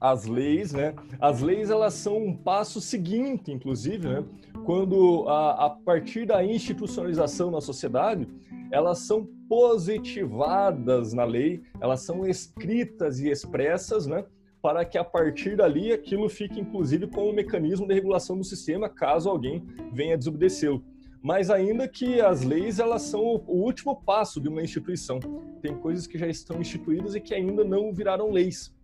As 0.00 0.24
leis, 0.26 0.72
né? 0.72 0.94
As 1.20 1.40
leis 1.40 1.70
elas 1.70 1.94
são 1.94 2.16
um 2.16 2.36
passo 2.36 2.80
seguinte, 2.80 3.50
inclusive, 3.50 4.08
né? 4.08 4.24
Quando 4.68 5.26
a, 5.26 5.64
a 5.64 5.70
partir 5.70 6.26
da 6.26 6.44
institucionalização 6.44 7.50
na 7.50 7.58
sociedade, 7.58 8.28
elas 8.70 8.98
são 8.98 9.26
positivadas 9.48 11.14
na 11.14 11.24
lei, 11.24 11.62
elas 11.80 12.02
são 12.02 12.26
escritas 12.26 13.18
e 13.18 13.30
expressas, 13.30 14.06
né? 14.06 14.26
Para 14.60 14.84
que 14.84 14.98
a 14.98 15.04
partir 15.04 15.56
dali 15.56 15.90
aquilo 15.90 16.28
fique, 16.28 16.60
inclusive, 16.60 17.06
com 17.06 17.30
um 17.30 17.32
mecanismo 17.32 17.88
de 17.88 17.94
regulação 17.94 18.36
do 18.36 18.44
sistema, 18.44 18.90
caso 18.90 19.30
alguém 19.30 19.66
venha 19.90 20.18
desobedecê-lo. 20.18 20.84
Mas 21.22 21.48
ainda 21.48 21.88
que 21.88 22.20
as 22.20 22.42
leis 22.42 22.78
elas 22.78 23.00
são 23.00 23.22
o 23.22 23.64
último 23.64 23.96
passo 23.96 24.38
de 24.38 24.50
uma 24.50 24.60
instituição. 24.60 25.18
Tem 25.62 25.74
coisas 25.78 26.06
que 26.06 26.18
já 26.18 26.26
estão 26.26 26.60
instituídas 26.60 27.14
e 27.14 27.22
que 27.22 27.34
ainda 27.34 27.64
não 27.64 27.90
viraram 27.90 28.30
leis 28.30 28.76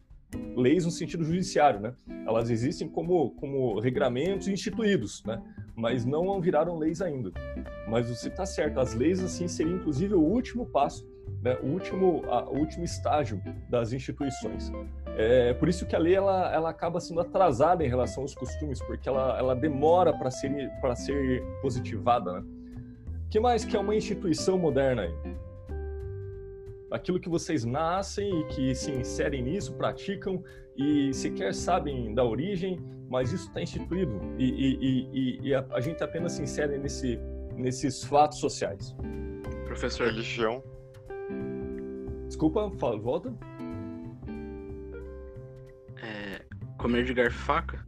leis 0.56 0.84
no 0.84 0.90
sentido 0.90 1.24
judiciário, 1.24 1.80
né? 1.80 1.94
Elas 2.26 2.50
existem 2.50 2.88
como, 2.88 3.30
como 3.32 3.78
regramentos 3.78 4.48
instituídos, 4.48 5.22
né? 5.24 5.40
Mas 5.76 6.04
não 6.04 6.40
viraram 6.40 6.78
leis 6.78 7.00
ainda. 7.02 7.32
Mas 7.88 8.08
você 8.08 8.28
está 8.28 8.46
certo, 8.46 8.78
as 8.78 8.94
leis 8.94 9.22
assim 9.22 9.48
seriam 9.48 9.76
inclusive 9.76 10.14
o 10.14 10.20
último 10.20 10.66
passo, 10.66 11.06
né? 11.42 11.58
O 11.62 11.66
último, 11.66 12.22
a, 12.26 12.44
o 12.44 12.58
último 12.58 12.84
estágio 12.84 13.42
das 13.68 13.92
instituições. 13.92 14.72
É 15.16 15.52
por 15.54 15.68
isso 15.68 15.86
que 15.86 15.94
a 15.94 15.98
lei 15.98 16.14
ela, 16.14 16.52
ela 16.52 16.70
acaba 16.70 17.00
sendo 17.00 17.20
atrasada 17.20 17.84
em 17.84 17.88
relação 17.88 18.22
aos 18.22 18.34
costumes, 18.34 18.80
porque 18.80 19.08
ela, 19.08 19.38
ela 19.38 19.54
demora 19.54 20.12
para 20.12 20.30
ser 20.30 20.70
para 20.80 20.94
ser 20.94 21.42
positivada, 21.60 22.40
né? 22.40 22.44
Que 23.30 23.40
mais 23.40 23.64
que 23.64 23.76
é 23.76 23.80
uma 23.80 23.96
instituição 23.96 24.56
moderna 24.56 25.02
aí? 25.02 25.14
Aquilo 26.94 27.18
que 27.18 27.28
vocês 27.28 27.64
nascem 27.64 28.40
e 28.40 28.44
que 28.46 28.74
se 28.74 28.92
inserem 28.92 29.42
nisso, 29.42 29.74
praticam 29.74 30.42
e 30.76 31.12
sequer 31.12 31.52
sabem 31.52 32.14
da 32.14 32.24
origem, 32.24 32.80
mas 33.08 33.32
isso 33.32 33.48
está 33.48 33.60
instituído 33.60 34.20
e, 34.38 34.44
e, 34.44 35.08
e, 35.12 35.48
e 35.48 35.54
a, 35.54 35.66
a, 35.72 35.80
gente 35.80 36.02
apenas 36.02 36.32
se 36.32 36.42
insere 36.42 36.78
nesse, 36.78 37.18
nesses 37.56 38.04
fatos 38.04 38.38
sociais. 38.38 38.96
Professor. 39.66 40.06
Religião. 40.06 40.62
Desculpa, 42.26 42.70
fala, 42.78 42.96
volta. 42.96 43.34
É, 46.00 46.42
comer 46.78 47.04
de 47.04 47.12
garfo 47.12 47.36
e 47.36 47.42
faca? 47.42 47.84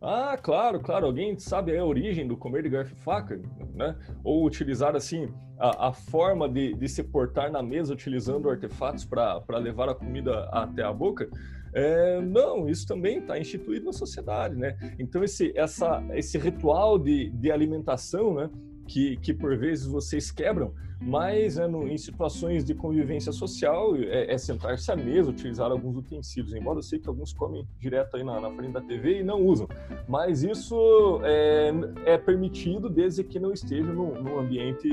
Ah, 0.00 0.36
claro, 0.36 0.80
claro. 0.80 1.06
Alguém 1.06 1.38
sabe 1.38 1.76
a 1.76 1.84
origem 1.84 2.26
do 2.26 2.36
comer 2.36 2.62
de 2.62 2.68
garfo 2.68 2.92
e 2.92 2.98
faca, 2.98 3.40
né? 3.74 3.96
Ou 4.22 4.44
utilizar 4.44 4.94
assim 4.94 5.32
a, 5.62 5.88
a 5.88 5.92
forma 5.92 6.48
de, 6.48 6.74
de, 6.74 6.88
se 6.88 7.04
portar 7.04 7.50
na 7.52 7.62
mesa 7.62 7.92
utilizando 7.92 8.50
artefatos 8.50 9.04
para 9.04 9.58
levar 9.58 9.88
a 9.88 9.94
comida 9.94 10.48
até 10.50 10.82
a 10.82 10.92
boca? 10.92 11.28
É, 11.72 12.20
não, 12.20 12.68
isso 12.68 12.86
também 12.86 13.18
está 13.18 13.38
instituído 13.38 13.86
na 13.86 13.92
sociedade, 13.92 14.56
né? 14.56 14.76
Então 14.98 15.22
esse, 15.22 15.52
essa, 15.56 16.04
esse 16.14 16.36
ritual 16.36 16.98
de, 16.98 17.30
de 17.30 17.50
alimentação, 17.50 18.34
né? 18.34 18.50
Que, 18.88 19.16
que 19.18 19.32
por 19.32 19.56
vezes 19.56 19.86
vocês 19.86 20.32
quebram, 20.32 20.74
mas 21.00 21.56
né, 21.56 21.68
no, 21.68 21.86
em 21.86 21.96
situações 21.96 22.64
de 22.64 22.74
convivência 22.74 23.30
social 23.30 23.94
é, 23.94 24.34
é 24.34 24.36
sentar-se 24.36 24.90
à 24.90 24.96
mesa, 24.96 25.30
utilizar 25.30 25.70
alguns 25.70 25.96
utensílios, 25.96 26.52
embora 26.52 26.78
eu 26.78 26.82
sei 26.82 26.98
que 26.98 27.08
alguns 27.08 27.32
comem 27.32 27.64
direto 27.78 28.16
aí 28.16 28.24
na, 28.24 28.40
na 28.40 28.50
frente 28.50 28.72
da 28.72 28.80
TV 28.80 29.20
e 29.20 29.22
não 29.22 29.40
usam, 29.40 29.68
mas 30.08 30.42
isso 30.42 31.20
é, 31.22 31.72
é 32.06 32.18
permitido 32.18 32.90
desde 32.90 33.22
que 33.22 33.38
não 33.38 33.52
esteja 33.52 33.92
no, 33.92 34.20
no 34.20 34.40
ambiente 34.40 34.88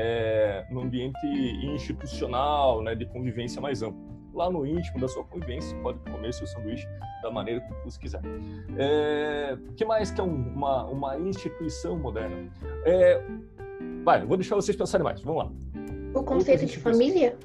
é, 0.00 0.66
no 0.70 0.80
ambiente 0.80 1.26
institucional, 1.62 2.82
né, 2.82 2.94
de 2.94 3.06
convivência 3.06 3.60
mais 3.60 3.82
ampla. 3.82 4.00
Lá 4.32 4.48
no 4.48 4.64
íntimo 4.64 5.00
da 5.00 5.08
sua 5.08 5.24
convivência, 5.24 5.76
pode 5.78 5.98
comer 6.10 6.32
seu 6.32 6.46
sanduíche 6.46 6.86
da 7.22 7.30
maneira 7.30 7.60
que 7.60 7.84
você 7.84 7.98
quiser. 7.98 8.22
É, 8.78 9.58
que 9.76 9.84
mais 9.84 10.10
que 10.10 10.20
é 10.20 10.24
um, 10.24 10.52
uma, 10.54 10.84
uma 10.86 11.18
instituição 11.18 11.98
moderna? 11.98 12.48
É, 12.86 13.20
Vai, 14.04 14.24
vou 14.24 14.36
deixar 14.36 14.54
vocês 14.56 14.76
pensarem 14.76 15.04
mais. 15.04 15.20
Vamos 15.20 15.44
lá. 15.44 15.52
O 16.14 16.22
conceito 16.22 16.66
de 16.66 16.78
família? 16.78 17.36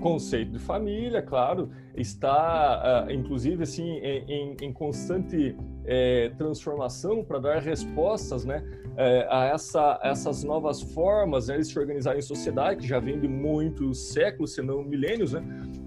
Conceito 0.00 0.52
de 0.52 0.58
família, 0.58 1.22
claro, 1.22 1.70
está, 1.94 3.06
uh, 3.06 3.10
inclusive, 3.10 3.64
assim, 3.64 3.98
em, 3.98 4.56
em 4.60 4.72
constante 4.72 5.56
é, 5.84 6.30
transformação 6.36 7.24
para 7.24 7.38
dar 7.38 7.58
respostas, 7.60 8.44
né, 8.44 8.64
é, 8.96 9.26
a 9.30 9.46
essa, 9.46 10.00
essas 10.02 10.44
novas 10.44 10.82
formas 10.82 11.48
né, 11.48 11.58
de 11.58 11.64
se 11.64 11.78
organizar 11.78 12.16
em 12.16 12.22
sociedade, 12.22 12.80
que 12.80 12.86
já 12.86 13.00
vem 13.00 13.18
de 13.18 13.28
muitos 13.28 14.12
séculos, 14.12 14.54
se 14.54 14.62
não 14.62 14.82
milênios, 14.82 15.32
né, 15.32 15.42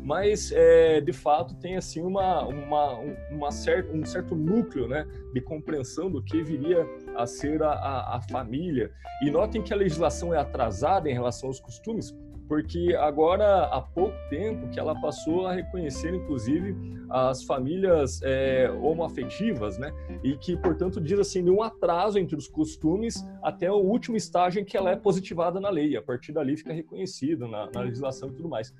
mas 0.05 0.51
é, 0.51 1.01
de 1.01 1.11
fato 1.11 1.55
tem 1.55 1.77
assim 1.77 2.01
uma, 2.01 2.45
uma, 2.45 2.99
uma 3.31 3.51
certa, 3.51 3.91
um 3.91 4.05
certo 4.05 4.35
núcleo 4.35 4.87
né, 4.87 5.07
de 5.33 5.41
compreensão 5.41 6.11
do 6.11 6.21
que 6.21 6.43
viria 6.43 6.87
a 7.15 7.25
ser 7.25 7.63
a, 7.63 7.71
a, 7.71 8.17
a 8.17 8.21
família. 8.21 8.91
E 9.23 9.31
notem 9.31 9.63
que 9.63 9.73
a 9.73 9.75
legislação 9.75 10.31
é 10.31 10.37
atrasada 10.37 11.09
em 11.09 11.13
relação 11.13 11.49
aos 11.49 11.59
costumes, 11.59 12.15
porque 12.47 12.95
agora 12.99 13.65
há 13.65 13.81
pouco 13.81 14.15
tempo 14.29 14.69
que 14.69 14.79
ela 14.79 14.99
passou 14.99 15.47
a 15.47 15.53
reconhecer, 15.53 16.13
inclusive, 16.13 16.75
as 17.09 17.43
famílias 17.43 18.21
é, 18.23 18.69
homoafetivas, 18.81 19.77
né? 19.77 19.91
E 20.23 20.35
que, 20.37 20.55
portanto, 20.57 21.01
diz 21.01 21.19
assim, 21.19 21.43
de 21.43 21.49
um 21.49 21.61
atraso 21.61 22.19
entre 22.19 22.35
os 22.35 22.47
costumes 22.47 23.25
até 23.41 23.71
o 23.71 23.77
último 23.77 24.15
estágio 24.15 24.61
em 24.61 24.65
que 24.65 24.77
ela 24.77 24.91
é 24.91 24.95
positivada 24.95 25.59
na 25.59 25.69
lei. 25.69 25.95
A 25.95 26.01
partir 26.01 26.31
dali 26.31 26.55
fica 26.57 26.73
reconhecida 26.73 27.47
na, 27.47 27.69
na 27.71 27.81
legislação 27.81 28.29
e 28.29 28.33
tudo 28.33 28.49
mais. 28.49 28.73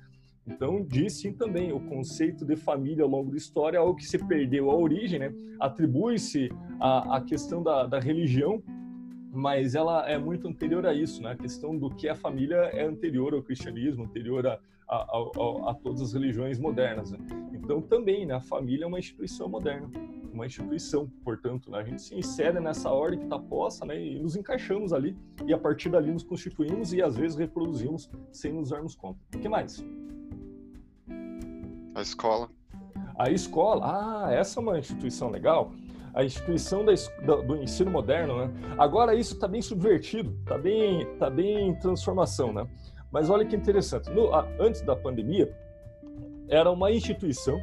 Então, 0.46 0.80
diz 0.80 1.14
sim 1.14 1.32
também 1.32 1.72
o 1.72 1.80
conceito 1.80 2.44
de 2.44 2.54
família 2.54 3.02
ao 3.02 3.10
longo 3.10 3.32
da 3.32 3.36
história, 3.36 3.80
algo 3.80 3.96
que 3.96 4.06
se 4.06 4.16
perdeu 4.26 4.70
a 4.70 4.76
origem, 4.76 5.18
né? 5.18 5.34
Atribui-se 5.58 6.48
a, 6.80 7.16
a 7.16 7.20
questão 7.20 7.62
da, 7.62 7.84
da 7.86 7.98
religião, 7.98 8.62
mas 9.36 9.74
ela 9.74 10.08
é 10.08 10.16
muito 10.16 10.48
anterior 10.48 10.86
a 10.86 10.94
isso, 10.94 11.22
né? 11.22 11.32
A 11.32 11.36
questão 11.36 11.76
do 11.76 11.90
que 11.90 12.08
a 12.08 12.14
família 12.14 12.56
é 12.72 12.84
anterior 12.84 13.34
ao 13.34 13.42
cristianismo, 13.42 14.04
anterior 14.04 14.46
a, 14.46 14.58
a, 14.88 14.96
a, 14.96 15.70
a 15.70 15.74
todas 15.74 16.00
as 16.00 16.14
religiões 16.14 16.58
modernas. 16.58 17.10
Né? 17.10 17.18
Então, 17.52 17.82
também, 17.82 18.24
né? 18.24 18.34
A 18.34 18.40
família 18.40 18.84
é 18.84 18.86
uma 18.86 18.98
instituição 18.98 19.46
moderna, 19.46 19.90
uma 20.32 20.46
instituição, 20.46 21.06
portanto, 21.22 21.70
né? 21.70 21.78
a 21.78 21.84
gente 21.84 22.00
se 22.00 22.14
insere 22.14 22.58
nessa 22.60 22.90
ordem 22.90 23.18
que 23.18 23.26
está 23.26 23.38
posta, 23.38 23.84
né? 23.84 24.02
E 24.02 24.18
nos 24.18 24.36
encaixamos 24.36 24.94
ali, 24.94 25.14
e 25.46 25.52
a 25.52 25.58
partir 25.58 25.90
dali 25.90 26.10
nos 26.10 26.24
constituímos 26.24 26.94
e 26.94 27.02
às 27.02 27.14
vezes 27.14 27.36
reproduzimos 27.36 28.10
sem 28.32 28.54
nos 28.54 28.70
darmos 28.70 28.94
conta. 28.94 29.20
O 29.34 29.38
que 29.38 29.48
mais? 29.50 29.84
A 31.94 32.00
escola. 32.00 32.48
A 33.18 33.30
escola, 33.30 33.84
ah, 33.84 34.32
essa 34.32 34.60
é 34.60 34.62
uma 34.62 34.78
instituição 34.78 35.30
legal. 35.30 35.72
A 36.16 36.24
instituição 36.24 36.84
da, 36.84 36.94
do 37.36 37.56
ensino 37.62 37.90
moderno, 37.90 38.38
né? 38.38 38.50
Agora 38.78 39.14
isso 39.14 39.34
está 39.34 39.46
bem 39.46 39.62
subvertido, 39.62 40.34
está 40.40 40.58
bem, 40.58 41.06
tá 41.18 41.30
bem 41.30 41.68
em 41.68 41.74
transformação, 41.78 42.52
né? 42.52 42.66
Mas 43.12 43.30
olha 43.30 43.44
que 43.44 43.54
interessante. 43.54 44.10
No, 44.10 44.30
antes 44.58 44.80
da 44.80 44.96
pandemia, 44.96 45.54
era 46.48 46.70
uma 46.70 46.90
instituição 46.90 47.60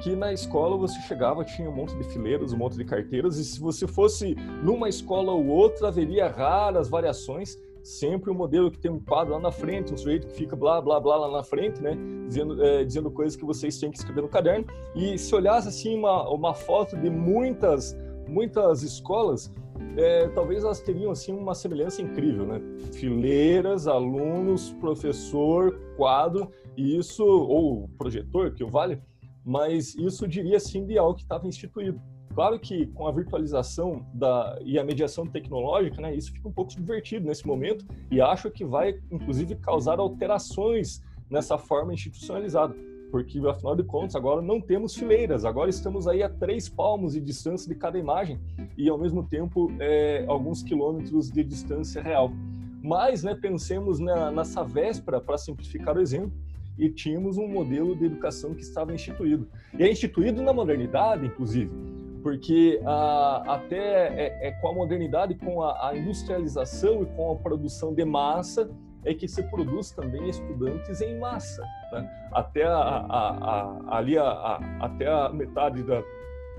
que 0.00 0.16
na 0.16 0.32
escola 0.32 0.76
você 0.76 0.98
chegava, 1.02 1.44
tinha 1.44 1.68
um 1.68 1.74
monte 1.74 1.94
de 1.96 2.04
fileiras, 2.04 2.52
um 2.52 2.56
monte 2.56 2.76
de 2.76 2.84
carteiras, 2.84 3.36
e 3.36 3.44
se 3.44 3.60
você 3.60 3.86
fosse 3.86 4.34
numa 4.62 4.88
escola 4.88 5.30
ou 5.30 5.46
outra, 5.46 5.88
haveria 5.88 6.28
raras 6.28 6.88
variações 6.88 7.56
sempre 7.82 8.30
o 8.30 8.34
um 8.34 8.36
modelo 8.36 8.70
que 8.70 8.78
tem 8.78 8.90
um 8.90 9.00
quadro 9.00 9.34
lá 9.34 9.40
na 9.40 9.50
frente, 9.50 9.92
um 9.92 9.96
sujeito 9.96 10.26
que 10.26 10.34
fica 10.34 10.54
blá, 10.54 10.80
blá, 10.80 11.00
blá 11.00 11.16
lá 11.16 11.30
na 11.30 11.42
frente, 11.42 11.82
né? 11.82 11.96
Dizendo, 12.26 12.64
é, 12.64 12.84
dizendo 12.84 13.10
coisas 13.10 13.36
que 13.36 13.44
vocês 13.44 13.78
têm 13.78 13.90
que 13.90 13.98
escrever 13.98 14.22
no 14.22 14.28
caderno. 14.28 14.66
E 14.94 15.18
se 15.18 15.34
olhasse 15.34 15.68
assim 15.68 15.98
uma, 15.98 16.28
uma 16.28 16.54
foto 16.54 16.96
de 16.96 17.10
muitas, 17.10 17.96
muitas 18.28 18.82
escolas, 18.82 19.52
é, 19.96 20.28
talvez 20.28 20.64
elas 20.64 20.80
teriam 20.80 21.10
assim 21.10 21.32
uma 21.32 21.54
semelhança 21.54 22.00
incrível, 22.00 22.46
né? 22.46 22.60
Fileiras, 22.92 23.86
alunos, 23.86 24.72
professor, 24.74 25.78
quadro, 25.96 26.50
e 26.76 26.96
isso, 26.96 27.24
ou 27.24 27.88
projetor, 27.98 28.52
que 28.52 28.64
o 28.64 28.68
vale, 28.68 29.00
mas 29.44 29.94
isso 29.94 30.26
diria 30.26 30.56
assim 30.56 30.86
de 30.86 30.96
algo 30.96 31.16
que 31.16 31.22
estava 31.22 31.46
instituído. 31.46 32.00
Claro 32.34 32.58
que 32.58 32.86
com 32.86 33.06
a 33.06 33.12
virtualização 33.12 34.06
da, 34.14 34.58
e 34.64 34.78
a 34.78 34.84
mediação 34.84 35.26
tecnológica, 35.26 36.00
né, 36.00 36.14
isso 36.14 36.32
fica 36.32 36.48
um 36.48 36.52
pouco 36.52 36.72
subvertido 36.72 37.26
nesse 37.26 37.46
momento 37.46 37.84
e 38.10 38.20
acho 38.20 38.50
que 38.50 38.64
vai, 38.64 38.98
inclusive, 39.10 39.54
causar 39.56 39.98
alterações 39.98 41.02
nessa 41.28 41.58
forma 41.58 41.92
institucionalizada, 41.92 42.74
porque, 43.10 43.38
afinal 43.46 43.76
de 43.76 43.84
contas, 43.84 44.16
agora 44.16 44.40
não 44.40 44.60
temos 44.60 44.94
fileiras, 44.94 45.44
agora 45.44 45.68
estamos 45.68 46.08
aí 46.08 46.22
a 46.22 46.28
três 46.30 46.68
palmos 46.68 47.12
de 47.12 47.20
distância 47.20 47.68
de 47.68 47.78
cada 47.78 47.98
imagem 47.98 48.40
e, 48.78 48.88
ao 48.88 48.96
mesmo 48.96 49.22
tempo, 49.22 49.70
é, 49.78 50.24
alguns 50.26 50.62
quilômetros 50.62 51.30
de 51.30 51.44
distância 51.44 52.02
real. 52.02 52.32
Mas, 52.82 53.22
né, 53.22 53.34
pensemos 53.34 53.98
na, 54.00 54.30
nessa 54.30 54.64
véspera, 54.64 55.20
para 55.20 55.36
simplificar 55.36 55.96
o 55.96 56.00
exemplo, 56.00 56.32
e 56.78 56.88
tínhamos 56.88 57.36
um 57.36 57.46
modelo 57.46 57.94
de 57.94 58.06
educação 58.06 58.54
que 58.54 58.62
estava 58.62 58.94
instituído. 58.94 59.46
E 59.78 59.82
é 59.82 59.90
instituído 59.90 60.42
na 60.42 60.54
modernidade, 60.54 61.26
inclusive 61.26 61.91
porque 62.22 62.80
ah, 62.86 63.42
até 63.46 64.08
é, 64.08 64.48
é, 64.48 64.52
com 64.52 64.68
a 64.68 64.74
modernidade, 64.74 65.34
com 65.34 65.62
a, 65.62 65.88
a, 65.88 65.96
industrialização 65.96 67.02
e 67.02 67.06
com 67.06 67.32
a 67.32 67.36
produção 67.36 67.92
de 67.92 68.04
massa, 68.04 68.70
é 69.04 69.12
que 69.12 69.26
se 69.26 69.42
produz 69.44 69.90
também 69.90 70.28
estudantes 70.28 71.00
em 71.00 71.18
massa. 71.18 71.62
Né? 71.92 72.28
Até, 72.32 72.64
a, 72.64 72.78
a, 72.78 73.98
ali 73.98 74.16
até 74.16 75.08
a 75.08 75.28
metade 75.30 75.82
da 75.82 76.02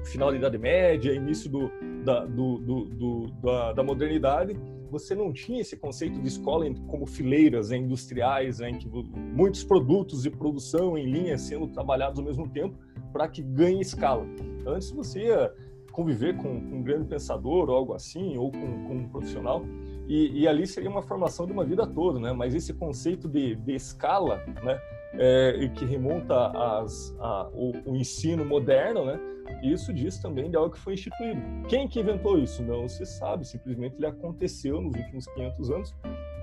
final 0.04 0.32
da 0.32 0.38
Idade 0.38 0.58
Média, 0.58 1.14
início 1.14 1.50
do, 1.50 1.72
da, 2.04 2.26
do, 2.26 2.58
do, 2.58 3.32
da, 3.42 3.74
da, 3.74 3.84
modernidade, 3.84 4.58
você 4.92 5.16
não 5.16 5.32
tinha 5.32 5.62
esse 5.62 5.78
conceito 5.78 6.20
de 6.20 6.28
escola 6.28 6.66
como 6.88 7.06
fileiras 7.06 7.72
industriais, 7.72 8.60
em 8.60 8.78
que 8.78 8.90
muitos 9.34 9.64
produtos 9.64 10.24
de 10.24 10.30
produção 10.30 10.98
em 10.98 11.10
linha 11.10 11.38
sendo 11.38 11.68
trabalhados 11.68 12.20
ao 12.20 12.26
mesmo 12.26 12.50
tempo, 12.50 12.78
para 13.14 13.30
que 13.30 13.42
ganhe 13.42 13.80
escala. 13.80 14.26
Antes 14.66 14.92
você 14.92 15.26
ia 15.26 15.52
conviver 15.92 16.36
com, 16.36 16.60
com, 16.60 16.78
um 16.78 16.84
grande 16.84 17.06
pensador 17.06 17.70
ou 17.70 17.76
algo 17.76 17.94
assim, 17.94 18.38
ou 18.38 18.52
com, 18.52 18.88
com 18.88 18.96
um 18.96 19.10
profissional, 19.10 19.64
e, 20.08 20.42
e, 20.42 20.48
ali 20.48 20.68
seria 20.68 20.90
uma 20.90 21.02
formação 21.02 21.46
de 21.46 21.54
uma 21.54 21.64
vida 21.64 21.88
toda, 21.88 22.20
né? 22.20 22.34
Mas 22.34 22.54
esse 22.54 22.74
conceito 22.74 23.30
de, 23.30 23.56
de 23.56 23.74
escala, 23.74 24.44
né? 24.62 24.78
É, 25.16 25.70
que 25.76 25.86
remonta 25.86 26.48
às, 26.48 27.16
a, 27.20 27.48
o, 27.54 27.92
o, 27.92 27.96
ensino 27.96 28.44
moderno, 28.44 29.06
né? 29.06 29.20
Isso 29.62 29.94
diz 29.94 30.18
também 30.20 30.50
de 30.50 30.58
algo 30.58 30.72
que 30.72 30.80
foi 30.80 30.96
instituído. 30.96 31.40
Quem 31.70 31.88
que 31.88 32.00
inventou 32.00 32.38
isso? 32.40 32.64
Não 32.64 32.88
se 32.90 33.06
sabe, 33.06 33.46
simplesmente 33.46 33.96
ele 33.96 34.08
aconteceu 34.08 34.82
nos 34.82 34.96
últimos 34.96 35.26
500 35.28 35.72
anos 35.72 35.96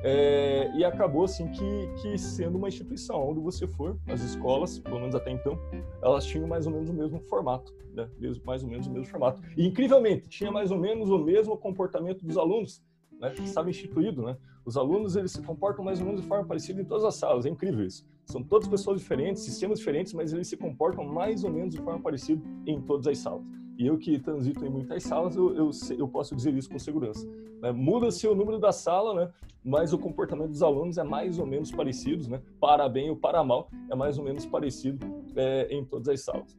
é, 0.03 0.71
e 0.75 0.85
acabou 0.85 1.25
assim 1.25 1.51
que, 1.51 1.89
que 2.01 2.19
sendo 2.19 2.57
uma 2.57 2.69
instituição 2.69 3.29
onde 3.29 3.41
você 3.41 3.67
for, 3.67 3.99
as 4.09 4.23
escolas, 4.23 4.79
pelo 4.79 4.99
menos 4.99 5.15
até 5.15 5.31
então, 5.31 5.59
elas 6.03 6.25
tinham 6.25 6.47
mais 6.47 6.67
ou 6.67 6.73
menos 6.73 6.89
o 6.89 6.95
mesmo 6.95 7.21
formato, 7.21 7.75
né? 7.93 8.09
Mais 8.45 8.63
ou 8.63 8.69
menos 8.69 8.87
o 8.87 8.91
mesmo 8.91 9.07
formato. 9.07 9.41
E 9.57 9.67
incrivelmente 9.67 10.29
tinha 10.29 10.51
mais 10.51 10.71
ou 10.71 10.79
menos 10.79 11.11
o 11.11 11.19
mesmo 11.19 11.57
comportamento 11.57 12.25
dos 12.25 12.39
alunos, 12.39 12.83
né? 13.21 13.31
Que 13.31 13.43
estava 13.43 13.69
instituído, 13.69 14.23
né? 14.23 14.37
Os 14.65 14.77
alunos 14.77 15.17
eles 15.17 15.33
se 15.33 15.43
comportam 15.43 15.85
mais 15.85 16.01
ou 16.01 16.07
menos 16.07 16.23
de 16.23 16.27
forma 16.27 16.47
parecida 16.47 16.81
em 16.81 16.85
todas 16.85 17.05
as 17.05 17.17
salas, 17.17 17.45
é 17.45 17.49
incrível 17.49 17.85
isso. 17.85 18.07
São 18.25 18.43
todas 18.43 18.69
pessoas 18.69 19.01
diferentes, 19.01 19.43
sistemas 19.43 19.79
diferentes, 19.79 20.13
mas 20.13 20.33
eles 20.33 20.47
se 20.49 20.57
comportam 20.57 21.05
mais 21.05 21.43
ou 21.43 21.51
menos 21.51 21.75
de 21.75 21.81
forma 21.81 22.01
parecida 22.01 22.43
em 22.67 22.81
todas 22.81 23.07
as 23.07 23.19
salas. 23.19 23.43
E 23.81 23.87
eu 23.87 23.97
que 23.97 24.19
transito 24.19 24.63
em 24.63 24.69
muitas 24.69 25.03
salas, 25.05 25.35
eu, 25.35 25.57
eu, 25.57 25.71
eu 25.97 26.07
posso 26.07 26.37
dizer 26.37 26.53
isso 26.53 26.69
com 26.69 26.79
segurança. 26.79 27.27
Né? 27.63 27.73
Muda-se 27.73 28.29
o 28.29 28.35
número 28.35 28.59
da 28.59 28.73
sala, 28.73 29.15
né? 29.15 29.33
mas 29.65 29.95
o 29.95 29.99
comportamento 29.99 30.51
dos 30.51 30.63
alunos 30.63 30.99
é 30.99 31.03
mais 31.03 31.39
ou 31.39 31.47
menos 31.47 31.73
parecido, 31.73 32.29
né? 32.29 32.43
para 32.61 32.87
bem 32.91 33.09
ou 33.09 33.17
para 33.17 33.43
mal, 33.43 33.71
é 33.91 33.97
mais 33.97 34.19
ou 34.19 34.25
menos 34.25 34.45
parecido 34.45 35.07
é, 35.35 35.67
em 35.71 35.83
todas 35.83 36.11
as 36.11 36.21
salas. 36.21 36.55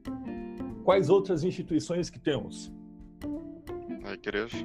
Quais 0.83 1.11
outras 1.11 1.43
instituições 1.43 2.09
que 2.09 2.17
temos? 2.17 2.73
A 4.03 4.13
igreja. 4.13 4.57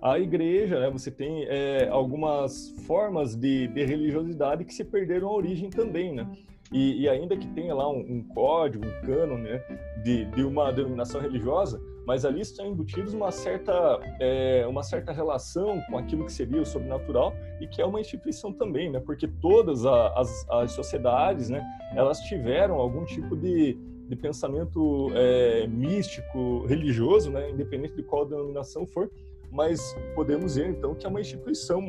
A 0.00 0.18
igreja, 0.18 0.80
né, 0.80 0.90
você 0.90 1.10
tem 1.10 1.44
é, 1.44 1.86
algumas 1.90 2.70
formas 2.86 3.34
de, 3.34 3.68
de, 3.68 3.84
religiosidade 3.84 4.64
que 4.64 4.72
se 4.72 4.86
perderam 4.86 5.28
a 5.28 5.32
origem 5.34 5.68
também, 5.68 6.14
né? 6.14 6.26
E, 6.72 7.02
e 7.02 7.08
ainda 7.08 7.36
que 7.36 7.46
tenha 7.48 7.74
lá 7.74 7.90
um, 7.90 8.00
um 8.00 8.22
código, 8.22 8.86
um 8.86 9.06
cano, 9.06 9.38
né, 9.38 9.62
de, 10.04 10.26
de, 10.26 10.44
uma 10.44 10.70
denominação 10.70 11.20
religiosa, 11.20 11.80
mas 12.06 12.24
ali 12.26 12.42
estão 12.42 12.66
embutidos 12.66 13.14
uma 13.14 13.30
certa, 13.32 13.98
é, 14.20 14.66
uma 14.68 14.82
certa 14.82 15.10
relação 15.12 15.80
com 15.88 15.96
aquilo 15.96 16.26
que 16.26 16.32
seria 16.32 16.60
o 16.60 16.66
sobrenatural 16.66 17.34
e 17.60 17.66
que 17.66 17.80
é 17.80 17.86
uma 17.86 18.00
instituição 18.00 18.52
também, 18.52 18.90
né? 18.90 19.00
Porque 19.00 19.26
todas 19.26 19.86
as, 19.86 20.46
as 20.50 20.72
sociedades, 20.72 21.48
né, 21.48 21.64
elas 21.96 22.20
tiveram 22.20 22.74
algum 22.74 23.04
tipo 23.06 23.34
de, 23.34 23.78
de 24.06 24.16
pensamento 24.16 25.10
é, 25.14 25.66
místico, 25.66 26.66
religioso, 26.66 27.30
né, 27.30 27.50
independente 27.50 27.96
de 27.96 28.02
qual 28.02 28.26
denominação 28.26 28.86
for, 28.86 29.10
mas 29.50 29.96
podemos 30.14 30.56
ver 30.56 30.68
então 30.68 30.94
que 30.94 31.06
é 31.06 31.08
uma 31.08 31.20
instituição 31.20 31.80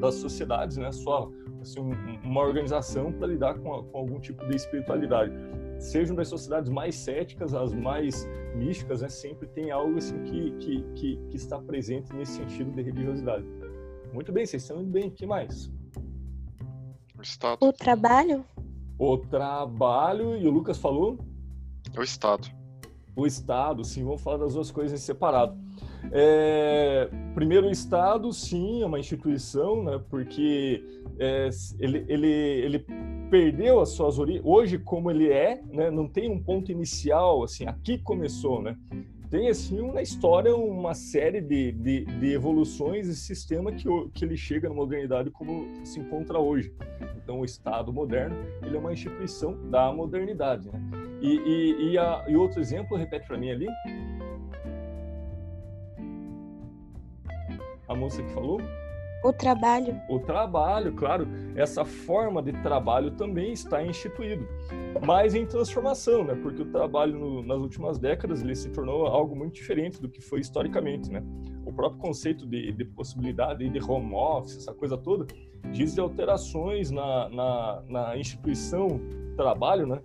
das 0.00 0.14
sociedades, 0.14 0.76
né, 0.76 0.92
só 0.92 1.28
assim, 1.60 1.80
uma 2.22 2.42
organização 2.42 3.12
para 3.12 3.26
lidar 3.26 3.54
com, 3.54 3.82
com, 3.82 3.98
algum 3.98 4.20
tipo 4.20 4.46
de 4.46 4.54
espiritualidade. 4.54 5.32
Sejam 5.78 6.16
das 6.16 6.28
sociedades 6.28 6.70
mais 6.70 6.94
céticas, 6.94 7.54
as 7.54 7.72
mais 7.72 8.26
místicas, 8.54 9.02
né, 9.02 9.08
sempre 9.08 9.46
tem 9.48 9.70
algo 9.70 9.98
assim 9.98 10.22
que, 10.24 10.50
que, 10.52 10.82
que, 10.94 11.16
que 11.30 11.36
está 11.36 11.58
presente 11.58 12.12
nesse 12.14 12.32
sentido 12.32 12.70
de 12.72 12.82
religiosidade. 12.82 13.44
Muito 14.12 14.32
bem, 14.32 14.46
vocês 14.46 14.62
estão 14.62 14.80
indo 14.80 14.90
bem. 14.90 15.08
O 15.08 15.10
que 15.10 15.26
mais? 15.26 15.70
O 17.18 17.22
Estado. 17.22 17.58
O 17.60 17.72
trabalho? 17.72 18.44
O 18.98 19.18
trabalho, 19.18 20.36
e 20.36 20.46
o 20.46 20.50
Lucas 20.50 20.78
falou? 20.78 21.18
O 21.96 22.02
Estado. 22.02 22.48
O 23.14 23.26
Estado, 23.26 23.84
sim, 23.84 24.04
vamos 24.04 24.22
falar 24.22 24.38
das 24.38 24.54
duas 24.54 24.70
coisas 24.70 24.98
em 24.98 25.02
separado. 25.02 25.58
É, 26.12 27.08
primeiro, 27.34 27.66
o 27.66 27.70
Estado, 27.70 28.32
sim, 28.32 28.82
é 28.82 28.86
uma 28.86 28.98
instituição, 28.98 29.82
né, 29.82 30.00
porque 30.08 30.82
é, 31.18 31.48
ele, 31.78 32.04
ele, 32.08 32.28
ele 32.28 32.86
perdeu 33.30 33.80
as 33.80 33.90
suas 33.90 34.18
origens. 34.18 34.44
Hoje, 34.44 34.78
como 34.78 35.10
ele 35.10 35.30
é, 35.30 35.60
né, 35.70 35.90
não 35.90 36.08
tem 36.08 36.30
um 36.30 36.42
ponto 36.42 36.70
inicial, 36.70 37.42
assim, 37.42 37.66
aqui 37.66 37.98
começou, 37.98 38.62
né? 38.62 38.76
Tem, 39.28 39.48
assim, 39.48 39.90
na 39.90 40.02
história 40.02 40.54
uma 40.54 40.94
série 40.94 41.40
de, 41.40 41.72
de, 41.72 42.04
de 42.04 42.32
evoluções 42.32 43.08
e 43.08 43.16
sistema 43.16 43.72
que, 43.72 43.84
que 44.14 44.24
ele 44.24 44.36
chega 44.36 44.68
na 44.68 44.74
modernidade 44.74 45.30
como 45.30 45.66
se 45.84 45.98
encontra 45.98 46.38
hoje. 46.38 46.72
Então, 47.16 47.40
o 47.40 47.44
Estado 47.44 47.92
moderno, 47.92 48.36
ele 48.62 48.76
é 48.76 48.78
uma 48.78 48.92
instituição 48.92 49.58
da 49.68 49.92
modernidade, 49.92 50.70
né? 50.70 50.80
E, 51.20 51.38
e, 51.38 51.90
e, 51.90 51.98
a, 51.98 52.24
e 52.28 52.36
outro 52.36 52.60
exemplo, 52.60 52.96
repete 52.96 53.26
para 53.26 53.36
mim 53.36 53.50
ali. 53.50 53.66
Moça 57.96 58.22
que 58.22 58.30
falou? 58.32 58.60
O 59.24 59.32
trabalho. 59.32 60.00
O 60.08 60.20
trabalho, 60.20 60.92
claro. 60.92 61.26
Essa 61.56 61.84
forma 61.84 62.42
de 62.42 62.52
trabalho 62.62 63.10
também 63.12 63.52
está 63.52 63.84
instituído, 63.84 64.46
mas 65.04 65.34
em 65.34 65.44
transformação, 65.44 66.22
né? 66.22 66.38
Porque 66.40 66.62
o 66.62 66.66
trabalho 66.66 67.18
no, 67.18 67.42
nas 67.42 67.58
últimas 67.58 67.98
décadas 67.98 68.42
ele 68.42 68.54
se 68.54 68.68
tornou 68.70 69.06
algo 69.06 69.34
muito 69.34 69.54
diferente 69.54 70.00
do 70.00 70.08
que 70.08 70.20
foi 70.20 70.40
historicamente, 70.40 71.10
né? 71.10 71.24
O 71.64 71.72
próprio 71.72 72.00
conceito 72.00 72.46
de, 72.46 72.70
de 72.70 72.84
possibilidade 72.84 73.68
de 73.68 73.82
home 73.82 74.14
office, 74.14 74.58
essa 74.58 74.72
coisa 74.72 74.96
toda, 74.96 75.26
diz 75.72 75.94
de 75.94 76.00
alterações 76.00 76.90
na, 76.90 77.28
na, 77.30 77.82
na 77.88 78.16
instituição 78.16 79.00
trabalho, 79.36 79.86
né? 79.86 80.00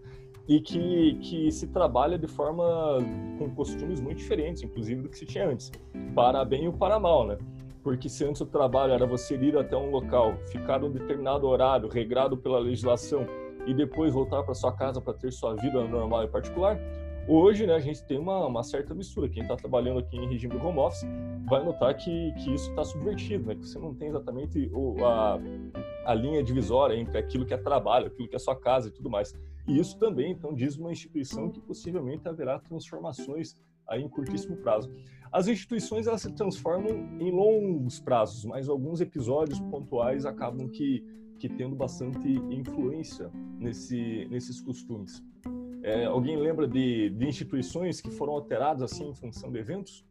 e 0.47 0.59
que, 0.59 1.15
que 1.21 1.51
se 1.51 1.67
trabalha 1.67 2.17
de 2.17 2.27
forma 2.27 2.97
com 3.37 3.49
costumes 3.51 4.01
muito 4.01 4.17
diferentes, 4.17 4.61
inclusive 4.63 5.01
do 5.03 5.09
que 5.09 5.17
se 5.17 5.25
tinha 5.25 5.47
antes, 5.47 5.71
para 6.13 6.43
bem 6.43 6.67
ou 6.67 6.73
para 6.73 6.99
mal, 6.99 7.25
né? 7.25 7.37
Porque 7.83 8.07
se 8.07 8.23
antes 8.23 8.41
o 8.41 8.45
trabalho 8.45 8.93
era 8.93 9.05
você 9.05 9.35
ir 9.35 9.57
até 9.57 9.75
um 9.75 9.89
local, 9.89 10.37
ficar 10.51 10.83
um 10.83 10.91
determinado 10.91 11.47
horário, 11.47 11.89
regrado 11.89 12.37
pela 12.37 12.59
legislação, 12.59 13.25
e 13.65 13.73
depois 13.73 14.13
voltar 14.13 14.43
para 14.43 14.53
sua 14.53 14.71
casa 14.71 14.99
para 15.01 15.13
ter 15.13 15.31
sua 15.31 15.55
vida 15.55 15.83
normal 15.87 16.23
e 16.23 16.27
particular, 16.27 16.79
hoje 17.27 17.65
né, 17.67 17.75
a 17.75 17.79
gente 17.79 18.03
tem 18.03 18.17
uma, 18.17 18.45
uma 18.45 18.63
certa 18.63 18.93
mistura. 18.93 19.29
Quem 19.29 19.43
está 19.43 19.55
trabalhando 19.55 19.99
aqui 19.99 20.17
em 20.17 20.27
regime 20.27 20.57
de 20.57 20.65
home 20.65 20.79
office 20.79 21.05
vai 21.47 21.63
notar 21.63 21.95
que, 21.95 22.33
que 22.33 22.53
isso 22.53 22.69
está 22.69 22.83
subvertido, 22.83 23.45
né? 23.45 23.55
que 23.55 23.67
você 23.67 23.77
não 23.77 23.93
tem 23.93 24.09
exatamente 24.09 24.69
o, 24.73 25.03
a, 25.05 25.39
a 26.05 26.13
linha 26.13 26.43
divisória 26.43 26.95
entre 26.95 27.17
aquilo 27.17 27.45
que 27.45 27.53
é 27.53 27.57
trabalho, 27.57 28.07
aquilo 28.07 28.27
que 28.27 28.35
é 28.35 28.39
sua 28.39 28.55
casa 28.55 28.87
e 28.87 28.91
tudo 28.91 29.09
mais. 29.09 29.33
E 29.67 29.79
isso 29.79 29.97
também, 29.97 30.31
então, 30.31 30.53
diz 30.53 30.75
uma 30.75 30.91
instituição 30.91 31.49
que 31.49 31.61
possivelmente 31.61 32.27
haverá 32.27 32.59
transformações 32.59 33.55
aí 33.87 34.01
em 34.01 34.09
curtíssimo 34.09 34.57
prazo. 34.57 34.91
As 35.31 35.47
instituições 35.47 36.07
elas 36.07 36.21
se 36.21 36.31
transformam 36.33 36.89
em 37.17 37.31
longos 37.31 38.01
prazos, 38.01 38.43
mas 38.43 38.67
alguns 38.67 38.99
episódios 38.99 39.61
pontuais 39.61 40.25
acabam 40.25 40.67
que, 40.67 41.05
que 41.39 41.47
tendo 41.47 41.73
bastante 41.73 42.27
influência 42.51 43.31
nesse, 43.57 44.27
nesses 44.29 44.59
costumes. 44.59 45.23
É, 45.83 46.03
alguém 46.03 46.35
lembra 46.35 46.67
de, 46.67 47.09
de 47.11 47.25
instituições 47.25 48.01
que 48.01 48.11
foram 48.11 48.33
alteradas 48.33 48.91
assim 48.91 49.09
em 49.09 49.15
função 49.15 49.49
de 49.49 49.57
eventos? 49.57 50.05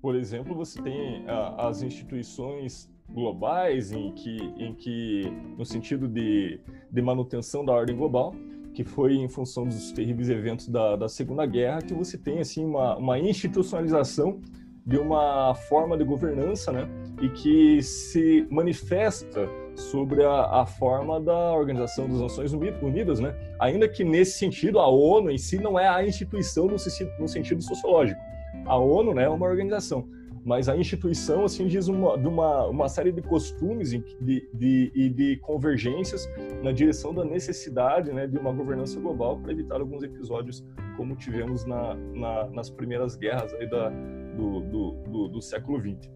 Por 0.00 0.14
exemplo, 0.14 0.54
você 0.54 0.80
tem 0.80 1.24
ah, 1.26 1.66
as 1.66 1.82
instituições 1.82 2.93
globais, 3.08 3.92
em 3.92 4.12
que, 4.12 4.36
em 4.58 4.74
que 4.74 5.32
no 5.56 5.64
sentido 5.64 6.08
de, 6.08 6.60
de 6.90 7.02
manutenção 7.02 7.64
da 7.64 7.72
ordem 7.72 7.96
global, 7.96 8.34
que 8.72 8.82
foi 8.82 9.14
em 9.14 9.28
função 9.28 9.64
dos 9.64 9.92
terríveis 9.92 10.28
eventos 10.28 10.68
da, 10.68 10.96
da 10.96 11.08
Segunda 11.08 11.46
Guerra, 11.46 11.80
que 11.80 11.94
você 11.94 12.18
tem 12.18 12.40
assim 12.40 12.64
uma, 12.64 12.96
uma 12.96 13.18
institucionalização 13.18 14.40
de 14.86 14.98
uma 14.98 15.54
forma 15.54 15.96
de 15.96 16.04
governança, 16.04 16.70
né, 16.70 16.86
e 17.22 17.28
que 17.30 17.82
se 17.82 18.46
manifesta 18.50 19.48
sobre 19.76 20.22
a, 20.22 20.60
a, 20.62 20.66
forma 20.66 21.20
da 21.20 21.52
Organização 21.54 22.06
das 22.06 22.20
Nações 22.20 22.52
Unidas, 22.52 23.18
né? 23.18 23.34
Ainda 23.58 23.88
que 23.88 24.04
nesse 24.04 24.38
sentido 24.38 24.78
a 24.78 24.88
ONU 24.88 25.30
em 25.30 25.38
si 25.38 25.58
não 25.58 25.78
é 25.78 25.88
a 25.88 26.06
instituição 26.06 26.66
no, 26.66 26.76
no 27.18 27.28
sentido 27.28 27.62
sociológico. 27.62 28.20
A 28.66 28.76
ONU, 28.76 29.14
né, 29.14 29.24
é 29.24 29.28
uma 29.28 29.46
organização, 29.46 30.06
mas 30.44 30.68
a 30.68 30.76
instituição 30.76 31.44
assim 31.44 31.66
diz 31.66 31.88
uma, 31.88 32.18
de 32.18 32.28
uma, 32.28 32.66
uma 32.66 32.88
série 32.88 33.10
de 33.10 33.22
costumes 33.22 33.92
e 33.92 33.98
de, 33.98 34.48
de, 34.52 34.90
de, 34.92 35.08
de 35.10 35.36
convergências 35.38 36.28
na 36.62 36.70
direção 36.70 37.14
da 37.14 37.24
necessidade 37.24 38.12
né, 38.12 38.26
de 38.26 38.36
uma 38.36 38.52
governança 38.52 39.00
global 39.00 39.38
para 39.38 39.52
evitar 39.52 39.80
alguns 39.80 40.02
episódios 40.02 40.62
como 40.96 41.16
tivemos 41.16 41.64
na, 41.64 41.94
na, 41.94 42.46
nas 42.50 42.68
primeiras 42.68 43.16
guerras 43.16 43.52
aí 43.54 43.68
da, 43.68 43.88
do, 44.36 44.60
do, 44.60 44.90
do, 45.10 45.28
do 45.28 45.42
século 45.42 45.80
XX. 45.80 46.10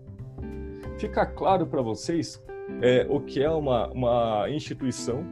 Fica 0.99 1.24
claro 1.24 1.66
para 1.66 1.81
vocês 1.81 2.43
é, 2.83 3.07
o 3.09 3.20
que 3.20 3.43
é 3.43 3.51
uma, 3.51 3.89
uma 3.89 4.51
instituição, 4.51 5.24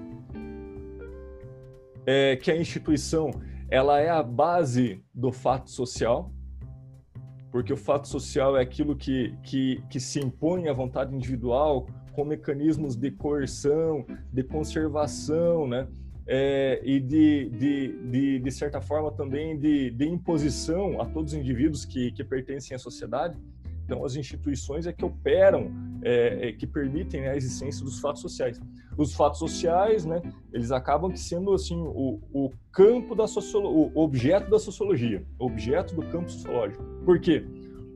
é, 2.07 2.37
que 2.37 2.51
a 2.51 2.57
instituição 2.57 3.31
ela 3.69 4.01
é 4.01 4.09
a 4.09 4.23
base 4.23 5.03
do 5.13 5.33
fato 5.33 5.71
social, 5.71 6.33
porque 7.51 7.73
o 7.73 7.77
fato 7.77 8.09
social 8.09 8.57
é 8.57 8.63
aquilo 8.63 8.97
que, 8.97 9.35
que, 9.43 9.83
que 9.89 10.01
se 10.01 10.21
impõe 10.21 10.69
à 10.69 10.73
vontade 10.73 11.15
individual 11.15 11.87
com 12.13 12.25
mecanismos 12.25 12.97
de 12.97 13.11
coerção, 13.11 14.05
de 14.33 14.43
conservação, 14.43 15.67
né? 15.67 15.87
É, 16.29 16.81
e 16.83 16.99
de, 16.99 17.49
de, 17.51 18.11
de, 18.11 18.39
de, 18.41 18.51
certa 18.51 18.81
forma 18.81 19.13
também 19.13 19.57
de, 19.57 19.93
de 19.93 20.09
imposição 20.09 21.01
a 21.01 21.07
todos 21.07 21.33
os 21.33 21.39
indivíduos 21.39 21.85
que, 21.85 22.11
que 22.11 22.25
pertencem 22.25 22.75
à 22.75 22.79
sociedade. 22.81 23.39
Então, 23.87 24.05
as 24.05 24.17
instituições 24.17 24.85
é 24.85 24.93
que 24.93 25.05
operam, 25.05 25.71
é, 26.03 26.49
é, 26.49 26.53
que 26.53 26.67
permitem 26.67 27.21
né, 27.21 27.31
a 27.31 27.37
existência 27.37 27.85
dos 27.85 28.01
fatos 28.01 28.21
sociais. 28.21 28.61
Os 28.99 29.15
fatos 29.15 29.39
sociais, 29.39 30.05
né, 30.05 30.21
eles 30.53 30.73
acabam 30.73 31.15
sendo 31.15 31.53
assim 31.53 31.81
o, 31.81 32.21
o 32.33 32.53
campo 32.73 33.15
da 33.15 33.29
sociologia, 33.29 33.93
o 33.95 34.03
objeto 34.03 34.51
da 34.51 34.59
sociologia, 34.59 35.25
objeto 35.39 35.95
do 35.95 36.03
campo 36.03 36.29
sociológico. 36.29 36.83
Por 37.05 37.21
quê? 37.21 37.47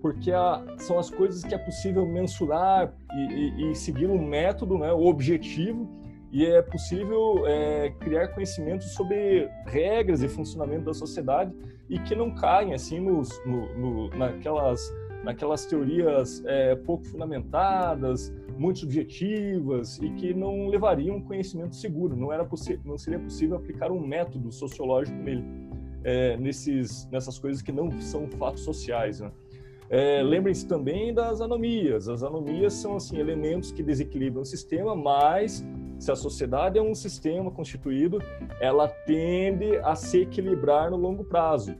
Porque 0.00 0.30
a, 0.30 0.64
são 0.78 0.96
as 0.96 1.10
coisas 1.10 1.42
que 1.42 1.54
é 1.54 1.58
possível 1.58 2.06
mensurar 2.06 2.94
e, 3.12 3.34
e, 3.34 3.72
e 3.72 3.74
seguir 3.74 4.06
um 4.06 4.24
método, 4.24 4.78
né, 4.78 4.92
o 4.92 5.06
objetivo 5.06 5.90
e 6.30 6.46
é 6.46 6.62
possível 6.62 7.44
é, 7.48 7.90
criar 7.98 8.28
conhecimento 8.28 8.84
sobre 8.84 9.50
regras 9.66 10.22
e 10.22 10.28
funcionamento 10.28 10.84
da 10.84 10.94
sociedade 10.94 11.52
e 11.88 11.98
que 11.98 12.14
não 12.14 12.32
caem 12.32 12.72
assim 12.72 13.00
nos, 13.00 13.28
no, 13.44 13.74
no, 13.76 14.10
naquelas 14.10 14.80
naquelas 15.24 15.66
teorias 15.66 16.42
é, 16.46 16.74
pouco 16.74 17.04
fundamentadas, 17.04 18.32
muito 18.56 18.80
subjetivas 18.80 19.98
e 19.98 20.10
que 20.10 20.34
não 20.34 20.68
levariam 20.68 21.16
um 21.16 21.22
conhecimento 21.22 21.76
seguro. 21.76 22.16
Não 22.16 22.32
era 22.32 22.46
não 22.84 22.98
seria 22.98 23.18
possível 23.18 23.56
aplicar 23.56 23.90
um 23.90 24.06
método 24.06 24.52
sociológico 24.52 25.16
nele, 25.18 25.44
é, 26.04 26.36
nesses 26.36 27.08
nessas 27.10 27.38
coisas 27.38 27.62
que 27.62 27.72
não 27.72 27.90
são 28.00 28.26
fatos 28.28 28.62
sociais. 28.62 29.20
Né? 29.20 29.30
É, 29.88 30.22
Lembrem-se 30.22 30.66
também 30.66 31.12
das 31.12 31.40
anomias. 31.40 32.08
As 32.08 32.22
anomias 32.22 32.74
são 32.74 32.96
assim 32.96 33.18
elementos 33.18 33.72
que 33.72 33.82
desequilibram 33.82 34.42
o 34.42 34.46
sistema, 34.46 34.94
mas 34.94 35.64
se 35.98 36.10
a 36.10 36.16
sociedade 36.16 36.78
é 36.78 36.82
um 36.82 36.94
sistema 36.94 37.50
constituído, 37.50 38.22
ela 38.60 38.88
tende 38.88 39.76
a 39.78 39.94
se 39.94 40.22
equilibrar 40.22 40.90
no 40.90 40.96
longo 40.96 41.24
prazo. 41.24 41.74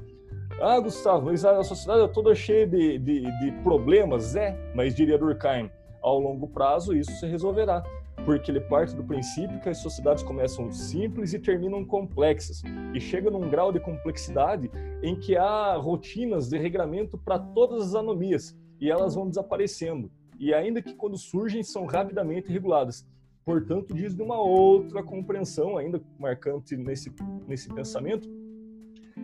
Ah, 0.62 0.78
Gustavo, 0.78 1.24
mas 1.24 1.42
a 1.42 1.62
sociedade 1.62 2.02
é 2.02 2.08
toda 2.08 2.34
cheia 2.34 2.66
de, 2.66 2.98
de, 2.98 3.22
de 3.22 3.52
problemas. 3.62 4.36
É, 4.36 4.54
mas 4.74 4.94
diria 4.94 5.16
Durkheim, 5.16 5.70
ao 6.02 6.20
longo 6.20 6.46
prazo 6.46 6.94
isso 6.94 7.10
se 7.12 7.26
resolverá, 7.26 7.82
porque 8.26 8.50
ele 8.50 8.60
parte 8.60 8.94
do 8.94 9.02
princípio 9.02 9.58
que 9.60 9.70
as 9.70 9.78
sociedades 9.78 10.22
começam 10.22 10.70
simples 10.70 11.32
e 11.32 11.38
terminam 11.38 11.82
complexas, 11.82 12.62
e 12.94 13.00
chega 13.00 13.30
num 13.30 13.48
grau 13.48 13.72
de 13.72 13.80
complexidade 13.80 14.70
em 15.02 15.16
que 15.18 15.34
há 15.34 15.76
rotinas 15.76 16.50
de 16.50 16.58
regramento 16.58 17.16
para 17.16 17.38
todas 17.38 17.88
as 17.88 17.94
anomias, 17.94 18.54
e 18.78 18.90
elas 18.90 19.14
vão 19.14 19.30
desaparecendo. 19.30 20.10
E 20.38 20.52
ainda 20.52 20.82
que 20.82 20.92
quando 20.94 21.16
surgem, 21.16 21.62
são 21.62 21.86
rapidamente 21.86 22.52
reguladas. 22.52 23.06
Portanto, 23.46 23.94
diz 23.94 24.14
de 24.14 24.22
uma 24.22 24.38
outra 24.38 25.02
compreensão, 25.02 25.78
ainda 25.78 26.02
marcante 26.18 26.76
nesse, 26.76 27.10
nesse 27.48 27.72
pensamento, 27.72 28.28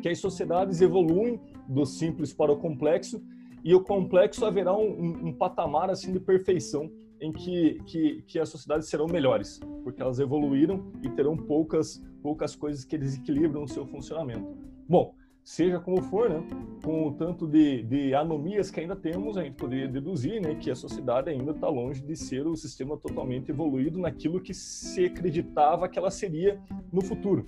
que 0.07 0.13
as 0.13 0.21
sociedades 0.21 0.81
evoluem 0.81 1.41
do 1.69 1.85
simples 1.85 2.33
para 2.33 2.53
o 2.53 2.57
complexo 2.57 3.21
e 3.65 3.75
o 3.75 3.83
complexo 3.83 4.47
haverá 4.47 4.73
um, 4.73 4.89
um, 4.89 5.27
um 5.27 5.33
patamar 5.33 5.91
assim 5.91 6.13
de 6.13 6.21
perfeição 6.21 6.89
em 7.21 7.33
que, 7.33 7.81
que, 7.87 8.23
que, 8.23 8.39
as 8.39 8.49
sociedades 8.49 8.89
serão 8.89 9.07
melhores, 9.07 9.59
porque 9.83 10.01
elas 10.01 10.21
evoluíram 10.21 10.93
e 11.03 11.09
terão 11.09 11.37
poucas, 11.37 12.01
poucas 12.23 12.55
coisas 12.55 12.85
que 12.85 12.97
desequilibram 12.97 13.65
o 13.65 13.69
seu 13.69 13.85
funcionamento. 13.85 14.47
Bom, 14.89 15.13
seja 15.43 15.81
como 15.81 16.01
for, 16.03 16.31
né, 16.31 16.47
com 16.85 17.09
o 17.09 17.13
tanto 17.13 17.45
de, 17.45 17.83
de 17.83 18.15
anomias 18.15 18.71
que 18.71 18.79
ainda 18.79 18.95
temos, 18.95 19.37
a 19.37 19.43
gente 19.43 19.57
poderia 19.57 19.89
deduzir 19.89 20.41
né, 20.41 20.55
que 20.55 20.71
a 20.71 20.77
sociedade 20.77 21.31
ainda 21.31 21.51
está 21.51 21.69
longe 21.69 22.01
de 22.01 22.15
ser 22.15 22.47
o 22.47 22.55
sistema 22.55 22.97
totalmente 22.97 23.51
evoluído 23.51 23.99
naquilo 23.99 24.41
que 24.41 24.55
se 24.55 25.07
acreditava 25.07 25.89
que 25.89 25.99
ela 25.99 26.13
seria 26.13 26.61
no 26.93 27.03
futuro. 27.03 27.45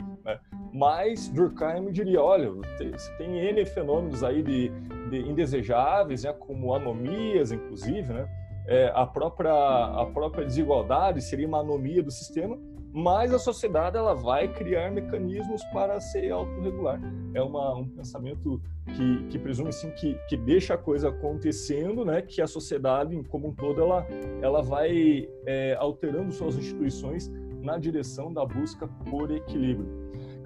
Mas 0.72 1.28
Durkheim 1.28 1.90
diria, 1.90 2.22
olha, 2.22 2.50
você 2.50 3.12
tem 3.16 3.38
N 3.38 3.64
fenômenos 3.64 4.22
aí 4.22 4.42
de, 4.42 4.68
de 5.10 5.18
indesejáveis, 5.28 6.24
né, 6.24 6.32
como 6.32 6.74
anomias, 6.74 7.52
inclusive, 7.52 8.12
né? 8.12 8.28
É, 8.66 8.92
a, 8.94 9.06
própria, 9.06 9.50
a 9.50 10.04
própria 10.12 10.44
desigualdade 10.44 11.22
seria 11.22 11.48
uma 11.48 11.60
anomia 11.60 12.02
do 12.02 12.10
sistema, 12.10 12.58
mas 12.92 13.32
a 13.32 13.38
sociedade 13.38 13.96
ela 13.96 14.14
vai 14.14 14.46
criar 14.48 14.90
mecanismos 14.90 15.62
para 15.72 15.98
ser 16.00 16.30
autorregular. 16.30 17.00
É 17.32 17.42
uma, 17.42 17.74
um 17.74 17.88
pensamento 17.88 18.60
que, 18.94 19.26
que 19.28 19.38
presume 19.38 19.72
sim 19.72 19.90
que, 19.92 20.14
que 20.28 20.36
deixa 20.36 20.74
a 20.74 20.78
coisa 20.78 21.08
acontecendo, 21.08 22.04
né? 22.04 22.20
Que 22.20 22.42
a 22.42 22.46
sociedade 22.46 23.18
como 23.28 23.48
um 23.48 23.54
todo 23.54 23.80
ela, 23.80 24.06
ela 24.42 24.62
vai 24.62 25.28
é, 25.46 25.74
alterando 25.78 26.32
suas 26.32 26.56
instituições 26.56 27.30
na 27.62 27.78
direção 27.78 28.32
da 28.32 28.44
busca 28.44 28.88
por 29.10 29.30
equilíbrio. 29.30 29.88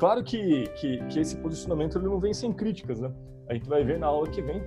Claro 0.03 0.25
que, 0.25 0.67
que, 0.81 0.99
que 1.07 1.21
esse 1.21 1.37
posicionamento 1.37 1.97
ele 1.97 2.07
não 2.07 2.19
vem 2.19 2.35
sem 2.35 2.53
críticas, 2.53 2.99
né? 2.99 3.15
A 3.49 3.55
gente 3.55 3.69
vai 3.69 3.85
ver 3.85 4.01
na 4.01 4.09
aula 4.09 4.29
que 4.29 4.43
vem 4.43 4.61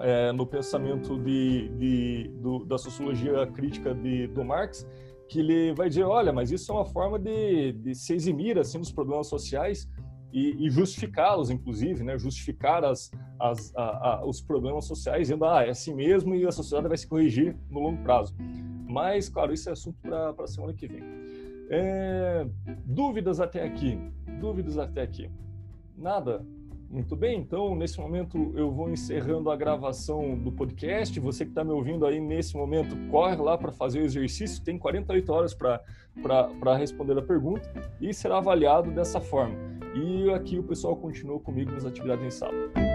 é, 0.00 0.32
no 0.32 0.46
pensamento 0.46 1.18
de, 1.18 1.68
de 1.76 2.30
do, 2.40 2.64
da 2.64 2.78
sociologia 2.78 3.46
crítica 3.48 3.94
de, 3.94 4.26
do 4.28 4.42
Marx 4.42 4.88
que 5.28 5.40
ele 5.40 5.74
vai 5.74 5.90
dizer, 5.90 6.04
olha, 6.04 6.32
mas 6.32 6.50
isso 6.50 6.72
é 6.72 6.74
uma 6.76 6.86
forma 6.86 7.18
de, 7.18 7.72
de 7.72 7.94
se 7.94 8.14
eximir 8.14 8.58
assim 8.58 8.78
dos 8.78 8.90
problemas 8.90 9.26
sociais 9.26 9.86
e, 10.32 10.66
e 10.66 10.70
justificá-los, 10.70 11.50
inclusive, 11.50 12.02
né? 12.02 12.16
Justificar 12.16 12.86
as, 12.86 13.10
as, 13.38 13.70
a, 13.76 13.82
a, 13.82 14.26
os 14.26 14.40
problemas 14.40 14.86
sociais, 14.86 15.28
dizendo, 15.28 15.44
ah, 15.44 15.62
é 15.62 15.68
assim 15.68 15.94
mesmo 15.94 16.34
e 16.34 16.46
a 16.46 16.50
sociedade 16.50 16.88
vai 16.88 16.96
se 16.96 17.06
corrigir 17.06 17.54
no 17.68 17.80
longo 17.80 18.02
prazo. 18.02 18.34
Mas, 18.88 19.28
claro, 19.28 19.52
isso 19.52 19.68
é 19.68 19.72
assunto 19.72 19.98
para 20.00 20.30
a 20.30 20.46
semana 20.46 20.72
que 20.72 20.88
vem. 20.88 21.23
É, 21.70 22.46
dúvidas 22.84 23.40
até 23.40 23.64
aqui? 23.64 23.98
Dúvidas 24.40 24.78
até 24.78 25.02
aqui? 25.02 25.30
Nada? 25.96 26.44
Muito 26.90 27.16
bem, 27.16 27.40
então 27.40 27.74
nesse 27.74 27.98
momento 27.98 28.52
eu 28.54 28.70
vou 28.70 28.88
encerrando 28.88 29.50
a 29.50 29.56
gravação 29.56 30.38
do 30.38 30.52
podcast. 30.52 31.18
Você 31.18 31.44
que 31.44 31.50
está 31.50 31.64
me 31.64 31.72
ouvindo 31.72 32.06
aí 32.06 32.20
nesse 32.20 32.56
momento, 32.56 32.94
corre 33.10 33.34
lá 33.36 33.58
para 33.58 33.72
fazer 33.72 34.00
o 34.00 34.04
exercício. 34.04 34.62
Tem 34.62 34.78
48 34.78 35.32
horas 35.32 35.54
para 35.54 36.76
responder 36.76 37.18
a 37.18 37.22
pergunta 37.22 37.68
e 38.00 38.14
será 38.14 38.38
avaliado 38.38 38.92
dessa 38.92 39.20
forma. 39.20 39.56
E 39.94 40.30
aqui 40.30 40.58
o 40.58 40.62
pessoal 40.62 40.96
continua 40.96 41.40
comigo 41.40 41.72
nas 41.72 41.84
atividades 41.84 42.24
em 42.24 42.30
sala. 42.30 42.93